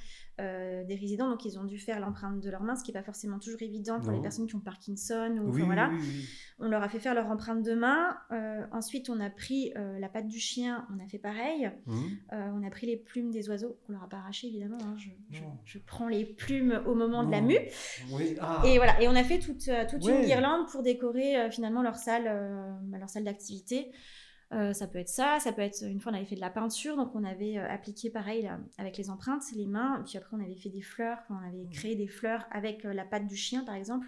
euh, 0.41 0.83
des 0.85 0.95
résidents, 0.95 1.29
donc 1.29 1.45
ils 1.45 1.59
ont 1.59 1.65
dû 1.65 1.79
faire 1.79 2.01
l'empreinte 2.01 2.41
de 2.41 2.51
leurs 2.51 2.63
mains, 2.63 2.75
ce 2.75 2.83
qui 2.85 2.91
n'est 2.91 2.99
pas 2.99 3.05
forcément 3.05 3.39
toujours 3.39 3.61
évident 3.63 3.99
pour 4.01 4.11
Non. 4.11 4.17
les 4.17 4.23
personnes 4.23 4.47
qui 4.47 4.55
ont 4.57 4.61
Parkinson 4.61 5.37
ou 5.39 5.45
Oui, 5.45 5.49
enfin, 5.51 5.59
oui, 5.61 5.63
voilà. 5.67 5.91
oui, 5.93 5.99
oui. 6.01 6.25
On 6.59 6.69
leur 6.69 6.83
a 6.83 6.89
fait 6.89 6.99
faire 7.01 7.15
leur 7.15 7.27
empreinte 7.27 7.63
de 7.63 7.75
main. 7.75 8.17
Euh, 8.31 8.65
ensuite, 8.73 9.11
on 9.11 9.21
a 9.21 9.29
pris 9.31 9.73
euh, 9.77 9.99
la 9.99 10.09
patte 10.09 10.29
du 10.29 10.39
chien, 10.39 10.87
on 10.95 11.05
a 11.05 11.07
fait 11.09 11.19
pareil. 11.19 11.71
Euh, 12.33 12.49
on 12.55 12.67
a 12.67 12.71
pris 12.71 12.87
les 12.87 12.97
plumes 12.97 13.31
des 13.31 13.49
oiseaux, 13.51 13.77
on 13.89 13.93
leur 13.93 14.05
a 14.05 14.09
pas 14.09 14.19
arraché 14.19 14.47
évidemment. 14.47 14.79
hein. 14.83 14.95
Je, 14.97 15.41
je- 15.65 15.79
prends 15.79 16.09
les 16.09 16.25
plumes 16.25 16.81
au 16.87 16.95
moment 16.95 17.25
de 17.25 17.31
la 17.31 17.41
mue. 17.41 17.59
Ah. 18.41 18.63
Et 18.65 18.77
voilà. 18.77 19.01
Et 19.03 19.09
on 19.09 19.15
a 19.15 19.25
fait 19.25 19.39
toute, 19.39 19.69
toute 19.91 20.05
Ouais. 20.05 20.21
une 20.21 20.25
guirlande 20.27 20.67
pour 20.71 20.83
décorer 20.83 21.51
finalement 21.51 21.83
leur 21.83 21.97
salle, 21.97 22.25
bah, 22.85 22.99
leur 22.99 23.09
salle 23.11 23.25
d'activité. 23.25 23.91
Euh, 24.53 24.75
ça 24.75 24.87
peut 24.87 24.99
être 24.99 25.09
ça, 25.09 25.39
ça 25.41 25.51
peut 25.53 25.63
être 25.63 25.83
une 25.83 25.99
fois 25.99 26.13
on 26.13 26.15
avait 26.15 26.27
fait 26.27 26.35
de 26.35 26.41
la 26.41 26.51
peinture, 26.51 26.97
donc 26.97 27.15
on 27.15 27.25
avait 27.25 27.57
euh, 27.57 27.67
appliqué 27.71 28.11
pareil 28.11 28.43
là, 28.43 28.59
avec 28.77 28.99
les 28.99 29.09
empreintes, 29.09 29.43
les 29.57 29.67
mains, 29.67 30.03
puis 30.07 30.19
après 30.19 30.37
on 30.37 30.41
avait 30.41 30.57
fait 30.57 30.69
des 30.69 30.83
fleurs, 30.83 31.19
on 31.31 31.49
avait 31.49 31.67
créé 31.71 31.97
des 31.97 32.07
fleurs 32.07 32.45
avec 32.51 32.85
euh, 32.85 32.93
la 32.93 33.07
patte 33.07 33.27
du 33.27 33.37
chien 33.37 33.65
par 33.65 33.75
exemple. 33.75 34.07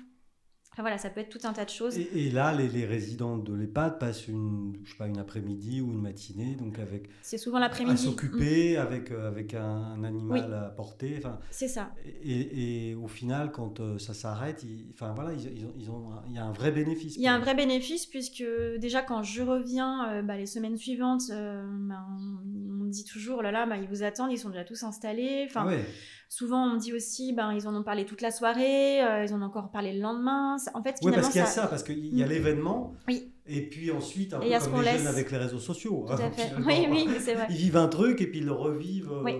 Enfin, 0.74 0.82
voilà, 0.82 0.98
ça 0.98 1.08
peut 1.08 1.20
être 1.20 1.28
tout 1.28 1.46
un 1.46 1.52
tas 1.52 1.64
de 1.64 1.70
choses. 1.70 1.96
Et, 1.96 2.26
et 2.26 2.30
là, 2.30 2.52
les, 2.52 2.66
les 2.68 2.84
résidents 2.84 3.38
de 3.38 3.54
l'EHPAD 3.54 3.98
passent 4.00 4.26
une, 4.28 4.74
je 4.84 4.90
sais 4.90 4.96
pas, 4.98 5.06
une 5.06 5.18
après-midi 5.18 5.80
ou 5.80 5.92
une 5.92 6.02
matinée, 6.02 6.56
donc 6.56 6.78
avec 6.80 7.08
C'est 7.22 7.38
souvent 7.38 7.58
à 7.58 7.60
l'après-midi. 7.60 7.94
Mm. 7.94 7.96
s'occuper, 8.10 8.76
avec, 8.76 9.10
euh, 9.12 9.28
avec 9.28 9.54
un, 9.54 9.64
un 9.64 10.02
animal 10.04 10.52
à 10.52 10.70
porter. 10.70 11.20
C'est 11.50 11.68
ça. 11.68 11.92
et, 12.24 12.90
et 12.90 12.94
au 12.96 13.06
final, 13.06 13.52
quand 13.52 13.78
euh, 13.80 13.98
ça 13.98 14.14
s'arrête, 14.14 14.64
enfin 14.92 15.12
voilà, 15.14 15.32
ils, 15.32 15.58
ils 15.58 15.64
ont, 15.64 15.72
ils 15.78 15.90
ont 15.90 16.10
un- 16.12 16.24
il 16.28 16.34
y 16.34 16.38
a 16.38 16.44
un 16.44 16.52
vrai 16.52 16.72
bénéfice. 16.72 17.14
Il 17.16 17.22
y 17.22 17.28
a 17.28 17.34
un 17.34 17.38
vrai 17.38 17.54
bénéfice 17.54 18.06
puisque 18.06 18.44
déjà 18.80 19.02
quand 19.02 19.22
je 19.22 19.42
reviens 19.42 20.10
euh, 20.10 20.22
bah, 20.22 20.36
les 20.36 20.46
semaines 20.46 20.76
suivantes, 20.76 21.22
euh, 21.30 21.64
bah, 21.88 22.04
on, 22.10 22.38
on 22.80 22.84
me 22.86 22.90
dit 22.90 23.04
toujours, 23.04 23.38
oh 23.38 23.42
là 23.42 23.52
là, 23.52 23.64
bah, 23.66 23.76
ils 23.76 23.88
vous 23.88 24.02
attendent, 24.02 24.32
ils 24.32 24.38
sont 24.38 24.50
déjà 24.50 24.64
tous 24.64 24.82
installés. 24.82 25.44
Enfin, 25.48 25.62
Ah 25.64 25.66
ouais. 25.68 25.84
Souvent, 26.28 26.64
on 26.64 26.74
me 26.74 26.78
dit 26.78 26.92
aussi, 26.92 27.32
ben, 27.32 27.52
ils 27.52 27.68
en 27.68 27.74
ont 27.76 27.82
parlé 27.82 28.04
toute 28.06 28.20
la 28.20 28.30
soirée, 28.30 29.02
euh, 29.04 29.24
ils 29.24 29.32
en 29.34 29.40
ont 29.42 29.46
encore 29.46 29.70
parlé 29.70 29.92
le 29.92 30.00
lendemain. 30.00 30.56
En 30.74 30.82
fait, 30.82 30.96
finalement, 30.98 31.20
parce 31.22 31.28
qu'il 31.32 31.40
y 31.40 31.44
a 31.44 31.46
ça- 31.46 31.62
ça, 31.62 31.66
parce 31.68 31.82
qu'il 31.82 32.16
y 32.16 32.22
a 32.22 32.26
Mm. 32.26 32.28
l'événement, 32.28 32.94
Oui. 33.06 33.32
et 33.46 33.68
puis 33.68 33.90
ensuite, 33.92 34.34
un 34.34 34.40
Et 34.40 34.46
il 34.46 34.50
y 34.50 34.54
a 34.54 34.58
peu 34.58 34.64
ce 34.64 34.70
comme 34.70 34.80
les 34.80 34.84
laisse. 34.86 34.98
jeunes 34.98 35.06
avec 35.06 35.30
les 35.30 35.38
réseaux 35.38 35.58
sociaux. 35.60 36.04
Tout 36.06 36.12
à 36.14 36.16
hein, 36.26 36.30
fait. 36.32 36.52
Oui, 36.66 36.86
oui, 36.90 37.08
c'est 37.20 37.34
vrai. 37.34 37.46
Ils 37.50 37.56
vivent 37.56 37.76
un 37.76 37.88
truc 37.88 38.20
et 38.20 38.26
puis 38.26 38.38
ils 38.40 38.46
le 38.46 38.52
revivent 38.52 39.12
euh, 39.12 39.22
Oui. 39.22 39.34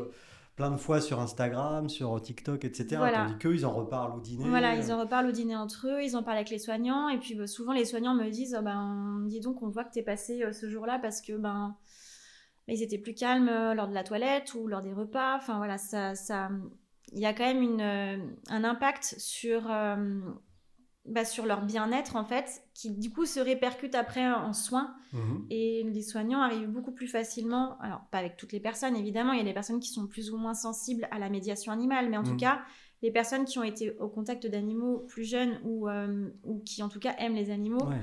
plein 0.56 0.70
de 0.70 0.76
fois 0.76 1.00
sur 1.00 1.18
Instagram, 1.18 1.88
sur 1.88 2.20
TikTok, 2.22 2.64
etc. 2.64 2.86
Voilà. 2.98 3.24
Tandis 3.26 3.38
qu'eux, 3.38 3.54
ils 3.54 3.66
en 3.66 3.72
reparlent 3.72 4.16
au 4.16 4.20
dîner. 4.20 4.48
Voilà, 4.48 4.76
ils 4.76 4.92
en 4.92 5.00
reparlent 5.00 5.26
au 5.26 5.32
dîner 5.32 5.56
entre 5.56 5.88
eux, 5.88 6.00
ils 6.04 6.16
en 6.16 6.22
parlent 6.22 6.36
avec 6.36 6.50
les 6.50 6.60
soignants, 6.60 7.08
et 7.08 7.18
puis 7.18 7.34
bah, 7.34 7.48
souvent 7.48 7.72
les 7.72 7.84
soignants 7.84 8.14
me 8.14 8.30
disent, 8.30 8.56
oh, 8.56 8.62
ben, 8.62 9.24
dis 9.26 9.40
donc, 9.40 9.62
on 9.62 9.68
voit 9.68 9.82
que 9.84 9.92
t'es 9.92 10.02
passé 10.04 10.44
euh, 10.44 10.52
ce 10.52 10.70
jour-là 10.70 11.00
parce 11.02 11.20
que 11.20 11.32
ben, 11.36 11.74
ils 12.68 12.82
étaient 12.82 12.98
plus 12.98 13.14
calmes 13.14 13.48
euh, 13.48 13.74
lors 13.74 13.88
de 13.88 13.94
la 13.94 14.04
toilette 14.04 14.54
ou 14.54 14.66
lors 14.66 14.82
des 14.82 14.92
repas. 14.92 15.36
Enfin 15.36 15.58
voilà, 15.58 15.76
ça, 15.78 16.14
ça, 16.14 16.50
il 17.12 17.18
y 17.18 17.26
a 17.26 17.34
quand 17.34 17.44
même 17.44 17.62
une, 17.62 17.80
euh, 17.80 18.16
un 18.48 18.64
impact 18.64 19.14
sur, 19.18 19.70
euh, 19.70 20.20
bah, 21.04 21.24
sur 21.24 21.44
leur 21.44 21.62
bien-être 21.66 22.16
en 22.16 22.24
fait, 22.24 22.62
qui 22.72 22.90
du 22.90 23.12
coup 23.12 23.26
se 23.26 23.40
répercute 23.40 23.94
après 23.94 24.26
en 24.26 24.52
soins. 24.52 24.94
Mhm. 25.12 25.46
Et 25.50 25.84
les 25.84 26.02
soignants 26.02 26.40
arrivent 26.40 26.70
beaucoup 26.70 26.92
plus 26.92 27.06
facilement, 27.06 27.78
alors 27.80 28.00
pas 28.10 28.18
avec 28.18 28.36
toutes 28.38 28.52
les 28.52 28.60
personnes 28.60 28.96
évidemment, 28.96 29.32
il 29.32 29.38
y 29.38 29.42
a 29.42 29.44
des 29.44 29.52
personnes 29.52 29.80
qui 29.80 29.90
sont 29.90 30.06
plus 30.06 30.30
ou 30.30 30.38
moins 30.38 30.54
sensibles 30.54 31.06
à 31.10 31.18
la 31.18 31.28
médiation 31.28 31.70
animale, 31.70 32.08
mais 32.08 32.16
en 32.16 32.24
tout 32.24 32.30
Mhm. 32.32 32.38
cas, 32.40 32.62
les 33.02 33.10
personnes 33.10 33.44
qui 33.44 33.58
ont 33.58 33.62
été 33.62 33.94
au 33.98 34.08
contact 34.08 34.46
d'animaux 34.46 35.00
plus 35.00 35.24
jeunes 35.24 35.60
ou, 35.62 35.88
euh, 35.90 36.30
ou 36.44 36.60
qui 36.60 36.82
en 36.82 36.88
tout 36.88 36.98
cas 37.00 37.14
aiment 37.18 37.34
les 37.34 37.50
animaux, 37.50 37.86
Ouais. 37.86 38.00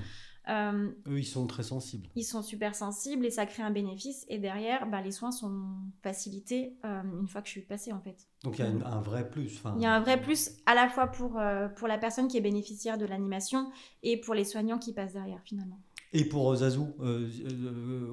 Euh, 0.51 0.89
Eux, 1.07 1.19
ils 1.19 1.25
sont 1.25 1.47
très 1.47 1.63
sensibles. 1.63 2.07
ils 2.15 2.23
sont 2.23 2.41
super 2.43 2.75
sensibles 2.75 3.25
et 3.25 3.31
ça 3.31 3.45
crée 3.45 3.63
un 3.63 3.71
bénéfice. 3.71 4.25
Et 4.29 4.37
derrière, 4.37 4.89
bah, 4.89 5.01
les 5.01 5.11
soins 5.11 5.31
sont 5.31 5.61
facilités 6.03 6.73
euh, 6.85 7.01
une 7.21 7.27
fois 7.27 7.41
que 7.41 7.47
je 7.47 7.51
suis 7.53 7.61
passée 7.61 7.91
en 7.93 8.01
fait. 8.01 8.27
Donc 8.43 8.57
il 8.59 8.65
y 8.65 8.67
a 8.67 8.69
une- 8.71 8.83
un 8.83 9.01
vrai 9.01 9.29
plus. 9.29 9.61
Il 9.75 9.81
y 9.81 9.85
a 9.85 9.93
un 9.93 10.01
vrai 10.01 10.19
plus 10.21 10.51
à 10.65 10.75
la 10.75 10.89
fois 10.89 11.07
pour, 11.07 11.39
euh, 11.39 11.67
pour 11.69 11.87
la 11.87 11.97
personne 11.97 12.27
qui 12.27 12.37
est 12.37 12.41
bénéficiaire 12.41 12.97
de 12.97 13.05
l'animation 13.05 13.71
et 14.03 14.17
pour 14.19 14.33
les 14.33 14.43
soignants 14.45 14.79
qui 14.79 14.93
passent 14.93 15.13
derrière 15.13 15.41
finalement. 15.45 15.79
Et 16.13 16.25
pour 16.25 16.53
Zazou 16.53 16.87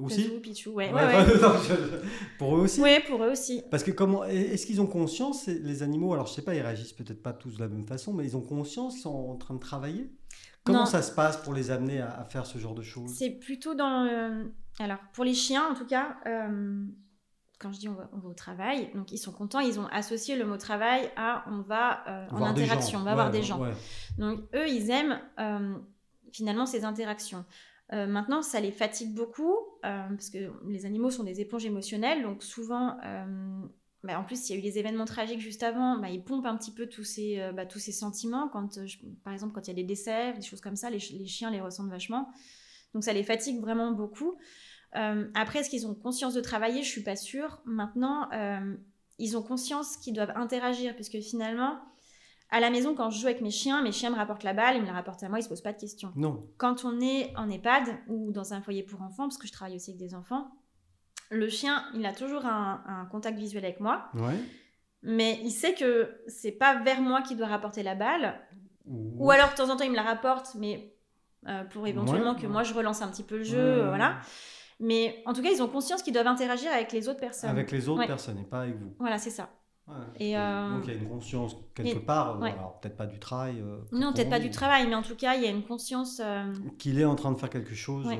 aussi 0.01 0.21
Zazou, 0.23 0.39
Pichou, 0.39 0.71
ouais. 0.71 0.89
Pour 2.37 2.55
eux 2.55 2.61
aussi 2.61 2.81
Ouais, 2.81 3.01
pour 3.05 3.23
eux 3.23 3.29
aussi. 3.31 3.61
Parce 3.69 3.83
que 3.83 3.91
comment 3.91 4.23
est-ce 4.23 4.65
qu'ils 4.65 4.79
ont 4.81 4.87
conscience 4.87 5.47
les 5.47 5.83
animaux? 5.83 6.13
Alors 6.13 6.27
je 6.27 6.33
sais 6.33 6.41
pas, 6.41 6.55
ils 6.55 6.61
réagissent 6.61 6.93
peut-être 6.93 7.21
pas 7.21 7.33
tous 7.33 7.55
de 7.55 7.59
la 7.59 7.67
même 7.67 7.85
façon, 7.85 8.13
mais 8.13 8.23
ils 8.25 8.37
ont 8.37 8.41
conscience, 8.41 8.95
ils 8.97 9.01
sont 9.01 9.09
en 9.13 9.35
train 9.35 9.53
de 9.55 9.59
travailler? 9.59 10.09
Comment 10.63 10.79
Non. 10.79 10.85
ça 10.85 11.01
se 11.01 11.11
passe 11.11 11.37
pour 11.37 11.53
les 11.53 11.71
amener 11.71 12.01
à, 12.01 12.11
à 12.19 12.23
faire 12.25 12.45
ce 12.45 12.57
genre 12.57 12.75
de 12.75 12.83
choses? 12.83 13.15
C'est 13.17 13.31
plutôt 13.31 13.73
dans. 13.75 14.03
le- 14.03 14.53
Alors, 14.79 14.99
pour 15.13 15.23
les 15.23 15.33
chiens, 15.33 15.71
en 15.71 15.73
tout 15.73 15.85
cas, 15.85 16.17
euh, 16.27 16.85
quand 17.59 17.71
je 17.71 17.79
dis 17.79 17.89
on 17.89 17.93
va, 17.95 18.09
on 18.13 18.19
va 18.19 18.29
au 18.29 18.33
travail, 18.33 18.91
donc 18.93 19.11
ils 19.11 19.17
sont 19.17 19.31
contents, 19.31 19.59
ils 19.59 19.79
ont 19.79 19.87
associé 19.87 20.35
le 20.37 20.45
mot 20.45 20.57
travail 20.57 21.09
à 21.17 21.43
on 21.49 21.61
va 21.61 22.07
euh, 22.07 22.27
en 22.31 22.41
interaction, 22.43 22.99
on 22.99 23.03
va 23.03 23.13
voir 23.15 23.31
des 23.31 23.39
ouais, 23.39 23.43
gens. 23.43 23.59
Donc, 24.17 24.41
eux, 24.55 24.67
ils 24.67 24.89
aiment 24.91 25.19
euh, 25.39 25.75
finalement 26.31 26.65
ces 26.65 26.85
interactions. 26.85 27.45
Euh, 27.91 28.05
maintenant, 28.05 28.41
ça 28.43 28.59
les 28.59 28.71
fatigue 28.71 29.15
beaucoup 29.15 29.55
euh, 29.85 30.07
parce 30.09 30.29
que 30.29 30.51
les 30.67 30.85
animaux 30.85 31.09
sont 31.09 31.23
des 31.23 31.41
éponges 31.41 31.65
émotionnelles, 31.65 32.21
donc 32.21 32.43
souvent. 32.43 32.97
Bah, 34.03 34.19
en 34.19 34.23
plus, 34.23 34.49
il 34.49 34.53
y 34.53 34.55
a 34.55 34.59
eu 34.59 34.63
les 34.63 34.77
événements 34.79 35.05
tragiques 35.05 35.39
juste 35.41 35.63
avant. 35.63 35.97
Bah, 35.97 36.09
ils 36.09 36.23
pompent 36.23 36.45
un 36.45 36.55
petit 36.57 36.71
peu 36.71 36.87
tous 36.87 37.03
ces, 37.03 37.39
euh, 37.39 37.51
bah, 37.51 37.65
tous 37.65 37.79
ces 37.79 37.91
sentiments. 37.91 38.47
Quand, 38.47 38.77
euh, 38.77 38.85
je- 38.87 38.97
par 39.23 39.33
exemple, 39.33 39.53
quand 39.53 39.61
il 39.61 39.67
y 39.67 39.71
a 39.71 39.75
des 39.75 39.83
décès, 39.83 40.33
des 40.33 40.41
choses 40.41 40.61
comme 40.61 40.75
ça, 40.75 40.89
les, 40.89 40.99
ch- 40.99 41.19
les 41.19 41.27
chiens 41.27 41.51
les 41.51 41.61
ressentent 41.61 41.89
vachement. 41.89 42.29
Donc 42.93 43.03
ça 43.03 43.13
les 43.13 43.23
fatigue 43.23 43.59
vraiment 43.59 43.91
beaucoup. 43.91 44.35
Euh, 44.95 45.29
après, 45.35 45.59
est-ce 45.59 45.69
qu'ils 45.69 45.85
ont 45.85 45.93
conscience 45.93 46.33
de 46.33 46.41
travailler? 46.41 46.81
Je 46.81 46.89
suis 46.89 47.03
pas 47.03 47.15
sûre. 47.15 47.61
Maintenant, 47.65 48.29
ils 49.19 49.37
ont 49.37 49.43
conscience 49.43 49.97
qu'ils 49.97 50.13
doivent 50.13 50.33
interagir, 50.35 50.95
puisque 50.95 51.19
finalement, 51.19 51.77
à 52.49 52.59
la 52.59 52.71
maison, 52.71 52.95
quand 52.95 53.11
je 53.11 53.19
joue 53.19 53.27
avec 53.27 53.41
mes 53.41 53.51
chiens, 53.51 53.83
mes 53.83 53.91
chiens 53.91 54.09
me 54.09 54.15
rapportent 54.15 54.43
la 54.43 54.53
balle, 54.53 54.77
ils 54.77 54.81
me 54.81 54.87
la 54.87 54.93
rapportent 54.93 55.21
à 55.21 55.29
moi, 55.29 55.37
ils 55.39 55.43
se 55.43 55.49
posent 55.49 55.61
pas 55.61 55.73
de 55.73 55.79
questions. 55.79 56.11
Non. 56.15 56.47
Quand 56.57 56.83
on 56.85 56.99
est 56.99 57.31
en 57.35 57.47
EHPAD 57.49 57.99
ou 58.07 58.31
dans 58.31 58.53
un 58.53 58.61
foyer 58.61 58.81
pour 58.81 59.01
enfants, 59.03 59.23
parce 59.27 59.37
que 59.37 59.45
je 59.45 59.51
travaille 59.51 59.75
aussi 59.75 59.91
avec 59.91 59.99
des 59.99 60.15
enfants, 60.15 60.49
le 61.29 61.47
chien, 61.49 61.83
il 61.93 62.05
a 62.05 62.13
toujours 62.13 62.45
un, 62.45 62.81
un 62.87 63.05
contact 63.05 63.37
visuel 63.37 63.63
avec 63.65 63.79
moi, 63.79 64.05
Ouais. 64.15 64.35
mais 65.03 65.39
il 65.43 65.51
sait 65.51 65.73
que 65.73 66.21
c'est 66.27 66.51
pas 66.51 66.75
vers 66.83 67.01
moi 67.01 67.21
qu'il 67.21 67.37
doit 67.37 67.47
rapporter 67.47 67.83
la 67.83 67.95
balle, 67.95 68.35
ou 68.85 69.29
alors 69.31 69.49
de 69.51 69.55
temps 69.55 69.69
en 69.69 69.75
temps 69.77 69.83
il 69.83 69.91
me 69.91 69.95
la 69.95 70.01
rapporte, 70.03 70.55
mais 70.55 70.95
euh, 71.47 71.63
pour 71.65 71.85
éventuellement 71.87 72.33
Ouais. 72.33 72.41
que 72.41 72.47
moi 72.47 72.63
je 72.63 72.73
relance 72.73 73.01
un 73.01 73.07
petit 73.09 73.23
peu 73.23 73.37
le 73.37 73.43
jeu, 73.43 73.57
Ouais, 73.57 73.81
euh, 73.83 73.87
voilà. 73.87 74.17
Mais 74.81 75.21
en 75.25 75.33
tout 75.33 75.41
cas, 75.41 75.49
ils 75.51 75.61
ont 75.61 75.67
conscience 75.67 76.01
qu'ils 76.01 76.13
doivent 76.13 76.27
interagir 76.27 76.71
avec 76.71 76.93
les 76.93 77.09
autres 77.09 77.19
personnes. 77.19 77.49
Avec 77.49 77.69
les 77.69 77.89
autres 77.89 78.07
personnes 78.07 78.37
et 78.39 78.45
pas 78.45 78.61
avec 78.61 78.77
vous. 78.77 78.95
Voilà, 78.97 79.17
c'est 79.17 79.29
ça. 79.29 79.49
Ouais. 79.89 79.95
Et, 80.27 80.37
euh, 80.37 80.69
Donc 80.75 80.83
il 80.85 80.93
y 80.93 80.95
a 80.95 80.99
une 80.99 81.09
conscience 81.09 81.55
quelque 81.73 81.97
et- 81.97 81.99
part, 81.99 82.35
euh, 82.37 82.39
ouais. 82.43 82.51
alors 82.51 82.79
peut-être 82.79 82.95
pas 82.95 83.07
du 83.07 83.17
travail. 83.19 83.55
euh, 83.59 83.79
Non, 83.91 84.13
peut-être 84.13 84.29
pas 84.29 84.39
du 84.39 84.51
travail, 84.51 84.87
mais 84.87 84.93
en 84.95 85.01
tout 85.01 85.15
cas, 85.15 85.33
il 85.35 85.43
y 85.43 85.47
a 85.47 85.49
une 85.49 85.63
conscience. 85.63 86.21
euh, 86.23 86.53
Qu'il 86.77 86.99
est 86.99 87.05
en 87.05 87.15
train 87.15 87.31
de 87.31 87.39
faire 87.39 87.49
quelque 87.49 87.73
chose 87.73 88.05
Ouais. 88.05 88.19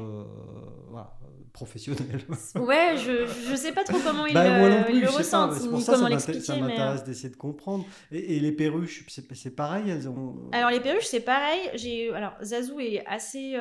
voilà, 0.89 1.15
professionnel. 1.53 2.21
Ouais, 2.55 2.95
je, 2.97 3.27
je 3.27 3.55
sais 3.55 3.71
pas 3.71 3.83
trop 3.83 3.97
comment 4.03 4.25
ils 4.25 4.33
Bah, 4.33 4.67
le, 4.67 4.83
plus, 4.85 5.01
pour 5.05 5.19
ni 5.19 5.23
ça, 5.23 5.49
comment 5.59 5.79
ça 5.79 5.95
ça 5.97 6.09
l'expliquer. 6.09 6.53
mais, 6.53 6.57
euh, 6.57 6.67
m'intéresse 6.67 7.03
d'essayer 7.03 7.29
de 7.29 7.35
comprendre. 7.37 7.85
Et, 8.11 8.37
et 8.37 8.39
les 8.39 8.51
perruches, 8.51 9.05
c'est 9.07 9.31
c'est 9.35 9.51
pareil, 9.55 9.89
elles 9.91 10.09
ont. 10.09 10.49
Alors, 10.51 10.71
les 10.71 10.79
perruches, 10.79 11.05
c'est 11.05 11.19
pareil. 11.21 11.69
J'ai 11.75 12.11
Alors, 12.13 12.33
Zazou 12.43 12.79
est 12.79 13.05
assez. 13.05 13.55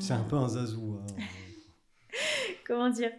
C'est 0.00 0.14
un 0.14 0.24
peu 0.24 0.36
un 0.36 0.48
zazou. 0.48 0.98
hein. 1.00 1.14
Comment 2.66 2.90
dire? 2.90 3.12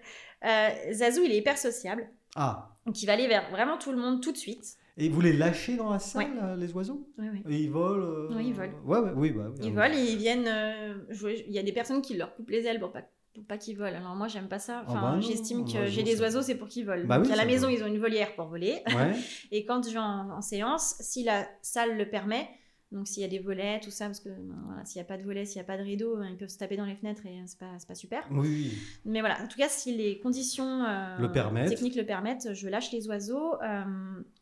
Zazou, 0.91 1.21
il 1.23 1.31
est 1.31 1.37
hyper 1.37 1.57
sociable. 1.57 2.09
Ah, 2.37 2.77
Donc, 2.85 3.01
il 3.01 3.05
va 3.07 3.13
aller 3.13 3.27
vers 3.27 3.49
vraiment 3.49 3.77
tout 3.77 3.91
le 3.91 3.97
monde 3.97 4.21
tout 4.21 4.31
de 4.31 4.37
suite. 4.37 4.77
et 4.95 5.09
vous 5.09 5.21
les 5.21 5.33
lâchez 5.33 5.75
dans 5.75 5.89
la 5.91 5.99
salle, 5.99 6.27
Ouais. 6.27 6.35
là, 6.41 6.55
les 6.55 6.71
oiseaux 6.73 7.07
Oui, 7.17 7.27
oui. 7.33 7.43
Et 7.49 7.63
ils 7.63 7.69
volent 7.71 8.05
euh, 8.05 8.29
Oui, 8.35 8.47
ils 8.47 8.53
volent. 8.53 8.73
Ouais, 8.85 8.99
ouais, 8.99 9.11
oui, 9.15 9.31
bah, 9.31 9.45
oui, 9.49 9.57
Ils 9.63 9.77
ah, 9.77 9.81
volent 9.87 9.95
et 9.97 10.03
ils 10.11 10.17
viennent 10.17 10.47
euh, 10.47 10.93
jouer. 11.09 11.43
Il 11.47 11.53
y 11.53 11.59
a 11.59 11.63
des 11.63 11.71
personnes 11.73 12.01
qui 12.01 12.15
leur 12.15 12.33
coupent 12.35 12.49
les 12.51 12.65
ailes 12.65 12.79
pour 12.79 12.91
pas, 12.91 13.01
pour 13.33 13.43
pas 13.45 13.57
qu'ils 13.57 13.75
volent. 13.77 13.97
Alors, 13.97 14.15
moi, 14.15 14.27
j'aime 14.27 14.47
pas 14.47 14.59
ça. 14.59 14.83
Ah 14.87 14.91
Enfin, 14.91 15.01
bah 15.15 15.19
j'estime 15.19 15.65
que 15.65 15.87
j'ai 15.87 16.03
des 16.03 16.21
oiseaux, 16.21 16.41
c'est 16.41 16.55
pour 16.55 16.67
qu'ils 16.67 16.85
volent. 16.85 17.05
Bah 17.07 17.17
Donc, 17.17 17.25
oui, 17.27 17.33
à 17.33 17.35
la 17.35 17.45
maison, 17.45 17.69
ils 17.69 17.83
ont 17.83 17.87
une 17.87 17.99
volière 17.99 18.33
pour 18.35 18.45
voler. 18.47 18.81
Ouais. 18.87 19.13
Et 19.51 19.65
quand 19.65 19.83
je 19.87 19.93
vais 19.93 19.99
en, 19.99 20.29
en 20.31 20.41
séance, 20.41 20.95
si 20.99 21.23
la 21.23 21.47
salle 21.61 21.97
le 21.97 22.09
permet, 22.09 22.47
donc 22.91 23.07
s'il 23.07 23.21
y 23.21 23.25
a 23.25 23.27
des 23.27 23.39
volets, 23.39 23.79
tout 23.81 23.91
ça, 23.91 24.05
parce 24.05 24.19
que 24.21 24.29
ben, 24.29 24.55
voilà, 24.65 24.85
s'il 24.85 24.99
n'y 25.01 25.05
a 25.05 25.07
pas 25.07 25.17
de 25.17 25.23
volets, 25.23 25.45
s'il 25.45 25.57
n'y 25.57 25.61
a 25.61 25.65
pas 25.65 25.77
de 25.77 25.83
rideau, 25.83 26.15
ben, 26.17 26.27
ils 26.29 26.37
peuvent 26.37 26.47
se 26.49 26.57
taper 26.57 26.77
dans 26.77 26.85
les 26.85 26.95
fenêtres 26.95 27.25
et 27.25 27.41
c'est 27.45 27.59
pas, 27.59 27.73
pas 27.85 27.95
super. 27.95 28.25
Oui. 28.31 28.71
Mais 29.05 29.19
voilà, 29.19 29.41
en 29.43 29.47
tout 29.47 29.57
cas, 29.57 29.67
si 29.69 29.95
les 29.95 30.19
conditions 30.19 30.83
euh, 30.85 31.17
Le 31.17 31.31
permettent. 31.31 31.69
techniques 31.69 31.95
le 31.95 32.05
permettent, 32.05 32.53
je 32.53 32.67
lâche 32.69 32.91
les 32.93 33.07
oiseaux, 33.09 33.55
euh, 33.61 33.83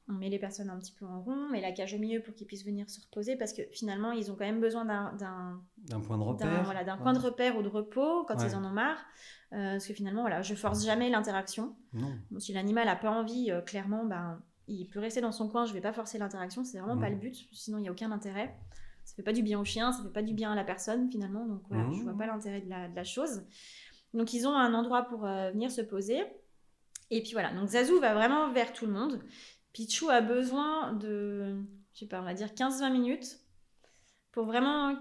on 0.08 0.14
met 0.14 0.30
les 0.30 0.38
personnes 0.38 0.70
un 0.70 0.78
petit 0.78 0.92
peu 0.94 1.06
en 1.06 1.22
rond, 1.22 1.50
met 1.50 1.60
la 1.62 1.72
cage 1.72 1.96
au 1.96 1.98
milieu 1.98 2.22
pour 2.22 2.36
qu'ils 2.36 2.46
puissent 2.46 2.66
venir 2.66 2.88
se 2.90 3.02
reposer, 3.02 3.36
parce 3.36 3.52
que 3.54 3.64
finalement, 3.72 4.12
ils 4.12 4.32
ont 4.32 4.36
quand 4.36 4.46
même 4.46 4.62
besoin 4.62 4.86
d'un- 4.86 5.62
point 6.06 6.18
de 6.20 6.24
repère. 6.24 6.64
voilà, 6.66 6.84
d'un 6.84 6.98
Ouais. 6.98 7.02
coin 7.02 7.14
de 7.14 7.20
repère 7.20 7.58
ou 7.58 7.64
de 7.64 7.68
repos 7.68 8.26
quand 8.28 8.38
Ouais. 8.40 8.48
ils 8.48 8.56
en 8.56 8.64
ont 8.64 8.70
marre. 8.70 9.00
Euh, 9.54 9.74
parce 9.74 9.88
que 9.88 9.94
finalement, 9.94 10.22
voilà, 10.22 10.42
je 10.44 10.54
force 10.54 10.86
jamais 10.86 11.10
l'interaction. 11.10 11.76
Si 12.40 12.54
l'animal 12.54 12.88
a 12.90 12.96
pas 12.96 13.10
envie, 13.12 13.50
euh, 13.52 13.62
clairement, 13.62 14.06
ben, 14.06 14.40
il 14.68 14.88
peut 14.88 15.00
rester 15.00 15.22
dans 15.22 15.32
son 15.32 15.48
coin. 15.50 15.66
Je 15.66 15.74
vais 15.74 15.82
pas 15.82 15.94
forcer 15.94 16.18
l'interaction. 16.18 16.64
C'est 16.64 16.80
vraiment 16.80 17.00
pas 17.00 17.10
le 17.10 17.16
but. 17.16 17.36
Sinon, 17.52 17.78
il 17.80 17.86
y 17.86 17.88
a 17.88 17.92
aucun 17.92 18.12
intérêt. 18.12 18.56
Ça 19.04 19.14
fait 19.16 19.24
pas 19.24 19.34
du 19.34 19.44
bien 19.44 19.60
au 19.60 19.66
chien, 19.66 19.92
ça 19.92 20.02
fait 20.02 20.10
pas 20.10 20.24
du 20.24 20.34
bien 20.34 20.52
à 20.52 20.56
la 20.56 20.64
personne 20.64 21.12
finalement. 21.12 21.46
Donc 21.46 21.62
voilà, 21.70 21.84
Mhm. 21.84 21.94
je 21.94 22.04
vois 22.04 22.18
pas 22.18 22.26
l'intérêt 22.26 22.62
de 22.62 22.70
la, 22.70 22.88
de 22.88 22.96
la 22.96 23.04
chose. 23.04 23.44
Donc 24.16 24.34
ils 24.34 24.48
ont 24.48 24.54
un 24.56 24.74
endroit 24.74 25.04
pour 25.04 25.26
euh, 25.26 25.52
venir 25.52 25.70
se 25.72 25.82
poser. 25.82 26.24
Et 27.12 27.22
puis 27.22 27.34
voilà. 27.34 27.54
Donc 27.54 27.68
Zazou 27.70 28.00
va 28.00 28.16
vraiment 28.16 28.52
vers 28.52 28.74
tout 28.74 28.88
le 28.88 28.92
monde. 28.94 29.22
Pichou 29.74 30.10
a 30.10 30.22
besoin 30.22 30.94
de, 30.94 31.62
je 31.94 32.00
sais 32.00 32.08
pas, 32.08 32.20
on 32.22 32.24
va 32.26 32.34
dire 32.34 32.48
15-20 32.56 32.92
minutes 32.92 33.40
pour 34.32 34.46
vraiment 34.46 34.96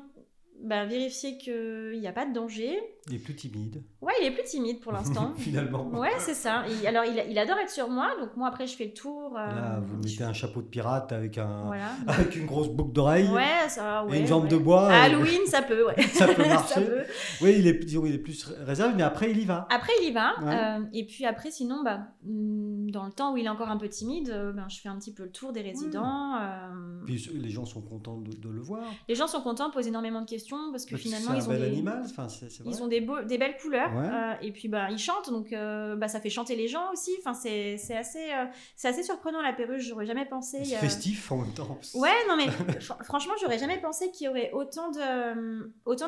bah, 0.61 0.85
vérifier 0.85 1.39
qu'il 1.39 1.99
n'y 1.99 2.07
a 2.07 2.13
pas 2.13 2.27
de 2.27 2.33
danger. 2.35 2.79
Il 3.09 3.17
est 3.17 3.19
plus 3.19 3.35
timide. 3.35 3.83
Ouais, 4.01 4.15
il 4.23 4.27
est 4.29 4.31
plus 4.31 4.45
timide 4.45 4.81
pour 4.81 4.91
l'instant. 4.91 5.35
Finalement. 5.37 5.89
Ouais, 5.89 6.13
c'est 6.19 6.33
ça. 6.33 6.65
Alors, 6.87 7.05
il, 7.05 7.23
il, 7.31 7.39
adore 7.39 7.59
être 7.59 7.71
sur 7.71 7.91
moi. 7.91 8.11
Donc, 8.19 8.35
moi, 8.35 8.49
après, 8.49 8.67
je 8.67 8.75
fais 8.77 8.87
le 8.87 8.95
tour. 8.95 9.37
Euh, 9.37 9.47
Là, 9.47 9.81
vous 9.85 9.97
mettez 9.97 10.25
un 10.25 10.33
chapeau 10.33 10.63
de 10.63 10.67
pirate 10.69 11.13
avec, 11.13 11.37
un... 11.37 11.65
voilà. 11.67 11.91
avec 12.07 12.35
une 12.35 12.47
grosse 12.47 12.69
boucle 12.69 12.93
d'oreille. 12.93 13.29
Ouais, 13.29 13.69
ça, 13.69 14.07
ouais, 14.07 14.17
Et 14.17 14.21
une 14.21 14.27
jambe 14.27 14.45
ouais. 14.45 14.49
de 14.49 14.57
bois. 14.57 14.91
Halloween, 14.91 15.43
ça 15.47 15.61
peut, 15.61 15.87
ouais. 15.87 16.03
ça 16.15 16.29
peut 16.29 16.47
marcher. 16.49 16.75
Ça 16.75 16.81
peut. 16.81 17.03
Oui, 17.43 17.57
il 17.59 17.67
est, 17.67 17.75
disons, 17.75 18.07
il 18.07 18.15
est 18.15 18.19
plus 18.19 18.47
réservé, 18.65 18.95
mais 18.97 19.03
après, 19.03 19.31
il 19.31 19.39
y 19.39 19.45
va. 19.45 19.67
Après, 19.71 19.93
il 20.03 20.09
y 20.09 20.13
va. 20.13 20.33
Ouais. 20.43 20.55
Euh, 20.55 20.85
et 20.95 21.05
puis 21.05 21.27
après, 21.27 21.51
sinon, 21.51 21.83
bah, 21.85 22.09
mm, 22.25 22.91
dans 22.91 23.05
le 23.05 23.13
temps 23.13 23.35
où 23.35 23.37
il 23.37 23.45
est 23.45 23.51
encore 23.51 23.69
un 23.69 23.77
peu 23.77 23.89
timide, 23.89 24.31
euh, 24.31 24.53
ben, 24.53 24.67
je 24.71 24.81
fais 24.81 24.89
un 24.89 24.99
petit 24.99 25.13
peu 25.13 25.25
le 25.25 25.31
tour 25.31 25.53
des 25.53 25.61
résidents. 25.61 26.37
euh, 26.41 27.03
Puis 27.05 27.29
les 27.35 27.51
gens 27.51 27.67
sont 27.67 27.83
contents 27.83 28.17
de, 28.17 28.35
de 28.35 28.49
le 28.49 28.63
voir. 28.63 28.83
Les 29.09 29.15
gens 29.15 29.27
sont 29.27 29.43
contents, 29.43 29.71
posent 29.71 29.89
énormément 29.89 30.23
de 30.23 30.29
questions 30.29 30.71
parce 30.71 30.87
que 30.87 30.93
Parce 30.93 31.03
finalement, 31.03 31.35
ils 31.35 31.49
ont, 31.49 31.53
des, 31.53 31.63
animal. 31.65 32.03
Enfin, 32.07 32.29
ils 32.65 32.83
ont 32.83 32.89
des, 32.89 32.94
beaux- 33.01 33.23
des 33.23 33.39
belles 33.39 33.57
couleurs. 33.57 33.93
Ouais. 33.95 34.09
euh, 34.13 34.35
et 34.43 34.53
puis, 34.53 34.69
bah, 34.69 34.89
ils 34.91 34.99
chantent, 34.99 35.31
donc 35.31 35.53
euh, 35.53 35.97
bah, 35.97 36.09
ça 36.09 36.21
fait 36.21 36.31
chanter 36.31 36.57
les 36.57 36.69
gens 36.69 36.91
aussi. 36.93 37.11
Enfin, 37.21 37.35
c'est, 37.35 37.77
assez, 37.97 38.33
euh, 38.33 38.47
c'est 38.77 38.89
assez 38.89 39.03
surprenant 39.03 39.41
la 39.43 39.53
perruche, 39.53 39.85
j'aurais 39.85 40.07
jamais 40.07 40.25
pensé. 40.27 40.65
C'est 40.65 40.77
festif 40.77 41.31
en 41.33 41.39
même 41.39 41.53
temps. 41.55 41.79
Ouais, 41.95 42.11
non 42.29 42.37
mais 42.37 42.47
fr- 42.81 43.03
franchement, 43.05 43.35
j'aurais 43.41 43.59
jamais 43.59 43.79
pensé 43.81 44.11
qu'il 44.11 44.27
y 44.27 44.29
aurait 44.29 44.51
autant 44.53 44.91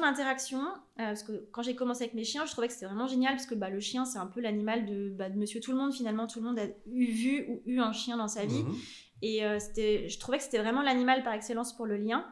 d'interactions 0.01 0.63
parce 0.97 1.23
que 1.23 1.47
quand 1.53 1.63
j'ai 1.63 1.75
commencé 1.75 2.05
avec 2.05 2.15
mes 2.15 2.25
chiens, 2.25 2.47
je 2.47 2.53
trouvais 2.53 2.69
que 2.69 2.73
c'était 2.73 2.87
vraiment 2.87 3.07
génial 3.07 3.35
parce 3.35 3.47
que 3.47 3.55
bah, 3.55 3.71
le 3.71 3.81
chien 3.81 4.05
c'est 4.05 4.19
un 4.19 4.27
peu 4.27 4.41
l'animal 4.41 4.87
de, 4.87 5.11
bah, 5.11 5.29
de 5.29 5.39
Monsieur 5.39 5.61
Tout 5.61 5.73
le 5.73 5.79
Monde 5.79 5.93
finalement, 5.93 6.27
tout 6.27 6.41
le 6.41 6.47
monde 6.47 6.59
a 6.59 6.65
eu 6.91 7.07
vu 7.07 7.47
ou 7.49 7.63
eu 7.67 7.81
un 7.81 7.93
chien 7.93 8.17
dans 8.17 8.29
sa 8.29 8.45
vie 8.47 8.63
Mhm. 8.65 8.75
et 9.23 9.45
euh, 9.45 9.59
c'était, 9.59 10.09
je 10.09 10.19
trouvais 10.19 10.39
que 10.39 10.45
c'était 10.45 10.59
vraiment 10.59 10.83
l'animal 10.83 11.23
par 11.23 11.35
excellence 11.35 11.75
pour 11.77 11.87
le 11.87 11.97
lien. 11.97 12.25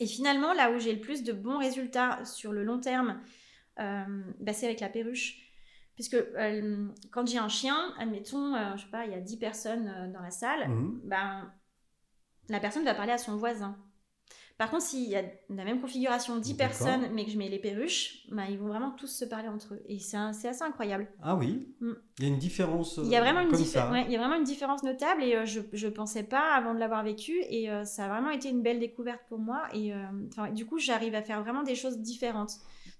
Et 0.00 0.06
finalement, 0.06 0.52
là 0.54 0.70
où 0.72 0.78
j'ai 0.80 0.92
le 0.94 1.00
plus 1.00 1.22
de 1.22 1.32
bons 1.32 1.58
résultats 1.58 2.24
sur 2.24 2.52
le 2.52 2.64
long 2.64 2.78
terme, 2.80 3.20
bah, 3.76 4.52
c'est 4.52 4.66
avec 4.66 4.80
la 4.80 4.88
perruche. 4.88 5.38
Puisque 5.94 6.14
euh, 6.14 6.88
quand 7.10 7.26
j'ai 7.28 7.38
un 7.38 7.48
chien, 7.48 7.94
admettons, 7.98 8.54
euh, 8.54 8.76
je 8.76 8.82
sais 8.82 8.90
pas, 8.90 9.04
il 9.04 9.12
y 9.12 9.14
a 9.14 9.20
10 9.20 9.36
personnes 9.38 9.88
euh, 9.94 10.08
dans 10.10 10.20
la 10.22 10.30
salle, 10.30 10.68
Mhm. 10.68 11.00
ben, 11.04 11.52
la 12.48 12.60
personne 12.60 12.84
va 12.84 12.94
parler 12.94 13.12
à 13.12 13.18
son 13.18 13.36
voisin. 13.36 13.76
Par 14.58 14.70
contre, 14.70 14.84
s'il 14.84 15.08
y 15.08 15.16
a 15.16 15.22
la 15.50 15.64
même 15.64 15.80
configuration, 15.80 16.38
10 16.38 16.54
D'accord. 16.56 16.68
personnes, 16.78 17.10
mais 17.12 17.24
que 17.24 17.30
je 17.30 17.36
mets 17.38 17.48
les 17.48 17.58
perruches, 17.58 18.26
ben, 18.30 18.44
ils 18.48 18.58
vont 18.58 18.68
vraiment 18.68 18.90
tous 18.92 19.06
se 19.08 19.24
parler 19.24 19.48
entre 19.48 19.74
eux. 19.74 19.82
Et 19.86 19.98
c'est 19.98 20.16
assez 20.16 20.62
incroyable. 20.62 21.08
Ah 21.22 21.36
oui. 21.36 21.74
Mm. 21.80 21.92
Il 22.18 22.24
y 22.24 22.28
a 22.28 22.32
une 22.32 22.38
différence. 22.38 22.98
Il 23.02 23.08
y, 23.10 23.16
a 23.16 23.20
vraiment 23.20 23.40
une 23.40 23.50
comme 23.50 23.60
diffé- 23.60 23.78
ça. 23.78 23.90
ouais, 23.90 24.04
il 24.06 24.12
y 24.12 24.16
a 24.16 24.18
vraiment 24.18 24.36
une 24.36 24.44
différence 24.44 24.82
notable 24.82 25.22
et 25.24 25.34
euh, 25.36 25.44
je 25.46 25.60
ne 25.86 25.90
pensais 25.90 26.22
pas 26.22 26.54
avant 26.54 26.74
de 26.74 26.78
l'avoir 26.78 27.02
vécu. 27.02 27.32
Et 27.50 27.70
euh, 27.70 27.84
ça 27.84 28.04
a 28.04 28.08
vraiment 28.08 28.30
été 28.30 28.48
une 28.50 28.62
belle 28.62 28.78
découverte 28.80 29.20
pour 29.28 29.38
moi. 29.38 29.62
Et 29.74 29.92
euh, 29.92 29.98
du 30.54 30.64
coup, 30.64 30.78
j'arrive 30.78 31.14
à 31.14 31.22
faire 31.22 31.42
vraiment 31.42 31.62
des 31.62 31.74
choses 31.74 31.98
différentes. 31.98 32.52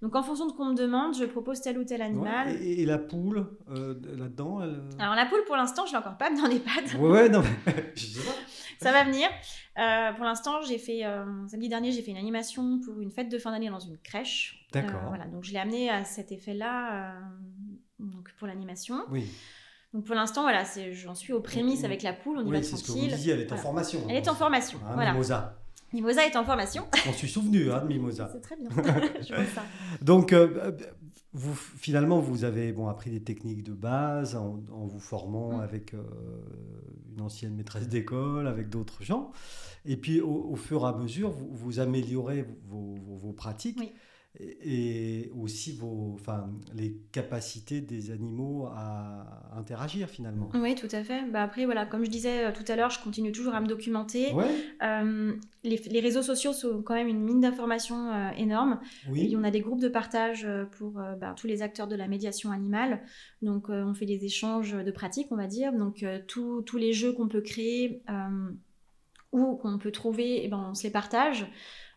Donc, 0.03 0.17
en 0.17 0.23
fonction 0.23 0.47
de 0.47 0.51
ce 0.51 0.57
qu'on 0.57 0.67
me 0.67 0.75
demande, 0.75 1.17
je 1.17 1.25
propose 1.25 1.61
tel 1.61 1.79
ou 1.79 1.85
tel 1.85 2.01
Ouais. 2.01 2.07
animal. 2.07 2.49
Et, 2.61 2.83
et 2.83 2.87
la 2.87 2.99
poule 2.99 3.47
euh, 3.71 3.95
là-dedans 4.17 4.61
elle... 4.63 4.83
Alors, 4.99 5.15
la 5.15 5.27
poule, 5.27 5.45
pour 5.47 5.57
l'instant, 5.57 5.87
je 5.87 5.93
l'ai 5.93 5.99
encore 5.99 6.19
pas 6.19 6.29
dans 6.35 6.47
les 6.49 6.59
pattes. 6.59 6.95
Ouais, 6.99 7.09
ouais, 7.09 7.29
non, 7.29 7.41
mais 7.67 7.93
je 7.97 8.07
sais 8.07 8.21
pas. 8.21 8.35
Ça 8.81 8.91
va 8.93 9.05
venir. 9.05 9.29
Euh, 9.79 10.13
pour 10.15 10.25
l'instant, 10.25 10.61
j'ai 10.63 10.77
fait 10.79 11.05
euh, 11.07 11.25
samedi 11.47 11.69
dernier, 11.69 11.93
j'ai 11.93 12.03
fait 12.03 12.11
une 12.11 12.17
animation 12.17 12.81
pour 12.81 13.01
une 13.01 13.13
fête 13.13 13.29
de 13.31 13.39
fin 13.39 13.53
d'année 13.53 13.71
dans 13.71 13.79
une 13.79 13.97
crèche. 13.99 14.67
D'accord. 14.73 15.01
Euh, 15.05 15.09
voilà, 15.09 15.27
donc 15.29 15.45
je 15.45 15.53
l'ai 15.53 15.59
amené 15.61 15.89
à 15.89 16.05
cet 16.05 16.33
effet-là, 16.33 17.15
euh, 17.17 17.21
donc 18.01 18.29
pour 18.39 18.49
l'animation. 18.49 18.97
Oui, 19.13 19.25
Donc 19.95 20.05
pour 20.05 20.17
l'instant, 20.17 20.43
voilà, 20.43 20.65
j'en 20.91 21.15
suis 21.15 21.33
aux 21.33 21.41
prémices 21.41 21.85
avec 21.85 22.03
la 22.03 22.13
poule, 22.13 22.39
on 22.39 22.41
y 22.45 22.51
va 22.51 22.59
oui 22.59 22.65
c'est 22.65 22.77
ce 22.77 22.83
que 22.83 22.89
vous 22.89 22.99
tranquille. 22.99 23.15
disiez, 23.15 23.33
elle 23.35 23.41
est 23.41 23.45
en 23.45 23.49
Voilà. 23.55 23.63
formation. 23.63 24.01
Elle 24.11 24.17
est 24.17 24.29
en 24.29 24.35
formation, 24.35 24.79
Hein, 24.85 24.95
voilà. 24.95 25.13
Mimosa. 25.13 25.62
Mimosa 25.93 26.27
est 26.27 26.37
en 26.37 26.45
formation. 26.45 26.85
M'en 27.07 27.13
suis 27.13 27.29
souvenu 27.29 27.71
hein, 27.71 27.81
de 27.83 27.89
Mimosa. 27.89 28.31
c'est 28.33 28.41
très 28.41 28.57
bien. 28.57 28.69
je 29.23 29.35
vois 29.35 29.45
ça. 29.55 29.63
Donc, 30.01 30.33
euh, 30.33 30.73
vous, 31.35 31.55
finalement, 31.55 32.21
vous 32.21 32.45
avez 32.45 32.73
bon, 32.73 32.89
appris 32.89 33.11
des 33.11 33.23
techniques 33.23 33.63
de 33.63 33.73
base 33.73 34.37
en, 34.37 34.63
en 34.73 34.87
vous 34.87 35.01
formant 35.01 35.59
Mm. 35.59 35.61
avec 35.61 35.95
euh, 35.95 36.03
une 37.15 37.21
ancienne 37.21 37.55
maîtresse 37.55 37.89
d'école, 37.89 38.47
avec 38.47 38.69
d'autres 38.69 39.03
gens. 39.03 39.33
Et 39.85 39.97
puis, 39.97 40.21
au, 40.21 40.49
au 40.51 40.57
fur 40.57 40.83
et 40.85 40.89
à 40.89 40.93
mesure, 40.93 41.31
vous, 41.31 41.49
vous 41.53 41.81
améliorez 41.81 42.47
vos, 42.69 42.95
vos- 43.05 43.17
vos 43.17 43.33
pratiques 43.33 43.79
Oui. 43.81 43.93
Et, 44.39 45.25
et 45.25 45.31
aussi 45.39 45.73
vos, 45.73 46.13
enfin, 46.15 46.51
les 46.75 46.97
capacités 47.13 47.81
des 47.83 48.11
animaux 48.11 48.67
à 48.73 49.43
interagir 49.57 50.09
finalement. 50.09 50.49
Oui, 50.55 50.75
tout 50.75 50.89
à 50.91 51.05
fait. 51.05 51.29
Bah 51.31 51.43
après, 51.43 51.65
voilà, 51.67 51.85
comme 51.85 52.05
je 52.05 52.11
disais 52.11 52.47
euh, 52.47 52.53
tout 52.53 52.65
à 52.71 52.77
l'heure, 52.77 52.89
je 52.91 53.03
continue 53.03 53.31
toujours 53.31 53.55
à 53.55 53.61
me 53.61 53.67
documenter. 53.67 54.33
Ouais, 54.33 54.47
Euh, 54.83 55.35
les, 55.65 55.77
les 55.77 56.01
réseaux 56.01 56.23
sociaux 56.23 56.53
sont 56.53 56.83
quand 56.83 56.95
même 56.95 57.09
une 57.09 57.23
mine 57.23 57.41
d'informations 57.41 58.11
euh, 58.11 58.31
énorme. 58.37 58.81
oui. 59.09 59.31
Et 59.31 59.37
on 59.37 59.45
a 59.45 59.51
des 59.51 59.61
groupes 59.61 59.81
de 59.81 59.89
partage 59.89 60.47
pour 60.79 60.99
euh, 60.99 61.15
bah, 61.17 61.35
tous 61.37 61.47
les 61.47 61.61
acteurs 61.63 61.87
de 61.87 61.95
la 61.97 62.09
médiation 62.09 62.51
animale. 62.51 63.03
Donc, 63.43 63.69
on 63.69 63.93
fait 63.95 64.07
des 64.07 64.25
échanges 64.25 64.73
de 64.73 64.91
pratiques, 64.91 65.29
on 65.31 65.37
va 65.37 65.47
dire. 65.47 65.73
Donc, 65.75 66.03
euh, 66.03 66.19
tous- 66.27 66.63
tous 66.63 66.79
les 66.79 66.93
jeux 66.95 67.13
qu'on 67.13 67.29
peut 67.29 67.43
créer 67.43 68.03
ou 69.33 69.57
qu'on 69.57 69.79
peut 69.79 69.93
trouver, 69.93 70.45
eh 70.45 70.49
ben, 70.49 70.69
on 70.71 70.75
se 70.75 70.83
les 70.85 70.91
partage. 70.91 71.47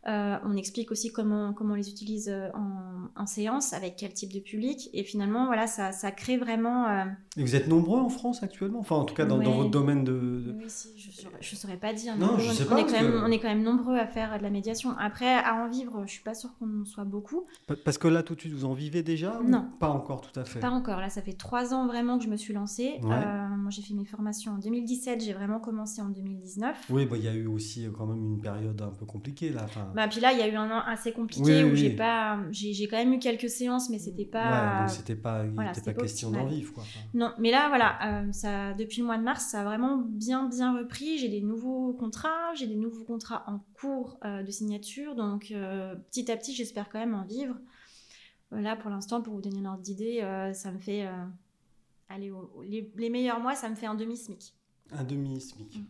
Euh, 0.07 0.37
on 0.45 0.55
explique 0.55 0.91
aussi 0.91 1.11
comment, 1.11 1.51
comment 1.53 1.73
on 1.73 1.77
les 1.77 1.89
utilise 1.89 2.29
euh, 2.29 2.49
en, 2.53 3.21
en 3.21 3.25
séance, 3.25 3.73
avec 3.73 3.95
quel 3.97 4.13
type 4.13 4.31
de 4.33 4.39
public. 4.39 4.89
Et 4.93 5.03
finalement, 5.03 5.47
voilà, 5.47 5.65
ça, 5.67 5.91
ça 5.91 6.11
crée 6.11 6.37
vraiment. 6.37 6.87
euh, 6.87 7.05
Et 7.37 7.41
vous 7.41 7.55
êtes 7.55 7.67
nombreux 7.67 7.99
en 7.99 8.09
France 8.09 8.43
actuellement? 8.43 8.79
Enfin, 8.79 8.97
en 8.97 9.05
tout 9.05 9.15
cas, 9.15 9.25
dans, 9.25 9.37
votre 9.39 9.69
domaine 9.71 10.03
de. 10.03 10.55
Oui, 10.59 10.65
si, 10.67 10.89
je 10.97 11.11
je 11.41 11.55
saurais 11.55 11.77
pas 11.77 11.93
dire. 11.93 12.15
Non, 12.17 12.37
je 12.37 12.49
on, 12.49 12.53
sais 12.53 12.63
on 12.65 12.69
pas, 12.69 12.79
est 12.79 12.81
parce 12.83 12.93
quand 12.93 13.01
même, 13.01 13.11
que- 13.13 13.25
on 13.25 13.31
est 13.31 13.39
quand 13.39 13.47
même 13.49 13.63
nombreux 13.63 13.97
à 13.97 14.05
faire 14.07 14.37
de 14.37 14.43
la 14.43 14.49
médiation. 14.49 14.91
Après, 14.99 15.33
à 15.33 15.55
en 15.55 15.69
vivre, 15.69 16.03
je 16.05 16.11
suis 16.11 16.23
pas 16.23 16.33
sûre 16.35 16.51
qu'on 16.59 16.85
soit 16.85 17.03
beaucoup. 17.05 17.45
Pa- 17.67 17.75
Parce 17.83 17.97
que 17.97 18.07
là, 18.07 18.21
tout 18.23 18.35
de 18.35 18.39
suite, 18.41 18.53
vous 18.53 18.65
en 18.65 18.73
vivez 18.73 19.01
déjà 19.03 19.39
ou 19.39 19.49
Non. 19.49 19.65
Pas 19.79 19.89
encore 19.89 20.21
tout 20.21 20.39
à 20.39 20.45
fait? 20.45 20.59
Pas 20.59 20.69
encore, 20.69 20.99
là 20.99 21.09
ça 21.09 21.21
fait 21.21 21.33
trois 21.33 21.73
ans 21.73 21.87
vraiment 21.87 22.17
que 22.17 22.23
je 22.25 22.29
me 22.29 22.37
suis 22.37 22.53
lancée. 22.53 22.99
Ouais. 23.03 23.13
Euh, 23.15 23.47
moi 23.57 23.69
j'ai 23.71 23.81
fait 23.81 23.93
mes 23.93 24.05
formations 24.05 24.53
en 24.53 24.57
2017, 24.57 25.21
j'ai 25.23 25.33
vraiment 25.33 25.59
commencé 25.59 26.01
en 26.01 26.09
2019. 26.09 26.75
Oui, 26.89 27.05
bah, 27.05 27.17
il 27.17 27.23
y 27.23 27.27
a 27.27 27.33
eu 27.33 27.47
aussi 27.47 27.87
quand 27.97 28.05
même 28.05 28.23
une 28.23 28.39
période 28.41 28.81
un 28.81 28.89
peu 28.91 29.05
compliquée 29.05 29.49
là. 29.49 29.61
Enfin, 29.65 29.87
Bah, 29.95 30.07
puis 30.09 30.19
là 30.19 30.33
il 30.33 30.39
y 30.39 30.41
a 30.41 30.47
eu 30.47 30.55
un 30.55 30.69
an 30.69 30.81
assez 30.85 31.11
compliqué 31.13 31.41
Oui, 31.43 31.63
où 31.63 31.69
oui, 31.71 31.75
j'ai 31.77 31.89
oui. 31.89 31.95
pas, 31.95 32.37
j'ai 32.51 32.73
j'ai 32.73 32.87
quand 32.87 32.97
même 32.97 33.13
eu 33.13 33.19
quelques 33.19 33.49
séances 33.49 33.89
mais 33.89 33.97
c'était 33.97 34.25
pas. 34.25 34.81
donc 34.81 34.89
c'était 34.89 35.15
pas, 35.15 35.43
il 35.45 35.51
voilà, 35.51 35.71
pas 35.71 35.81
pas 35.81 35.93
question 35.93 36.31
d'en 36.31 36.45
vivre. 36.45 36.73
Quoi. 36.73 36.83
Non, 37.13 37.31
mais 37.39 37.49
là 37.51 37.69
voilà, 37.69 37.97
euh, 38.23 38.31
ça, 38.31 38.73
depuis 38.73 38.99
le 38.99 39.05
mois 39.07 39.17
de 39.17 39.23
mars 39.23 39.45
ça 39.45 39.61
a 39.61 39.63
vraiment 39.63 39.97
bien 39.97 40.47
bien 40.49 40.77
repris. 40.77 41.17
J'ai 41.17 41.29
des 41.29 41.41
nouveaux 41.41 41.93
contrats, 41.93 42.53
j'ai 42.55 42.67
des 42.67 42.75
nouveaux 42.75 43.05
contrats 43.05 43.43
en 43.47 43.59
cours 43.79 44.17
euh, 44.25 44.43
de 44.43 44.51
signature, 44.51 45.15
donc 45.15 45.51
euh, 45.51 45.95
petit 46.11 46.29
à 46.31 46.37
petit 46.37 46.53
j'espère 46.53 46.89
quand 46.89 46.99
même 46.99 47.15
en 47.15 47.23
vivre. 47.23 47.55
Euh, 48.53 48.61
Là 48.61 48.75
pour 48.75 48.89
l'instant 48.91 49.21
pour 49.21 49.33
vous 49.35 49.41
donner 49.41 49.59
un 49.59 49.65
ordre 49.65 49.81
d'idée, 49.81 50.19
euh, 50.21 50.53
ça 50.53 50.71
me 50.71 50.79
fait, 50.79 51.05
euh, 51.07 51.11
allez, 52.09 52.31
les, 52.63 52.91
les 52.97 53.09
meilleurs 53.09 53.39
mois 53.39 53.55
ça 53.55 53.69
me 53.69 53.75
fait 53.75 53.87
un 53.87 53.95
demi 53.95 54.17
smic. 54.17 54.53
un 54.91 55.03
demi-smic. 55.03 55.77
Mm. 55.77 55.85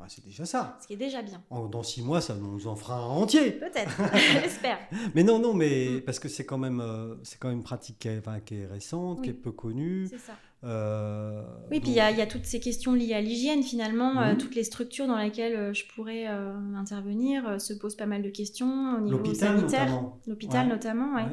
Ouais, 0.00 0.06
c'est 0.08 0.24
déjà 0.24 0.44
ça. 0.44 0.76
Ce 0.82 0.88
qui 0.88 0.94
est 0.94 0.96
déjà 0.96 1.22
bien. 1.22 1.40
En- 1.50 1.66
dans 1.66 1.84
six 1.84 2.02
mois, 2.02 2.20
ça 2.20 2.34
nous 2.34 2.66
en 2.66 2.74
fera 2.74 2.96
un 2.96 3.06
entier. 3.06 3.52
Peut-être, 3.52 3.92
j'espère. 4.42 4.78
Mais 5.14 5.22
non, 5.22 5.38
non, 5.38 5.54
mais 5.54 5.86
Mm. 5.88 6.00
parce 6.00 6.18
que 6.18 6.28
c'est 6.28 6.44
quand 6.44 6.58
même, 6.58 6.80
euh, 6.80 7.14
c'est 7.22 7.38
quand 7.38 7.48
même 7.48 7.58
une 7.58 7.62
pratique 7.64 8.00
qui 8.00 8.08
est, 8.08 8.18
enfin, 8.18 8.40
qui 8.40 8.56
est 8.56 8.66
récente, 8.66 9.22
qui 9.22 9.30
est 9.30 9.34
peu 9.34 9.52
connue. 9.52 10.08
C'est 10.10 10.18
ça. 10.18 10.32
Euh, 10.64 11.44
Oui, 11.70 11.78
puis 11.78 11.90
il 11.90 11.94
y, 11.94 12.00
a- 12.00 12.10
il 12.10 12.16
y 12.18 12.22
a 12.22 12.26
toutes 12.26 12.46
ces 12.46 12.58
questions 12.58 12.92
liées 12.94 13.14
à 13.14 13.20
l'hygiène 13.20 13.62
finalement, 13.62 14.20
euh, 14.20 14.32
Mhm. 14.32 14.38
toutes 14.38 14.54
les 14.56 14.64
structures 14.64 15.06
dans 15.06 15.18
lesquelles 15.18 15.72
je 15.74 15.84
pourrais 15.94 16.26
intervenir 16.26 17.60
se 17.60 17.72
posent 17.74 17.96
pas 17.96 18.06
mal 18.06 18.22
de 18.22 18.30
questions 18.30 18.96
au 18.96 19.00
niveau 19.00 19.18
l'hôpital 19.18 19.58
sanitaire. 19.58 19.84
notamment. 19.86 20.20
L'hôpital 20.26 20.66
Ouais. 20.66 20.72
notamment, 20.72 21.14
ouais. 21.14 21.26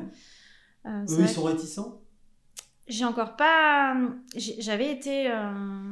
Eux, 1.09 1.17
ils 1.19 1.27
sont 1.29 1.43
réticents? 1.43 2.01
J'ai 2.91 3.05
encore 3.05 3.37
pas. 3.37 3.95
J'avais 4.35 4.91
été 4.91 5.31
euh, 5.31 5.33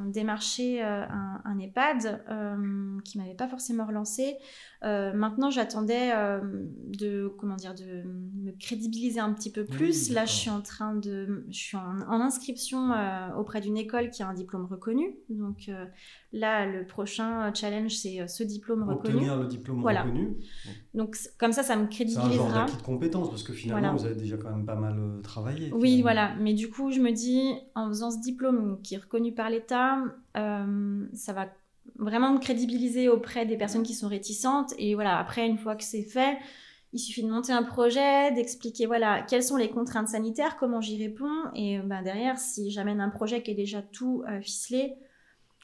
démarcher 0.08 0.84
euh, 0.84 1.06
un, 1.06 1.42
un 1.46 1.58
EHPAD 1.58 2.22
euh, 2.30 3.00
qui 3.06 3.18
m'avait 3.18 3.36
pas 3.36 3.48
forcément 3.48 3.86
relancé. 3.86 4.36
Euh, 4.84 5.14
maintenant, 5.14 5.50
j'attendais 5.50 6.12
euh, 6.14 6.42
de 6.44 7.34
comment 7.40 7.56
dire 7.56 7.74
de 7.74 8.04
me 8.06 8.52
crédibiliser 8.52 9.22
un 9.22 9.32
petit 9.32 9.50
peu 9.50 9.64
plus. 9.64 10.10
Oui, 10.10 10.14
Là, 10.14 10.26
je 10.26 10.34
suis 10.34 10.50
en 10.50 10.62
train 10.62 10.94
de, 10.94 11.46
je 11.50 11.58
suis 11.58 11.78
en, 11.78 12.02
en 12.02 12.20
inscription 12.20 12.92
auprès 13.38 13.62
d'une 13.62 13.78
école 13.78 14.10
qui 14.10 14.22
a 14.22 14.28
un 14.28 14.34
diplôme 14.34 14.66
reconnu. 14.66 15.16
Donc 15.30 15.70
là, 16.32 16.66
le 16.66 16.86
prochain 16.86 17.52
challenge, 17.54 17.96
c'est 17.96 18.22
euh, 18.22 18.28
ce 18.28 18.44
diplôme 18.44 18.84
reconnu. 18.84 19.16
Obtenir 19.16 19.38
le 19.38 19.48
diplôme 19.48 19.82
Voilà. 19.82 20.04
reconnu. 20.04 20.36
Donc 20.94 21.16
comme 21.38 21.52
ça, 21.52 21.64
ça 21.64 21.76
me 21.76 21.88
C'est 21.92 22.04
un 22.04 22.12
genre 22.12 22.24
crédibilisera. 22.30 22.66
d'acquis 22.66 22.78
de 22.78 22.82
compétences 22.84 23.30
parce 23.30 23.44
que 23.44 23.54
finalement, 23.54 23.82
Voilà. 23.82 23.98
vous 23.98 24.06
avez 24.06 24.16
déjà 24.16 24.38
quand 24.38 24.52
même 24.52 24.66
pas 24.66 24.76
mal 24.76 24.98
euh, 25.00 25.22
travaillé. 25.22 25.72
Oui, 25.74 25.80
finalement. 25.98 26.02
voilà. 26.04 26.36
Mais 26.40 26.54
du 26.54 26.70
coup, 26.70 26.92
je 26.92 27.00
me 27.00 27.12
dis, 27.12 27.42
en 27.76 27.88
faisant 27.88 28.12
ce 28.12 28.20
diplôme 28.20 28.80
qui 28.84 28.96
est 28.96 29.00
reconnu 29.00 29.34
par 29.34 29.50
l'État, 29.50 30.00
euh, 30.38 31.06
ça 31.14 31.34
va 31.34 31.48
vraiment 31.98 32.32
me 32.34 32.40
crédibiliser 32.40 33.10
auprès 33.10 33.46
des 33.46 33.58
personnes 33.58 33.84
qui 33.84 33.94
sont 33.94 34.08
réticentes. 34.08 34.74
Et 34.78 34.94
voilà, 34.96 35.18
après, 35.18 35.48
une 35.48 35.58
fois 35.58 35.76
que 35.76 35.84
c'est 35.84 36.04
fait, 36.04 36.38
il 36.94 37.00
suffit 37.00 37.24
de 37.24 37.30
monter 37.30 37.52
un 37.52 37.64
projet, 37.64 38.32
d'expliquer 38.34 38.86
voilà 38.88 39.22
quelles 39.22 39.44
sont 39.44 39.58
les 39.58 39.70
contraintes 39.70 40.08
sanitaires, 40.08 40.58
comment 40.58 40.82
j'y 40.82 40.98
réponds. 41.04 41.44
Et 41.56 41.80
ben, 41.80 42.02
derrière, 42.04 42.38
si 42.40 42.72
j'amène 42.72 43.02
un 43.02 43.10
projet 43.10 43.44
qui 43.44 43.52
est 43.52 43.56
déjà 43.56 43.82
tout 43.82 44.24
euh, 44.30 44.40
ficelé, 44.42 44.94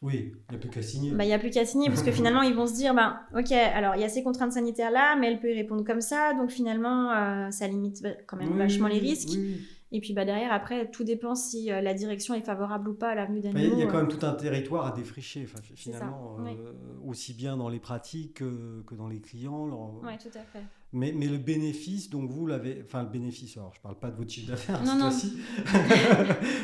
Oui, 0.06 0.34
il 0.50 0.52
n'y 0.52 0.56
a 0.56 0.60
plus 0.60 0.70
qu'à 0.70 0.82
signer. 0.84 1.12
Bah, 1.12 1.24
il 1.24 1.28
n'y 1.28 1.34
a 1.34 1.40
plus 1.40 1.50
qu'à 1.50 1.66
signer, 1.66 1.90
parce 1.90 2.04
que 2.04 2.12
finalement, 2.20 2.44
ils 2.44 2.54
vont 2.54 2.68
se 2.68 2.74
dire, 2.76 2.94
bah, 2.94 3.22
ok, 3.36 3.52
alors 3.52 3.96
il 3.96 4.02
y 4.02 4.06
a 4.06 4.10
ces 4.10 4.24
contraintes 4.24 4.52
sanitaires 4.54 4.92
là, 4.92 5.16
mais 5.20 5.28
elle 5.32 5.40
peut 5.40 5.50
y 5.52 5.56
répondre 5.56 5.84
comme 5.84 6.02
ça, 6.02 6.34
donc 6.36 6.52
finalement, 6.52 7.12
euh, 7.12 7.50
ça 7.52 7.68
limite 7.68 8.06
quand 8.28 8.38
même 8.38 8.52
Oui, 8.52 8.58
vachement 8.58 8.88
les 8.88 9.00
oui, 9.02 9.10
risques. 9.10 9.30
oui. 9.34 9.62
Et 9.92 10.02
puis 10.02 10.14
bah, 10.14 10.26
derrière, 10.26 10.52
après, 10.52 10.90
tout 10.92 11.04
dépend 11.04 11.36
si 11.36 11.72
euh, 11.72 11.80
la 11.82 11.94
direction 11.94 12.34
est 12.34 12.42
favorable 12.42 12.90
ou 12.90 12.94
pas 12.94 13.10
à 13.10 13.16
l'avenue 13.16 13.40
d'animaux. 13.40 13.74
Il 13.74 13.80
y 13.80 13.84
a 13.84 13.88
quand 13.88 13.98
euh. 13.98 14.02
même 14.02 14.08
tout 14.10 14.26
un 14.26 14.34
territoire 14.34 14.86
à 14.88 14.92
défricher, 14.92 15.42
enfin, 15.46 15.60
C'est 15.76 15.92
ça, 15.92 16.00
finalement, 16.00 16.38
oui. 16.40 16.52
euh, 16.60 16.74
aussi 17.08 17.34
bien 17.34 17.56
dans 17.58 17.70
les 17.70 17.80
pratiques 17.80 18.36
que, 18.36 18.84
que 18.86 18.94
dans 18.96 19.08
les 19.08 19.22
clients. 19.22 19.66
leur- 19.68 20.04
Ouais, 20.04 20.18
tout 20.18 20.38
à 20.38 20.42
fait. 20.42 20.64
Mais, 20.96 21.12
mais 21.14 21.28
le 21.28 21.38
bénéfice, 21.38 22.10
donc 22.10 22.30
vous 22.30 22.48
l'avez, 22.48 22.82
enfin 22.86 23.04
le 23.04 23.10
bénéfice, 23.10 23.58
alors 23.58 23.74
je 23.76 23.82
parle 23.82 24.00
pas 24.00 24.10
de 24.10 24.16
votre 24.16 24.32
chiffre 24.32 24.48
d'affaires 24.48 24.80
Non, 24.82 24.86
cette 24.92 25.00
non. 25.00 25.12
fois-ci. 25.12 25.38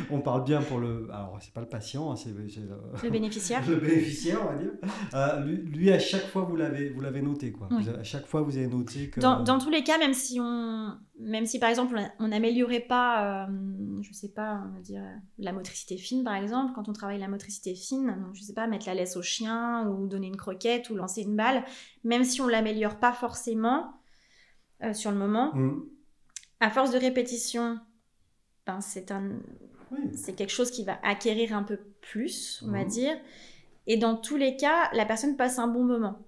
on 0.10 0.22
parle 0.22 0.44
bien 0.46 0.62
pour 0.62 0.80
le, 0.80 1.08
alors 1.12 1.38
c'est 1.42 1.54
pas 1.54 1.62
le 1.62 1.68
patient, 1.68 2.12
hein, 2.12 2.16
c'est 2.16 2.30
c'est 2.50 2.62
le, 2.62 2.78
Le 3.04 3.10
bénéficiaire. 3.10 3.62
le 3.70 3.76
bénéficiaire, 3.76 4.40
on 4.44 4.54
va 4.54 4.58
dire. 4.58 4.72
Euh, 5.14 5.40
lui, 5.46 5.58
lui, 5.58 5.92
à 5.92 6.00
chaque 6.00 6.28
fois 6.28 6.44
vous 6.44 6.56
l'avez, 6.56 6.90
vous 6.90 7.02
l'avez 7.02 7.22
noté 7.22 7.52
quoi. 7.52 7.68
Oui. 7.72 7.84
Vous 7.84 7.90
avez- 7.90 8.00
à 8.00 8.04
chaque 8.04 8.26
fois 8.26 8.42
vous 8.42 8.56
avez 8.58 8.68
noté 8.68 9.10
que. 9.10 9.20
Dans, 9.20 9.44
dans 9.44 9.60
tous 9.60 9.70
les 9.70 9.84
cas, 9.84 9.98
même 9.98 10.14
si 10.14 10.40
on, 10.40 10.94
même 11.20 11.46
si 11.46 11.60
par 11.60 11.70
exemple 11.70 12.00
on 12.20 12.30
n'améliorait 12.30 12.80
pas, 12.80 13.46
euh, 13.50 14.02
je 14.02 14.14
sais 14.14 14.30
pas, 14.30 14.64
on 14.70 14.74
va 14.76 14.80
dire 14.82 15.04
la 15.40 15.52
motricité 15.52 15.98
fine 15.98 16.24
par 16.24 16.36
exemple, 16.36 16.72
quand 16.74 16.88
on 16.90 16.94
travaille 16.94 17.20
la 17.20 17.28
motricité 17.28 17.76
fine, 17.76 18.08
donc 18.24 18.34
je 18.34 18.44
sais 18.44 18.54
pas 18.54 18.68
mettre 18.68 18.88
la 18.88 18.94
laisse 18.94 19.18
au 19.18 19.22
chien 19.22 19.88
ou 19.90 20.08
donner 20.08 20.28
une 20.28 20.38
croquette 20.38 20.90
ou 20.90 20.96
lancer 20.96 21.22
une 21.22 21.36
balle, 21.36 21.64
même 22.04 22.24
si 22.24 22.42
on 22.42 22.48
l'améliore 22.48 22.96
pas 22.98 23.12
forcément 23.12 23.92
euh, 24.84 24.94
sur 24.94 25.12
le 25.12 25.18
moment, 25.18 25.52
Hum, 25.54 25.88
à 26.60 26.70
force 26.70 26.92
de 26.92 26.98
répétition, 26.98 27.80
ben 28.68 28.82
c'est 28.82 29.12
un, 29.12 29.40
oui. 29.92 30.00
c'est 30.16 30.34
quelque 30.34 30.52
chose 30.52 30.72
qui 30.72 30.84
va 30.84 31.00
acquérir 31.04 31.56
un 31.56 31.64
peu 31.64 31.78
plus, 32.02 32.64
on 32.68 32.72
va 32.72 32.84
Mhm. 32.84 32.88
dire. 32.90 33.18
Et 33.88 33.98
dans 33.98 34.16
tous 34.16 34.38
les 34.38 34.56
cas, 34.58 34.90
la 34.94 35.06
personne 35.06 35.36
passe 35.36 35.58
un 35.60 35.68
bon 35.68 35.84
moment. 35.84 36.20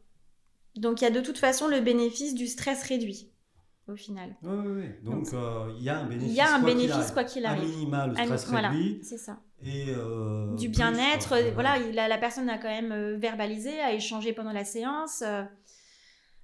Donc 0.76 1.02
il 1.02 1.04
y 1.04 1.08
a 1.08 1.12
de 1.12 1.22
toute 1.22 1.38
façon 1.38 1.68
le 1.68 1.82
bénéfice 1.82 2.34
du 2.34 2.48
stress 2.48 2.84
réduit, 2.84 3.32
au 3.88 3.96
final. 3.96 4.36
Oui, 4.42 4.56
oui, 4.66 4.72
oui. 4.82 4.90
Donc 5.04 5.32
euh, 5.34 5.72
il 5.78 5.84
y 5.84 5.90
a 5.90 6.00
un 6.00 6.06
bénéfice. 6.06 6.32
Il 6.32 6.36
y 6.36 6.42
a 6.42 6.56
un 6.56 6.60
quoi 6.60 6.70
bénéfice 6.74 7.12
quoi 7.12 7.24
qu'il 7.24 7.46
arrive. 7.46 7.70
minima, 7.70 8.08
le 8.08 8.16
Ah, 8.18 8.24
stress 8.26 8.48
voilà, 8.48 8.70
réduit 8.70 9.00
c'est 9.04 9.20
ça. 9.20 9.40
et 9.64 9.86
euh, 9.90 10.56
Du 10.56 10.68
bien-être, 10.70 11.34
euh, 11.34 11.52
voilà, 11.54 11.78
il 11.78 11.98
a- 12.00 12.08
la 12.08 12.18
personne 12.18 12.50
a 12.50 12.58
quand 12.58 12.70
même 12.70 13.16
verbalisé, 13.18 13.80
a 13.80 13.94
échangé 13.94 14.34
pendant 14.34 14.52
la 14.52 14.66
séance, 14.66 15.22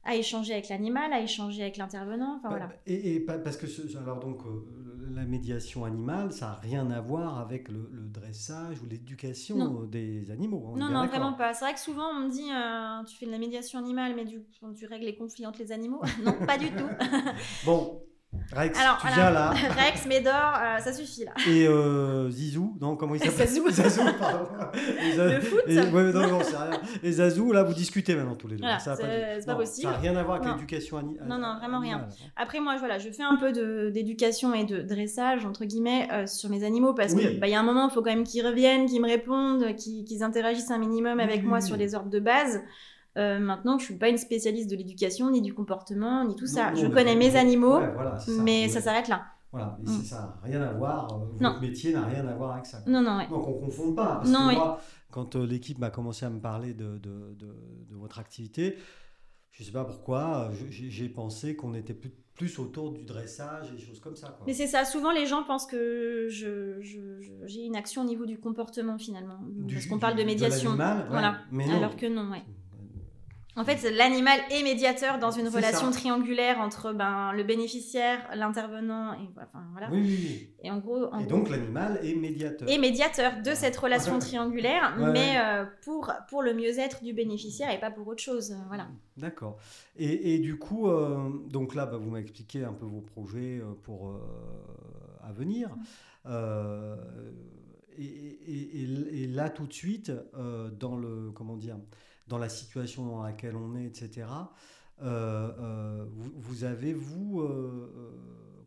a 0.10 0.16
échangé 0.16 0.53
avec 0.53 0.70
l'animal, 0.70 1.12
a 1.14 1.22
échangé 1.22 1.62
avec 1.62 1.78
l'intervenant, 1.78 2.38
enfin 2.38 2.49
Bah, 2.49 2.55
voilà. 2.57 2.70
Et, 2.88 3.16
et 3.16 3.20
pa- 3.20 3.38
parce 3.38 3.57
que 3.57 3.68
ce- 3.68 3.97
alors 3.97 4.20
donc 4.20 4.39
euh, 4.45 4.66
la 5.14 5.26
médiation 5.26 5.86
animale, 5.86 6.32
ça 6.32 6.45
n'a 6.47 6.53
rien 6.55 6.89
à 6.91 7.01
voir 7.01 7.39
avec 7.39 7.68
le, 7.70 7.89
le 7.91 8.07
dressage 8.10 8.82
ou 8.82 8.88
l'éducation 8.88 9.82
euh, 9.84 9.88
des 9.88 10.32
animaux. 10.32 10.74
est 10.76 10.80
Non, 10.80 10.89
non, 10.89 11.05
vraiment 11.05 11.34
pas. 11.34 11.53
C'est 11.53 11.66
vrai 11.66 11.74
que 11.74 11.80
souvent 11.80 12.10
on 12.16 12.26
me 12.26 12.30
dit, 12.32 12.49
euh, 12.51 13.03
tu 13.05 13.18
fais 13.18 13.26
de 13.26 13.32
la 13.32 13.38
médiation 13.39 13.80
animale, 13.80 14.14
mais 14.16 14.26
du, 14.26 14.41
tu 14.78 14.86
règles 14.86 15.05
les 15.05 15.16
conflits 15.16 15.45
entre 15.45 15.60
les 15.60 15.72
animaux. 15.72 16.01
non, 16.24 16.34
pas 16.45 16.57
du 16.57 16.68
tout. 16.72 16.89
Bon, 17.66 18.01
Rex, 18.53 18.80
Alors, 18.80 18.97
tu 18.97 19.07
voilà. 19.07 19.15
viens 19.15 19.32
là. 19.32 19.49
Rex, 19.86 20.05
Médor, 20.05 20.34
euh, 20.34 20.77
ça 20.80 20.93
suffit 20.93 21.25
là. 21.25 21.32
Et 21.47 21.67
euh, 21.67 22.30
Zizou, 22.30 22.77
non, 22.80 22.95
comment 22.95 23.15
il 23.15 23.19
s'appelle 23.21 23.47
Zazou. 23.47 23.69
Zazou, 23.71 24.01
pardon. 24.19 24.47
Et 25.03 25.15
Le 25.17 25.41
foot 25.41 25.61
et, 25.67 25.80
ouais, 25.80 26.13
non, 26.13 26.27
non, 26.27 26.39
c'est 26.43 26.55
rien. 26.55 26.80
Et 27.01 27.11
Zazou, 27.11 27.51
là, 27.51 27.63
vous 27.63 27.73
discutez 27.73 28.13
maintenant 28.15 28.36
tous 28.36 28.47
les 28.47 28.55
deux. 28.55 28.61
Voilà, 28.61 28.77
c'est- 28.80 29.45
pas 29.45 29.51
non, 29.53 29.57
possible. 29.57 29.88
Ça 29.88 29.93
n'a 29.93 29.99
rien 29.99 30.15
à 30.15 30.21
voir 30.23 30.36
avec 30.38 30.47
Non. 30.47 30.53
l'éducation 30.55 30.97
ani- 30.99 31.17
Non, 31.27 31.39
non, 31.39 31.57
vraiment 31.57 31.80
rien. 31.80 31.95
animale. 31.97 32.15
Après, 32.36 32.59
moi, 32.59 32.75
voilà, 32.77 32.99
je 32.99 33.09
fais 33.09 33.23
un 33.23 33.36
peu 33.36 33.51
de- 33.51 33.89
d'éducation 33.89 34.53
et 34.53 34.63
de 34.63 34.82
dressage, 34.82 35.45
entre 35.45 35.65
guillemets, 35.65 36.07
euh, 36.11 36.27
sur 36.27 36.49
mes 36.51 36.63
animaux, 36.63 36.93
parce 36.93 37.13
Oui. 37.13 37.21
qu'il 37.27 37.39
bah, 37.39 37.47
y 37.47 37.55
a 37.55 37.59
un 37.59 37.63
moment, 37.63 37.88
il 37.89 37.93
faut 37.93 38.01
quand 38.03 38.13
même 38.13 38.23
qu'ils 38.23 38.45
reviennent, 38.45 38.86
qu'ils 38.86 39.01
me 39.01 39.07
répondent, 39.07 39.75
qu'ils 39.75 40.05
qu'ils 40.05 40.21
interagissent 40.23 40.69
un 40.71 40.77
minimum 40.77 41.19
avec 41.19 41.41
Oui, 41.41 41.47
moi 41.47 41.57
oui, 41.61 41.65
sur 41.67 41.77
les 41.77 41.95
ordres 41.95 42.09
de 42.11 42.19
base. 42.19 42.61
Euh, 43.20 43.39
maintenant, 43.39 43.78
je 43.78 43.86
suis 43.86 43.95
pas 43.97 44.09
une 44.09 44.17
spécialiste 44.17 44.70
de 44.72 44.76
l'éducation, 44.76 45.30
ni 45.30 45.41
du 45.41 45.53
comportement, 45.53 46.24
ni 46.26 46.36
tout 46.36 46.47
ça. 46.47 46.72
Non, 46.72 46.78
je 46.82 46.88
connais 46.88 47.15
mes 47.15 47.36
animaux, 47.36 47.78
Ouais, 47.80 47.91
voilà, 47.93 48.17
c'est 48.17 48.32
mais 48.41 48.63
Ouais. 48.63 48.70
ça 48.70 48.82
s'arrête 48.82 49.07
là. 49.09 49.24
Voilà, 49.51 49.78
et 49.80 49.84
Mm. 49.84 49.88
c'est- 49.88 50.05
ça 50.09 50.20
n'a 50.20 50.39
rien 50.43 50.61
à 50.61 50.72
voir. 50.74 51.11
euh. 51.13 51.26
Votre 51.39 51.59
métier 51.61 51.91
n'a 51.91 52.05
rien 52.05 52.26
à 52.28 52.34
voir 52.36 52.53
avec 52.53 52.65
ça. 52.65 52.82
Non, 52.88 53.01
non, 53.01 53.17
ouais. 53.17 53.28
Donc 53.30 53.47
on 53.47 53.55
ne 53.59 53.65
confond 53.65 53.93
pas. 53.93 54.17
Parce 54.17 54.30
Non, 54.30 54.43
que 54.45 54.49
oui. 54.49 54.55
moi, 54.55 54.80
quand 55.11 55.36
euh, 55.36 55.45
l'équipe 55.45 55.80
m'a 55.80 55.89
commencé 55.89 56.26
à 56.26 56.30
me 56.30 56.39
parler 56.39 56.74
de, 56.74 56.97
de, 56.99 57.34
de- 57.38 57.55
de 57.89 57.95
votre 57.95 58.20
activité, 58.20 58.78
je 59.51 59.63
ne 59.63 59.65
sais 59.65 59.72
pas 59.74 59.86
pourquoi, 59.86 60.51
je- 60.53 60.88
j'ai 60.89 61.09
pensé 61.09 61.55
qu'on 61.55 61.74
était 61.74 61.95
plus, 61.95 62.11
plus 62.36 62.57
autour 62.59 62.91
du 62.93 63.03
dressage 63.03 63.70
et 63.72 63.76
des 63.76 63.82
choses 63.82 63.99
comme 63.99 64.15
ça. 64.15 64.28
Quoi. 64.30 64.45
Mais 64.47 64.53
c'est 64.53 64.67
ça, 64.67 64.86
souvent 64.86 65.11
les 65.11 65.26
gens 65.26 65.43
pensent 65.43 65.65
que 65.65 66.28
j'ai 66.30 67.65
une 67.65 67.76
action 67.76 68.03
au 68.03 68.05
niveau 68.05 68.26
du 68.28 68.39
comportement 68.39 68.97
finalement. 68.97 69.39
Du- 69.43 69.74
parce 69.74 69.88
qu'on 69.88 69.99
parle 69.99 70.15
de 70.15 70.24
médiation. 70.24 70.76
voilà. 70.76 71.39
mais. 71.51 71.70
Alors 71.72 71.95
que 71.97 72.05
non, 72.05 72.30
ouais. 72.32 72.43
En 73.60 73.66
fait, 73.66 73.84
l'animal 73.91 74.39
est 74.51 74.64
médiateur 74.64 75.20
dans 75.20 75.32
une 75.32 75.49
relation 75.49 75.91
ça. 75.91 75.99
triangulaire 75.99 76.60
entre 76.60 76.93
ben, 76.93 77.34
le 77.34 77.43
bénéficiaire, 77.43 78.20
l'intervenant 78.34 79.14
et 79.14 79.28
enfin, 79.36 79.64
voilà. 79.74 79.89
Oui, 79.91 79.99
oui, 80.01 80.18
oui. 80.22 80.49
Et 80.64 80.72
en 80.72 80.78
gros, 80.78 81.05
en 81.12 81.20
Et 81.20 81.26
gros- 81.26 81.38
donc 81.38 81.49
l'animal 81.49 81.99
est 82.01 82.16
médiateur. 82.16 82.70
est 82.70 82.78
médiateur 82.78 83.41
de 83.43 83.53
cette 83.53 83.76
relation 83.76 84.18
triangulaire, 84.18 84.95
Ouais, 84.97 85.12
mais 85.12 85.20
ouais. 85.32 85.38
euh, 85.43 85.66
pour, 85.84 86.10
pour 86.30 86.41
le 86.41 86.53
mieux-être 86.53 87.03
du 87.03 87.12
bénéficiaire 87.14 87.70
et 87.72 87.80
pas 87.80 87.91
pour 87.91 88.07
autre 88.07 88.24
chose. 88.24 88.51
euh, 88.53 88.55
Voilà. 88.70 88.88
D'accord. 89.18 89.57
Et, 89.97 90.36
et 90.36 90.39
du 90.39 90.57
coup, 90.57 90.88
euh, 90.88 91.30
donc 91.49 91.76
là, 91.76 91.86
bah, 91.86 91.97
vous 91.97 92.10
m'avez 92.10 92.24
expliqué 92.24 92.64
un 92.64 92.72
peu 92.74 92.86
vos 92.86 93.01
projets 93.01 93.62
pour 93.84 94.07
euh, 94.07 94.20
à 95.28 95.34
venir. 95.34 95.70
Et, 97.97 98.03
et- 98.03 99.24
et- 99.24 99.28
là, 99.28 99.49
tout 99.49 99.68
de 99.68 99.74
suite, 99.74 100.12
dans 100.80 100.95
le 100.95 101.32
comment 101.36 101.57
dire, 101.57 101.76
dans 102.30 102.38
la 102.38 102.47
situation 102.49 103.05
dans 103.05 103.23
laquelle 103.23 103.55
on 103.55 103.75
est, 103.75 103.86
etc. 103.86 104.27
euh, 105.01 105.51
euh, 105.59 106.05
vous, 106.13 106.32
vous 106.36 106.63
avez 106.63 106.93
vous, 106.93 107.41
euh, 107.41 108.15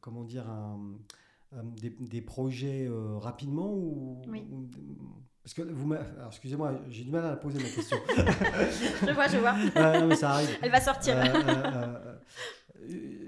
comment 0.00 0.24
dire, 0.24 0.48
un- 0.50 0.94
des, 1.80 1.90
des 1.90 2.22
projets 2.22 2.88
rapidement 3.20 3.70
ou, 3.74 4.22
Oui. 4.28 4.46
ou- 4.50 4.66
parce 5.42 5.54
que 5.54 5.62
vous, 5.62 5.92
excusez-moi, 6.28 6.72
j'ai 6.88 7.02
du 7.04 7.10
mal 7.10 7.24
à 7.26 7.30
la 7.30 7.36
poser 7.36 7.58
ma 7.58 7.68
question. 7.68 7.98
Je 9.06 9.12
vois, 9.12 9.26
je 9.28 9.38
vois. 9.38 9.52
Ouais, 9.54 10.00
non, 10.00 10.06
mais 10.06 10.14
ça 10.14 10.30
arrive. 10.30 10.48
Elle 10.62 10.70
va 10.70 10.80
sortir. 10.80 11.16
Euh, 11.16 11.20
euh, 11.24 11.72
euh, 11.74 12.14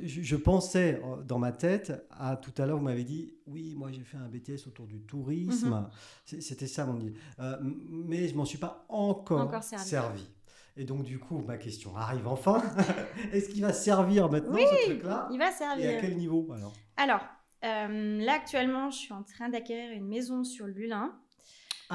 je, 0.04 0.36
pensais 0.36 1.00
euh, 1.04 1.22
dans 1.22 1.38
ma 1.38 1.52
tête 1.52 1.92
à 2.10 2.36
tout 2.36 2.52
à 2.58 2.66
l'heure, 2.66 2.78
vous 2.78 2.84
m'avez 2.84 3.04
dit 3.04 3.34
oui, 3.46 3.74
moi 3.76 3.90
j'ai 3.92 4.02
fait 4.02 4.16
un 4.16 4.28
BTS 4.28 4.66
autour 4.66 4.86
du 4.86 5.00
tourisme. 5.00 5.88
Mhm. 6.32 6.40
C'était 6.40 6.66
ça 6.66 6.86
mon 6.86 6.98
idée. 7.00 7.14
Euh, 7.40 7.56
mais 7.62 8.28
je 8.28 8.34
m'en 8.36 8.44
suis 8.44 8.58
pas 8.58 8.84
encore, 8.88 9.42
Encore 9.42 9.62
servi. 9.62 9.84
servi. 9.84 10.30
Et 10.76 10.84
donc 10.84 11.04
du 11.04 11.18
coup, 11.18 11.40
ma 11.46 11.56
question 11.56 11.96
arrive 11.96 12.26
enfin. 12.26 12.62
Est-ce 13.32 13.48
qu'il 13.48 13.62
va 13.62 13.72
servir 13.72 14.28
maintenant 14.28 14.54
Oui, 14.54 14.64
ce 14.82 14.90
truc-là? 14.90 15.28
Il 15.30 15.38
va 15.38 15.50
Et 15.50 15.52
servir. 15.52 15.98
à 15.98 16.00
quel 16.00 16.16
niveau 16.16 16.48
alors? 16.52 16.72
Alors, 16.96 17.24
euh, 17.64 18.24
là 18.24 18.34
actuellement, 18.34 18.90
je 18.90 18.98
suis 18.98 19.12
en 19.12 19.22
train 19.22 19.48
d'acquérir 19.48 19.92
une 19.92 20.08
maison 20.08 20.44
sur 20.44 20.66
Lulin. 20.66 21.16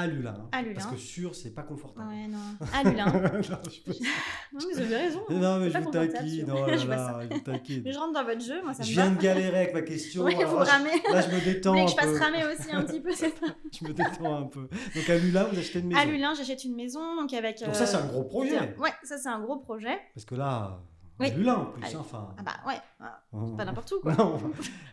À 0.02 0.08
Lulin. 0.08 0.34
hein. 0.38 0.48
À 0.54 0.62
Lulin. 0.62 0.74
Parce 0.76 0.86
que 0.88 0.98
sûr, 0.98 1.36
c'est 1.36 1.50
pas 1.54 1.64
confortable. 1.64 2.08
Ouais, 2.08 2.28
non. 2.28 2.38
À 2.74 2.84
Lulin. 2.90 3.06
non, 3.06 3.42
je 3.44 3.82
peux- 3.82 3.92
non, 4.54 4.60
mais 4.68 4.74
vous 4.74 4.80
avez 4.82 4.96
raison. 4.96 5.20
hein. 5.30 5.34
non, 5.34 5.60
mais 5.60 5.66
C'est 5.66 5.70
je 5.70 5.74
pas 5.74 5.80
vous 5.82 5.92
taquine. 5.92 6.48
Non, 6.48 6.66
là, 6.66 6.78
Je 6.78 6.88
là, 6.88 7.20
je 7.30 7.34
vous 7.36 7.40
taquine. 7.42 7.82
Mais 7.84 7.92
je 7.94 8.00
rentre 8.00 8.14
dans 8.14 8.24
votre 8.24 8.42
jeu, 8.42 8.62
moi 8.64 8.74
ça 8.74 8.84
me 8.84 8.88
Je 8.88 8.92
viens 8.94 9.12
de 9.12 9.22
galérer 9.22 9.58
avec 9.58 9.74
ma 9.74 9.82
question. 9.82 10.24
Oui, 10.24 10.36
vous 10.36 10.42
là, 10.58 10.64
je- 10.66 10.70
ramez. 10.72 11.02
Là, 11.12 11.22
je 11.22 11.36
me 11.36 11.44
détends. 11.44 11.74
Vous 11.74 11.80
voulez 11.82 11.94
que 11.96 12.02
je 12.02 12.08
fasse 12.08 12.20
ramer 12.20 12.44
aussi 12.46 12.72
un 12.72 12.84
petit 12.84 13.00
peu 13.02 13.12
c'est 13.14 13.38
pas- 13.40 13.48
Je 13.78 13.86
me 13.86 13.94
détends 13.94 14.38
un 14.38 14.44
peu. 14.44 14.70
Donc 14.96 15.10
à 15.10 15.18
Lulin, 15.18 15.44
vous 15.46 15.60
achetez 15.60 15.80
une 15.80 15.88
maison. 15.88 16.00
À 16.00 16.06
Lulin, 16.06 16.34
j'achète 16.34 16.64
une 16.64 16.76
maison, 16.76 17.16
donc 17.18 17.34
avec. 17.34 17.60
Donc 17.64 17.76
ça, 17.76 17.86
c'est 17.86 17.98
un 17.98 18.06
euh, 18.06 18.12
gros 18.12 18.24
projet. 18.24 18.76
Ouais, 18.80 18.94
ça 19.04 19.18
c'est 19.18 19.30
un 19.30 19.40
gros 19.42 19.58
projet. 19.58 19.98
Parce 20.16 20.26
que 20.26 20.36
là, 20.36 20.80
Oui. 21.20 21.28
à 21.28 21.36
Lulin 21.36 21.56
en 21.56 21.66
plus, 21.66 21.84
hein, 21.84 21.98
enfin. 22.00 22.34
Ah 22.38 22.44
bah 22.44 22.54
ouais, 22.68 22.80
ah, 23.00 23.22
hein. 23.34 23.56
pas 23.58 23.66
n'importe 23.66 23.92
où 23.92 24.00
quoi. 24.02 24.16
Non. 24.16 24.38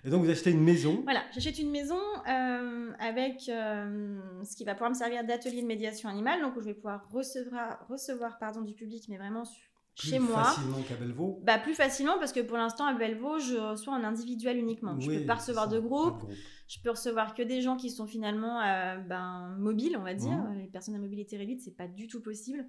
Et 0.05 0.11
donc 0.11 0.25
vous 0.25 0.31
achetez 0.31 0.51
une 0.51 0.63
maison. 0.63 1.01
Voilà, 1.05 1.23
j'achète 1.35 1.59
une 1.59 1.71
maison 1.71 1.99
euh, 2.29 2.93
avec 2.99 3.49
euh, 3.49 4.21
ce 4.45 4.57
qui 4.57 4.65
va 4.65 4.75
pouvoir 4.75 4.91
me 4.91 4.95
servir 4.97 5.25
d'atelier 5.25 5.63
de 5.63 5.67
médiation 5.67 6.09
animale, 6.09 6.41
donc 6.43 6.57
où 6.57 6.61
je 6.61 6.67
vais 6.67 6.75
pouvoir 6.75 7.09
recevoir, 7.13 7.79
recevoir 7.89 8.39
pardon, 8.39 8.61
du 8.63 8.75
public, 8.75 9.05
mais 9.09 9.17
vraiment 9.19 9.45
plus 9.97 10.09
chez 10.11 10.19
moi. 10.19 10.45
facilement 10.45 10.83
qu'à 10.83 10.95
Bellevaux. 10.95 11.41
Bah, 11.43 11.59
plus 11.59 11.75
facilement 11.75 12.19
parce 12.19 12.33
que 12.33 12.41
pour 12.41 12.57
l'instant 12.59 12.85
à 12.87 12.93
Bellevaux, 12.95 13.39
je 13.39 13.57
reçois 13.57 13.95
en 13.95 14.05
individuel 14.05 14.59
uniquement. 14.59 14.99
Je 15.01 15.09
Oui, 15.09 15.19
peux 15.21 15.27
pas 15.27 15.37
recevoir 15.37 15.69
de 15.69 15.79
groupe. 15.79 16.23
Je 16.69 16.79
peux 16.81 16.91
recevoir 16.91 17.35
que 17.35 17.43
des 17.43 17.63
gens 17.63 17.77
qui 17.77 17.91
sont 17.91 18.07
finalement 18.07 18.61
euh, 18.61 18.99
ben, 18.99 19.55
mobiles, 19.59 19.97
on 19.99 20.03
va 20.03 20.15
dire. 20.15 20.37
Mhm. 20.37 20.59
Les 20.59 20.67
personnes 20.67 20.97
à 20.97 20.99
mobilité 20.99 21.37
réduite, 21.37 21.63
c'est 21.63 21.77
pas 21.77 21.87
du 21.87 22.09
tout 22.09 22.21
possible. 22.21 22.67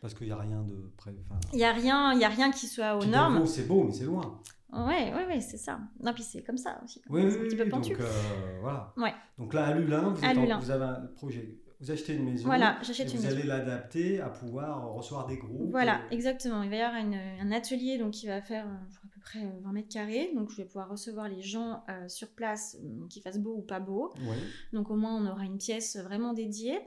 Parce 0.00 0.14
qu'il 0.14 0.26
n'y 0.26 0.32
a 0.32 0.36
rien 0.36 0.62
de 0.62 0.92
près. 0.96 1.14
Il 1.52 1.58
y 1.58 1.64
a 1.64 1.72
rien, 1.72 2.12
il 2.12 2.20
y 2.20 2.24
a 2.24 2.28
rien 2.28 2.50
qui 2.50 2.66
soit 2.66 2.96
aux 2.96 3.04
normes. 3.04 3.46
C'est 3.46 3.66
beau, 3.66 3.84
mais 3.84 3.92
c'est 3.92 4.04
loin. 4.04 4.40
Ouais, 4.72 5.12
ouais, 5.14 5.26
ouais, 5.26 5.40
c'est 5.40 5.56
ça. 5.56 5.78
Non, 6.02 6.12
puis 6.12 6.22
c'est 6.22 6.42
comme 6.42 6.58
ça 6.58 6.80
aussi. 6.84 7.00
Oui, 7.08 7.22
c'est 7.30 7.38
oui, 7.38 7.44
un 7.46 7.48
petit 7.48 7.56
peu 7.56 7.68
pentu. 7.68 7.92
Donc, 7.92 8.00
euh, 8.02 8.58
voilà. 8.60 8.92
Ouais. 8.96 9.14
Donc 9.38 9.54
là, 9.54 9.66
à 9.66 9.74
Lulin, 9.74 10.10
vous, 10.10 10.24
À 10.24 10.30
êtes 10.32 10.38
en- 10.38 10.42
Lulin. 10.42 10.58
vous 10.58 10.70
avez 10.70 10.84
un 10.84 11.06
projet 11.14 11.58
Vous 11.80 11.90
achetez 11.90 12.14
une 12.14 12.24
maison. 12.24 12.46
Voilà, 12.46 12.78
j'achète 12.82 13.10
une 13.12 13.18
vous 13.18 13.24
maison. 13.24 13.36
allez 13.36 13.46
l'adapter 13.46 14.20
à 14.20 14.28
pouvoir 14.30 14.92
recevoir 14.94 15.26
des 15.26 15.36
groupes. 15.36 15.70
Voilà, 15.70 16.00
et- 16.10 16.14
exactement. 16.14 16.62
Il 16.62 16.70
va 16.70 16.76
y 16.76 16.80
avoir 16.80 17.00
une- 17.02 17.14
un 17.40 17.52
atelier 17.52 17.98
donc, 17.98 18.12
qui 18.12 18.26
va 18.26 18.40
faire 18.42 18.66
euh, 18.66 18.74
je 18.90 18.96
crois, 18.96 19.08
à 19.10 19.14
peu 19.14 19.20
près 19.20 19.44
euh, 19.44 19.60
20 19.62 19.72
mètres 19.72 19.88
carrés. 19.92 20.30
Donc, 20.34 20.50
je 20.50 20.56
vais 20.56 20.64
pouvoir 20.64 20.88
recevoir 20.88 21.28
les 21.28 21.42
gens 21.42 21.84
euh, 21.90 22.08
sur 22.08 22.28
place, 22.28 22.76
euh, 22.82 23.06
qu'il 23.08 23.20
fasse 23.22 23.38
beau 23.38 23.54
ou 23.58 23.62
pas 23.62 23.78
beau. 23.80 24.12
Oui. 24.20 24.36
Donc, 24.72 24.90
au 24.90 24.96
moins, 24.96 25.14
on 25.22 25.26
aura 25.30 25.44
une 25.44 25.58
pièce 25.58 25.96
vraiment 25.98 26.32
dédiée. 26.32 26.78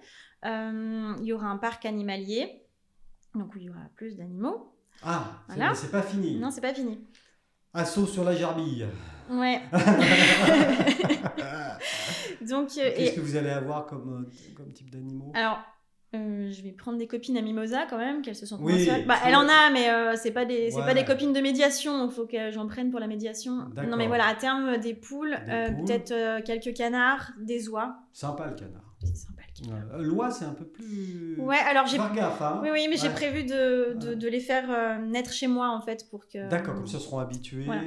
Euh, 0.45 1.13
il 1.19 1.25
y 1.25 1.33
aura 1.33 1.47
un 1.47 1.57
parc 1.57 1.85
animalier, 1.85 2.58
donc 3.35 3.53
où 3.55 3.57
il 3.57 3.63
y 3.65 3.69
aura 3.69 3.79
plus 3.95 4.15
d'animaux. 4.17 4.73
Ah, 5.03 5.43
Voilà. 5.47 5.73
c'est 5.75 5.91
pas 5.91 6.01
fini. 6.01 6.37
Non, 6.39 6.51
c'est 6.51 6.61
pas 6.61 6.73
fini. 6.73 6.99
Assaut 7.73 8.05
sur 8.07 8.23
la 8.23 8.35
gerbille. 8.35 8.87
Ouais. 9.29 9.61
donc, 12.41 12.69
euh, 12.77 12.91
Qu'est-ce 12.95 13.11
et, 13.11 13.15
que 13.15 13.21
vous 13.21 13.35
allez 13.35 13.49
avoir 13.51 13.85
comme, 13.85 14.25
euh, 14.27 14.53
comme 14.55 14.71
type 14.73 14.89
d'animaux? 14.89 15.31
Alors, 15.35 15.59
euh, 16.15 16.51
je 16.51 16.61
vais 16.63 16.71
prendre 16.71 16.97
des 16.97 17.05
copines 17.07 17.37
à 17.37 17.41
Mimosa 17.41 17.85
quand 17.89 17.97
même, 17.99 18.21
qu'elles 18.23 18.35
se 18.35 18.45
sentent 18.47 18.61
Oui, 18.63 18.73
moins 18.73 18.85
seules. 18.95 19.05
Bah, 19.05 19.15
elle 19.25 19.35
en 19.35 19.47
a, 19.47 19.69
mais 19.71 19.89
euh, 19.89 20.15
c'est 20.15 20.31
pas 20.31 20.45
des, 20.45 20.73
Ouais. 20.75 20.83
pas 20.83 20.93
des 20.95 21.05
copines 21.05 21.33
de 21.33 21.39
médiation. 21.41 22.05
Il 22.07 22.11
faut 22.11 22.25
que 22.25 22.49
j'en 22.51 22.67
prenne 22.67 22.89
pour 22.89 22.99
la 22.99 23.07
médiation. 23.07 23.69
Non, 23.87 23.97
mais 23.97 24.07
voilà, 24.07 24.27
à 24.27 24.35
terme, 24.35 24.77
des 24.79 24.95
poules, 24.95 25.37
Des 25.47 25.71
poules. 25.75 25.85
peut-être 25.85 26.43
quelques 26.43 26.73
canards, 26.75 27.31
des 27.39 27.69
oies. 27.69 27.95
Sympa 28.13 28.47
le 28.47 28.55
canard. 28.55 28.95
C'est 29.03 29.15
sympa 29.15 29.38
canard. 29.61 29.79
Ouais. 29.89 29.95
Euh, 29.99 30.03
L'oie, 30.03 30.31
c'est 30.31 30.45
un 30.45 30.53
peu 30.53 30.65
plus. 30.65 31.35
Ouais, 31.39 31.57
alors 31.57 31.85
j'ai. 31.87 31.97
Hein. 31.99 32.59
Oui, 32.63 32.69
oui, 32.71 32.87
mais 32.89 32.97
j'ai 32.97 33.09
prévu 33.09 33.43
de, 33.43 33.93
de, 33.99 34.09
Ouais. 34.09 34.15
de 34.15 34.27
les 34.27 34.39
faire 34.39 34.65
euh, 34.69 34.97
naître 35.05 35.31
chez 35.31 35.47
moi 35.47 35.69
en 35.69 35.81
fait 35.81 36.09
pour 36.09 36.27
que. 36.27 36.49
D'accord, 36.49 36.75
comme 36.75 36.87
ça 36.87 36.97
ils 36.97 37.01
seront 37.03 37.19
habitués. 37.19 37.65
Voilà. 37.65 37.81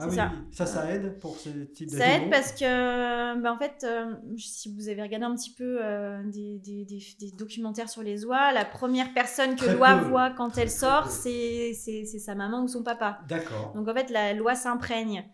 Ah 0.00 0.06
oui, 0.08 0.14
ça. 0.16 0.32
ça, 0.50 0.66
ça 0.66 0.90
aide 0.94 1.18
pour 1.18 1.36
ce 1.36 1.48
type 1.48 1.90
Ça 1.90 1.98
d'animaux 1.98 2.24
aide 2.26 2.30
parce 2.30 2.52
que, 2.52 3.40
bah, 3.40 3.52
en 3.52 3.58
fait, 3.58 3.84
euh, 3.84 4.14
si 4.36 4.74
vous 4.74 4.88
avez 4.88 5.02
regardé 5.02 5.26
un 5.26 5.34
petit 5.34 5.52
peu 5.54 5.78
euh, 5.82 6.22
des, 6.24 6.58
des- 6.58 6.84
des- 6.84 7.02
des 7.20 7.30
documentaires 7.36 7.88
sur 7.88 8.02
les 8.02 8.24
oies, 8.24 8.52
la 8.52 8.64
première 8.64 9.12
personne 9.14 9.56
que 9.56 9.64
peu. 9.66 9.74
voit 10.08 10.30
quand 10.30 10.56
elle 10.58 10.68
Très 10.68 10.78
sort, 10.78 11.08
c'est 11.10 11.72
sa 11.74 12.34
maman 12.34 12.62
ou 12.62 12.68
son 12.68 12.82
papa. 12.82 13.20
D'accord. 13.28 13.72
Donc 13.74 13.88
en 13.88 13.94
fait, 13.94 14.10
la 14.10 14.32
loi 14.34 14.54
s'imprègne. 14.54 15.24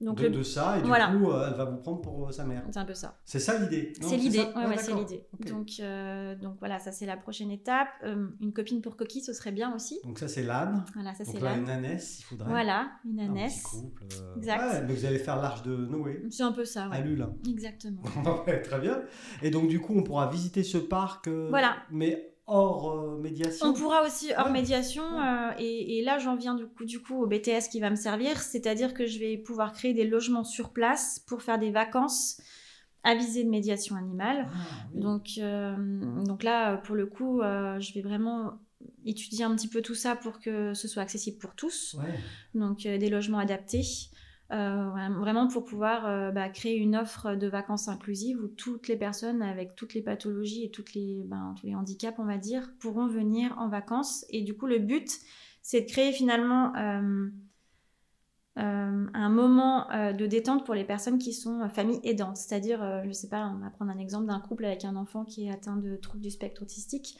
Donc 0.00 0.18
de, 0.18 0.24
le- 0.24 0.30
de 0.30 0.42
ça, 0.44 0.78
et 0.78 0.82
du 0.82 0.86
Voilà. 0.86 1.08
coup, 1.08 1.28
euh, 1.30 1.48
elle 1.50 1.56
va 1.56 1.64
vous 1.64 1.78
prendre 1.78 2.00
pour 2.00 2.28
euh, 2.28 2.30
sa 2.30 2.44
mère. 2.44 2.62
c'est 2.70 2.78
un 2.78 2.84
peu 2.84 2.94
ça. 2.94 3.18
C'est 3.24 3.40
ça 3.40 3.58
l'idée 3.58 3.92
C'est 4.00 4.16
l'idée, 4.16 4.38
ouais, 4.38 4.52
Ah, 4.54 4.68
ouais, 4.68 4.76
c'est 4.76 4.92
d'accord. 4.92 5.00
l'idée. 5.00 5.26
Ok. 5.40 5.48
Donc, 5.48 5.68
euh, 5.80 6.36
donc 6.36 6.56
voilà, 6.60 6.78
ça 6.78 6.92
c'est 6.92 7.04
la 7.06 7.16
prochaine 7.16 7.50
étape. 7.50 7.88
Euh, 8.04 8.28
une 8.40 8.52
copine 8.52 8.80
pour 8.80 8.96
coquille, 8.96 9.22
ce 9.22 9.32
serait 9.32 9.50
bien 9.50 9.74
aussi. 9.74 9.98
Donc 10.04 10.18
ça, 10.20 10.28
c'est 10.28 10.44
l'âne. 10.44 10.84
Voilà, 10.94 11.14
ça 11.14 11.24
Donc 11.24 11.34
c'est 11.34 11.42
là. 11.42 11.56
une 11.56 11.68
ânesse, 11.68 12.20
il 12.20 12.22
faudrait. 12.24 12.48
Voilà, 12.48 12.90
une 13.04 13.18
Un 13.18 13.24
petit 13.24 13.30
ânesse. 13.40 13.62
couple. 13.64 14.04
euh, 14.22 14.36
Exact. 14.36 14.60
ouais, 14.72 14.82
mais 14.86 14.94
vous 14.94 15.04
allez 15.04 15.18
faire 15.18 15.36
l'arche 15.36 15.62
de 15.64 15.74
Noé 15.74 16.22
C'est 16.30 16.44
un 16.44 16.52
peu 16.52 16.64
ça, 16.64 16.84
à 16.84 16.90
ouais. 16.90 17.02
Lula. 17.02 17.30
Exactement. 17.48 18.02
Ouais, 18.46 18.62
Très 18.62 18.78
bien. 18.78 19.02
Et 19.42 19.50
donc, 19.50 19.68
du 19.68 19.80
coup, 19.80 19.94
on 19.96 20.04
pourra 20.04 20.28
visiter 20.30 20.62
ce 20.62 20.78
parc, 20.78 21.26
Voilà. 21.28 21.76
mais 21.90 22.34
hors 22.48 22.90
euh, 22.92 23.18
médiation. 23.18 23.66
On 23.68 23.72
pourra 23.74 24.02
aussi 24.04 24.32
hors 24.36 24.46
Ouais. 24.46 24.52
médiation, 24.52 25.04
euh, 25.20 25.50
et, 25.58 25.98
et 25.98 26.02
là 26.02 26.18
j'en 26.18 26.34
viens 26.36 26.54
du 26.54 26.66
coup, 26.66 26.84
du 26.84 27.00
coup 27.00 27.22
au 27.22 27.26
BTS 27.26 27.68
qui 27.70 27.78
va 27.80 27.90
me 27.90 27.96
servir, 27.96 28.40
c'est-à-dire 28.40 28.94
que 28.94 29.06
je 29.06 29.18
vais 29.18 29.36
pouvoir 29.36 29.72
créer 29.72 29.94
des 29.94 30.04
logements 30.06 30.44
sur 30.44 30.70
place 30.72 31.20
pour 31.26 31.42
faire 31.42 31.58
des 31.58 31.70
vacances 31.70 32.40
à 33.04 33.14
visée 33.14 33.44
de 33.44 33.48
médiation 33.50 33.94
animale. 33.96 34.48
Ah, 34.50 34.56
oui. 34.94 35.00
Donc, 35.00 35.26
euh, 35.38 35.76
donc 36.24 36.42
là, 36.42 36.78
pour 36.78 36.96
le 36.96 37.06
coup, 37.06 37.40
euh, 37.40 37.78
je 37.78 37.94
vais 37.94 38.00
vraiment 38.02 38.58
étudier 39.04 39.44
un 39.44 39.54
petit 39.54 39.68
peu 39.68 39.82
tout 39.82 39.94
ça 39.94 40.16
pour 40.16 40.40
que 40.40 40.74
ce 40.74 40.88
soit 40.88 41.02
accessible 41.02 41.38
pour 41.38 41.54
tous. 41.54 41.94
Ouais. 41.98 42.14
Donc 42.54 42.86
euh, 42.86 42.98
des 42.98 43.08
logements 43.08 43.38
adaptés. 43.38 43.84
Euh, 44.50 45.10
vraiment- 45.20 45.46
pour 45.46 45.66
pouvoir 45.66 46.06
euh, 46.06 46.30
bah, 46.30 46.48
créer 46.48 46.76
une 46.76 46.96
offre 46.96 47.34
de 47.34 47.46
vacances 47.46 47.86
inclusive 47.88 48.42
où 48.42 48.48
toutes 48.48 48.88
les 48.88 48.96
personnes 48.96 49.42
avec 49.42 49.74
toutes 49.74 49.92
les 49.92 50.00
pathologies 50.00 50.64
et 50.64 50.70
toutes 50.70 50.94
les, 50.94 51.22
ben, 51.26 51.54
tous 51.60 51.66
les 51.66 51.74
handicaps, 51.74 52.18
on 52.18 52.24
va 52.24 52.38
dire, 52.38 52.70
pourront 52.80 53.06
venir 53.08 53.54
en 53.58 53.68
vacances. 53.68 54.24
Et 54.30 54.40
du 54.42 54.56
coup, 54.56 54.66
le 54.66 54.78
but, 54.78 55.10
c'est 55.60 55.82
de 55.82 55.86
créer 55.86 56.12
finalement 56.12 56.74
euh, 56.76 57.28
un 58.56 59.28
moment 59.28 59.86
de 60.14 60.26
détente 60.26 60.64
pour 60.64 60.74
les 60.74 60.84
personnes 60.84 61.18
qui 61.18 61.34
sont 61.34 61.60
euh, 61.60 61.68
familles 61.68 62.00
aidantes. 62.02 62.38
C'est-à-dire, 62.38 63.02
je 63.06 63.12
sais 63.12 63.28
pas, 63.28 63.52
on 63.54 63.58
va 63.58 63.68
prendre 63.68 63.90
un 63.90 63.98
exemple 63.98 64.26
d'un 64.26 64.40
couple 64.40 64.64
avec 64.64 64.84
un 64.86 64.96
enfant 64.96 65.26
qui 65.26 65.46
est 65.46 65.52
atteint 65.52 65.76
de 65.76 65.96
troubles 65.96 66.22
du 66.22 66.30
spectre 66.30 66.62
autistique. 66.62 67.18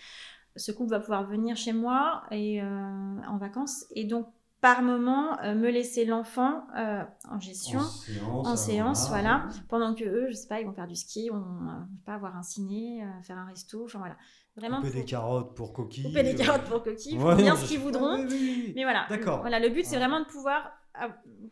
Ce 0.57 0.72
couple 0.72 0.91
va 0.91 1.01
pouvoir 1.01 1.26
venir 1.26 1.57
chez 1.57 1.74
moi 1.74 2.24
et, 2.31 2.62
en 2.62 3.37
vacances 3.37 3.85
et 3.95 4.05
donc 4.05 4.26
par 4.61 4.83
moment 4.83 5.39
euh, 5.45 5.55
me 5.55 5.71
laisser 5.71 6.05
l'enfant 6.05 6.67
euh, 6.77 7.05
en 7.31 7.39
gestion 7.39 7.79
En 7.79 7.83
séance. 7.85 8.47
en 8.49 8.53
euh, 8.53 8.57
séance, 8.57 9.09
voilà. 9.09 9.47
pendant 9.69 9.95
que 9.95 10.05
eux, 10.05 10.27
je 10.31 10.35
sais 10.35 10.49
pas, 10.49 10.61
ils 10.61 10.67
vont 10.67 10.73
faire 10.73 10.89
du 10.89 10.97
ski, 10.97 11.31
on 11.33 11.39
va 11.39 11.87
pas 12.05 12.15
avoir 12.15 12.37
un 12.37 12.43
ciné, 12.43 13.03
euh, 13.05 13.23
faire 13.23 13.39
un 13.39 13.45
resto, 13.47 13.85
enfin 13.85 13.99
voilà. 13.99 14.17
Vraiment 14.57 14.79
Couper 14.79 14.91
faut 14.91 14.99
des 14.99 15.05
carottes 15.05 15.55
pour 15.55 15.73
coquilles. 15.73 16.03
couper 16.05 16.25
des 16.25 16.35
euh, 16.35 16.45
carottes 16.45 16.65
pour 16.65 16.83
coquilles, 16.83 17.17
ouais, 17.19 17.37
bien 17.37 17.55
ce 17.55 17.67
qu'ils 17.69 17.79
voudront. 17.79 18.17
Oui, 18.17 18.27
oui, 18.29 18.63
oui. 18.67 18.73
Mais 18.75 18.83
voilà, 18.83 19.07
D'accord. 19.09 19.41
voilà, 19.43 19.61
le 19.61 19.69
but 19.69 19.85
c'est 19.85 19.97
vraiment 19.97 20.19
de 20.19 20.25
pouvoir 20.27 20.73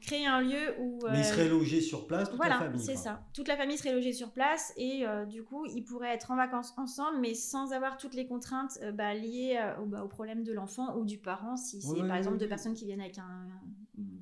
créer 0.01 0.27
un 0.27 0.41
lieu 0.41 0.75
où 0.81 0.99
Mais 1.11 1.19
ils 1.19 1.21
euh, 1.21 1.23
seraient 1.23 1.49
logés 1.49 1.81
sur 1.81 2.07
place, 2.07 2.29
toute 2.29 2.37
voilà, 2.37 2.59
la 2.59 2.65
famille. 2.67 2.81
c'est 2.81 2.97
ça. 2.97 3.23
Toute 3.33 3.49
la 3.49 3.57
famille 3.57 3.79
serait 3.79 3.93
logée 3.93 4.13
sur 4.13 4.31
place 4.31 4.73
et 4.77 5.07
euh, 5.07 5.25
du 5.25 5.43
coup, 5.43 5.67
ils 5.67 5.83
pourraient 5.83 6.15
être 6.15 6.31
en 6.31 6.37
vacances 6.37 6.75
ensemble, 6.77 7.19
mais 7.21 7.35
sans 7.35 7.73
avoir 7.73 7.97
toutes 7.97 8.15
les 8.15 8.27
contraintes 8.27 8.79
euh, 8.83 8.93
bah, 8.93 9.15
liées 9.15 9.59
au, 9.81 9.87
bah, 9.87 10.03
au 10.03 10.09
problème 10.09 10.43
de 10.43 10.53
l'enfant 10.53 10.97
ou 10.97 11.05
du 11.05 11.19
parent, 11.19 11.57
si 11.57 11.81
c'est 11.81 12.07
par 12.07 12.17
exemple 12.17 12.39
deux 12.39 12.49
personnes 12.49 12.75
qui 12.75 12.85
viennent 12.87 13.01
avec 13.01 13.19
un, 13.19 13.47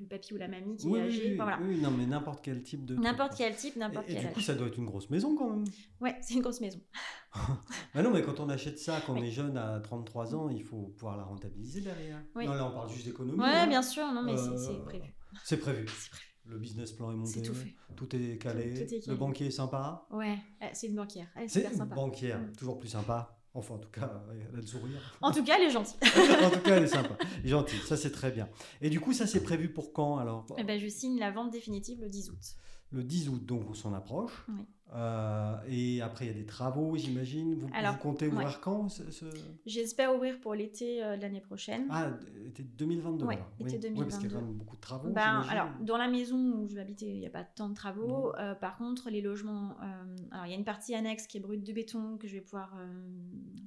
le 0.05 0.09
papy 0.09 0.33
ou 0.33 0.37
la 0.37 0.47
mamie 0.47 0.75
qui 0.77 0.87
Oui, 0.87 0.99
est 0.99 1.03
oui, 1.03 1.07
âgé. 1.07 1.21
oui, 1.29 1.33
enfin, 1.35 1.43
voilà. 1.57 1.59
oui, 1.61 1.81
non, 1.81 1.91
mais 1.91 2.05
n'importe 2.05 2.43
quel 2.43 2.61
type 2.63 2.85
de. 2.85 2.95
N'importe 2.95 3.33
quel 3.37 3.55
type, 3.55 3.75
n'importe 3.75 4.07
Et, 4.07 4.11
et 4.13 4.15
quel 4.15 4.25
du 4.27 4.31
coup, 4.33 4.39
âge. 4.39 4.45
ça 4.45 4.53
doit 4.55 4.67
être 4.67 4.77
une 4.77 4.85
grosse 4.85 5.09
maison 5.09 5.35
quand 5.35 5.49
même. 5.49 5.65
Ouais, 5.99 6.15
c'est 6.21 6.35
une 6.35 6.41
grosse 6.41 6.61
maison. 6.61 6.79
Bah 7.93 8.01
non, 8.01 8.11
mais 8.11 8.21
quand 8.21 8.39
on 8.39 8.47
achète 8.49 8.79
ça, 8.79 9.01
quand 9.05 9.13
on 9.13 9.21
est 9.23 9.31
jeune 9.31 9.57
à 9.57 9.79
33 9.79 10.35
ans, 10.35 10.49
il 10.49 10.63
faut 10.63 10.93
pouvoir 10.97 11.17
la 11.17 11.23
rentabiliser 11.23 11.81
derrière. 11.81 12.23
Non, 12.35 12.53
là, 12.53 12.67
on 12.67 12.71
parle 12.73 12.89
juste 12.89 13.05
d'économie. 13.05 13.37
Ouais, 13.39 13.45
hein. 13.47 13.67
bien 13.67 13.81
sûr, 13.81 14.05
non, 14.13 14.23
mais 14.23 14.37
c'est- 14.37 14.49
Euh, 14.49 14.57
c'est 14.57 14.83
prévu. 14.85 15.13
C'est 15.43 15.57
prévu. 15.57 15.85
C'est 15.97 16.09
prévu. 16.11 16.25
Le 16.47 16.59
business 16.59 16.91
plan 16.91 17.11
est 17.11 17.15
monté. 17.15 17.41
Tout 17.41 17.53
fait. 17.55 17.73
Tout 17.95 18.15
est 18.15 18.37
calé. 18.37 18.73
Tout- 18.73 18.79
tout 18.81 18.83
est 18.83 18.99
calé. 18.99 19.01
Le 19.07 19.15
banquier 19.15 19.47
est 19.47 19.51
sympa. 19.51 20.05
Ouais, 20.11 20.37
euh, 20.61 20.67
c'est 20.73 20.87
une 20.87 20.95
banquière. 20.95 21.27
Elle 21.35 21.45
est 21.45 21.47
C'est 21.47 21.59
super 21.59 21.71
une 21.71 21.77
sympa. 21.79 21.95
banquière, 21.95 22.39
Mm. 22.39 22.53
toujours 22.53 22.77
plus 22.77 22.87
sympa. 22.89 23.35
Enfin, 23.55 23.75
en 23.75 23.77
tout 23.77 23.89
cas, 23.89 24.11
elle 24.31 24.53
a 24.53 24.61
le 24.61 24.67
sourire. 24.67 25.17
En 25.21 25.31
tout 25.31 25.43
cas, 25.43 25.55
elle 25.57 25.67
est 25.67 25.71
gentille. 25.71 25.97
en 26.43 26.49
tout 26.49 26.59
cas, 26.59 26.75
elle 26.75 26.83
est 26.83 26.87
sympa. 26.87 27.17
Gentille, 27.43 27.79
ça 27.85 27.95
c'est 27.95 28.11
très 28.11 28.29
bien. 28.29 28.49
Et 28.81 28.89
du 28.89 28.99
coup, 28.99 29.13
ça 29.13 29.25
c'est 29.27 29.41
prévu 29.41 29.69
pour 29.69 29.93
quand 29.93 30.17
alors? 30.17 30.45
Eh 30.57 30.63
ben, 30.65 30.77
je 30.77 30.87
signe 30.87 31.17
la 31.17 31.31
vente 31.31 31.51
définitive 31.51 32.01
le 32.01 32.09
10 32.09 32.31
août. 32.31 32.55
Le 32.91 33.03
10 33.03 33.29
août, 33.29 33.45
donc 33.45 33.69
on 33.69 33.73
s'en 33.73 33.93
approche. 33.93 34.45
Oui. 34.49 34.65
Euh, 34.93 35.55
et 35.67 36.01
après, 36.01 36.25
il 36.25 36.27
y 36.29 36.31
a 36.31 36.37
des 36.37 36.45
travaux, 36.45 36.95
j'imagine. 36.95 37.55
Vous, 37.55 37.67
Alors, 37.73 37.93
vous 37.93 37.99
comptez 37.99 38.27
ouais. 38.27 38.33
ouvrir 38.33 38.61
quand 38.61 38.87
ce- 38.87 39.09
ce- 39.11 39.25
J'espère 39.65 40.15
ouvrir 40.15 40.39
pour 40.39 40.53
l'été 40.53 41.03
euh, 41.03 41.17
de 41.17 41.21
l'année 41.23 41.41
prochaine. 41.41 41.87
Ah, 41.89 42.11
été 42.45 42.63
2022. 42.63 43.25
Ouais, 43.25 43.33
alors. 43.35 43.47
été 43.59 43.77
oui. 43.89 43.93
Oui, 43.97 44.03
parce 44.03 44.17
qu'il 44.19 44.29
y 44.31 44.33
a 44.33 44.35
2022. 44.35 44.35
quand 44.35 44.41
même 44.45 44.53
beaucoup 44.53 44.75
de 44.75 44.81
travaux. 44.81 45.09
Ben, 45.09 45.43
alors, 45.49 45.67
dans 45.81 45.97
la 45.97 46.07
maison 46.07 46.37
où 46.37 46.67
je 46.69 46.75
vais 46.75 46.81
habiter, 46.81 47.07
il 47.07 47.19
n'y 47.19 47.25
a 47.25 47.31
pas 47.31 47.43
tant 47.43 47.67
de 47.69 47.73
travaux. 47.73 48.33
Euh, 48.37 48.53
par 48.53 48.77
contre, 48.77 49.09
les 49.09 49.21
logements. 49.21 49.75
alors, 50.31 50.45
il 50.45 50.51
y 50.51 50.53
a 50.53 50.57
une 50.57 50.63
partie 50.63 50.93
annexe 50.93 51.25
qui 51.27 51.37
est 51.37 51.41
brute 51.41 51.63
de 51.65 51.73
béton 51.73 52.17
que 52.17 52.27
je 52.27 52.35
vais 52.35 52.41
pouvoir. 52.41 52.73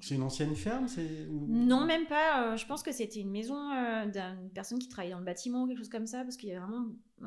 C'est 0.01 0.15
une 0.15 0.23
ancienne 0.23 0.55
ferme 0.55 0.87
c'est... 0.87 1.27
ou- 1.29 1.47
Non, 1.49 1.85
même 1.85 2.07
pas. 2.07 2.57
je 2.57 2.65
pense 2.65 2.83
que 2.85 2.93
c'était 2.93 3.21
une 3.21 3.31
maison 3.33 3.57
d'une 4.07 4.51
personne 4.55 4.79
qui 4.79 4.89
travaillait 4.89 5.13
dans 5.15 5.19
le 5.19 5.25
bâtiment, 5.27 5.67
quelque 5.67 5.79
chose 5.79 5.89
comme 5.89 6.07
ça, 6.07 6.23
parce 6.23 6.37
qu'il 6.37 6.49
y 6.49 6.53
a 6.55 6.61
vraiment 6.61 6.87
euh, 7.23 7.27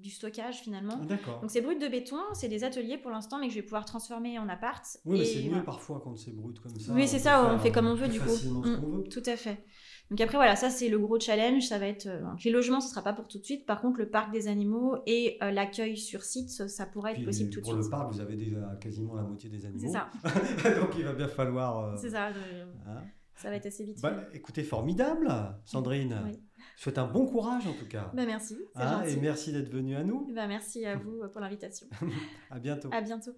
du 0.00 0.10
stockage 0.10 0.56
finalement. 0.60 1.00
Ah. 1.10 1.38
Donc 1.40 1.50
c'est 1.50 1.60
brut 1.60 1.80
de 1.80 1.88
béton, 1.88 2.16
c'est 2.32 2.48
des 2.48 2.64
ateliers 2.64 2.98
pour 2.98 3.10
l'instant, 3.10 3.38
mais 3.38 3.46
que 3.48 3.52
je 3.52 3.58
vais 3.58 3.64
pouvoir 3.64 3.84
transformer 3.84 4.38
en 4.38 4.48
appart. 4.48 4.84
Oui, 5.04 5.18
mais 5.18 5.24
c'est 5.24 5.42
mieux 5.42 5.48
voilà. 5.48 5.64
parfois 5.64 6.00
quand 6.02 6.16
c'est 6.16 6.30
brut 6.34 6.58
comme 6.60 6.78
ça. 6.78 6.92
Oui, 6.92 7.06
c'est 7.08 7.18
ça, 7.18 7.52
on 7.54 7.58
fait 7.58 7.72
comme 7.72 7.86
on 7.86 7.92
euh, 7.92 7.94
veut 7.94 8.08
du 8.08 8.20
coup. 8.20 8.30
Mm, 8.30 8.62
veut. 8.62 9.04
Tout 9.10 9.22
à 9.26 9.36
fait. 9.36 9.64
Donc 10.10 10.20
après 10.20 10.38
voilà, 10.38 10.56
ça 10.56 10.70
c'est 10.70 10.88
le 10.88 10.98
gros 10.98 11.20
challenge, 11.20 11.64
ça 11.64 11.78
va 11.78 11.86
être 11.86 12.06
euh, 12.06 12.22
les 12.44 12.50
logements, 12.50 12.80
ce 12.80 12.88
sera 12.88 13.02
pas 13.02 13.12
pour 13.12 13.28
tout 13.28 13.38
de 13.38 13.44
suite. 13.44 13.66
Par 13.66 13.80
contre, 13.80 13.98
le 13.98 14.08
parc 14.08 14.32
des 14.32 14.48
animaux 14.48 14.96
et 15.06 15.36
euh, 15.42 15.50
l'accueil 15.50 15.96
sur 15.98 16.22
site, 16.22 16.48
ça, 16.48 16.86
pourrait 16.86 17.10
être 17.10 17.16
Puis, 17.18 17.26
possible 17.26 17.50
tout 17.50 17.60
de 17.60 17.64
pour 17.64 17.74
suite. 17.74 17.84
le 17.84 17.90
parc, 17.90 18.12
vous 18.12 18.20
avez 18.20 18.36
déjà 18.36 18.76
quasiment 18.80 19.14
la 19.16 19.22
moitié 19.22 19.50
des 19.50 19.66
animaux. 19.66 19.92
C'est 19.92 19.92
ça, 20.62 20.80
donc 20.80 20.90
il 20.96 21.04
va 21.04 21.12
bien 21.12 21.28
falloir. 21.28 21.98
c'est 21.98 22.10
ça. 22.10 22.28
hein. 22.28 23.02
ça 23.34 23.50
va 23.50 23.56
être 23.56 23.66
assez 23.66 23.84
vite. 23.84 24.00
Bah, 24.00 24.14
écoutez, 24.32 24.62
formidable, 24.62 25.28
Sandrine. 25.64 26.22
Oui. 26.24 26.40
Je 26.78 26.84
souhaite 26.84 26.98
un 26.98 27.08
bon 27.08 27.26
courage 27.26 27.66
en 27.66 27.72
tout 27.72 27.88
cas. 27.88 28.08
Bah 28.14 28.24
merci, 28.24 28.56
Hein, 28.76 29.02
et 29.02 29.16
merci 29.16 29.52
d'être 29.52 29.68
venue 29.68 29.96
à 29.96 30.04
nous. 30.04 30.30
Bah, 30.32 30.46
merci 30.46 30.86
à 30.86 30.94
vous 30.94 31.26
pour 31.32 31.40
l'invitation. 31.40 31.88
À 32.52 32.60
bientôt. 32.60 32.88
À 32.92 33.00
bientôt. 33.00 33.32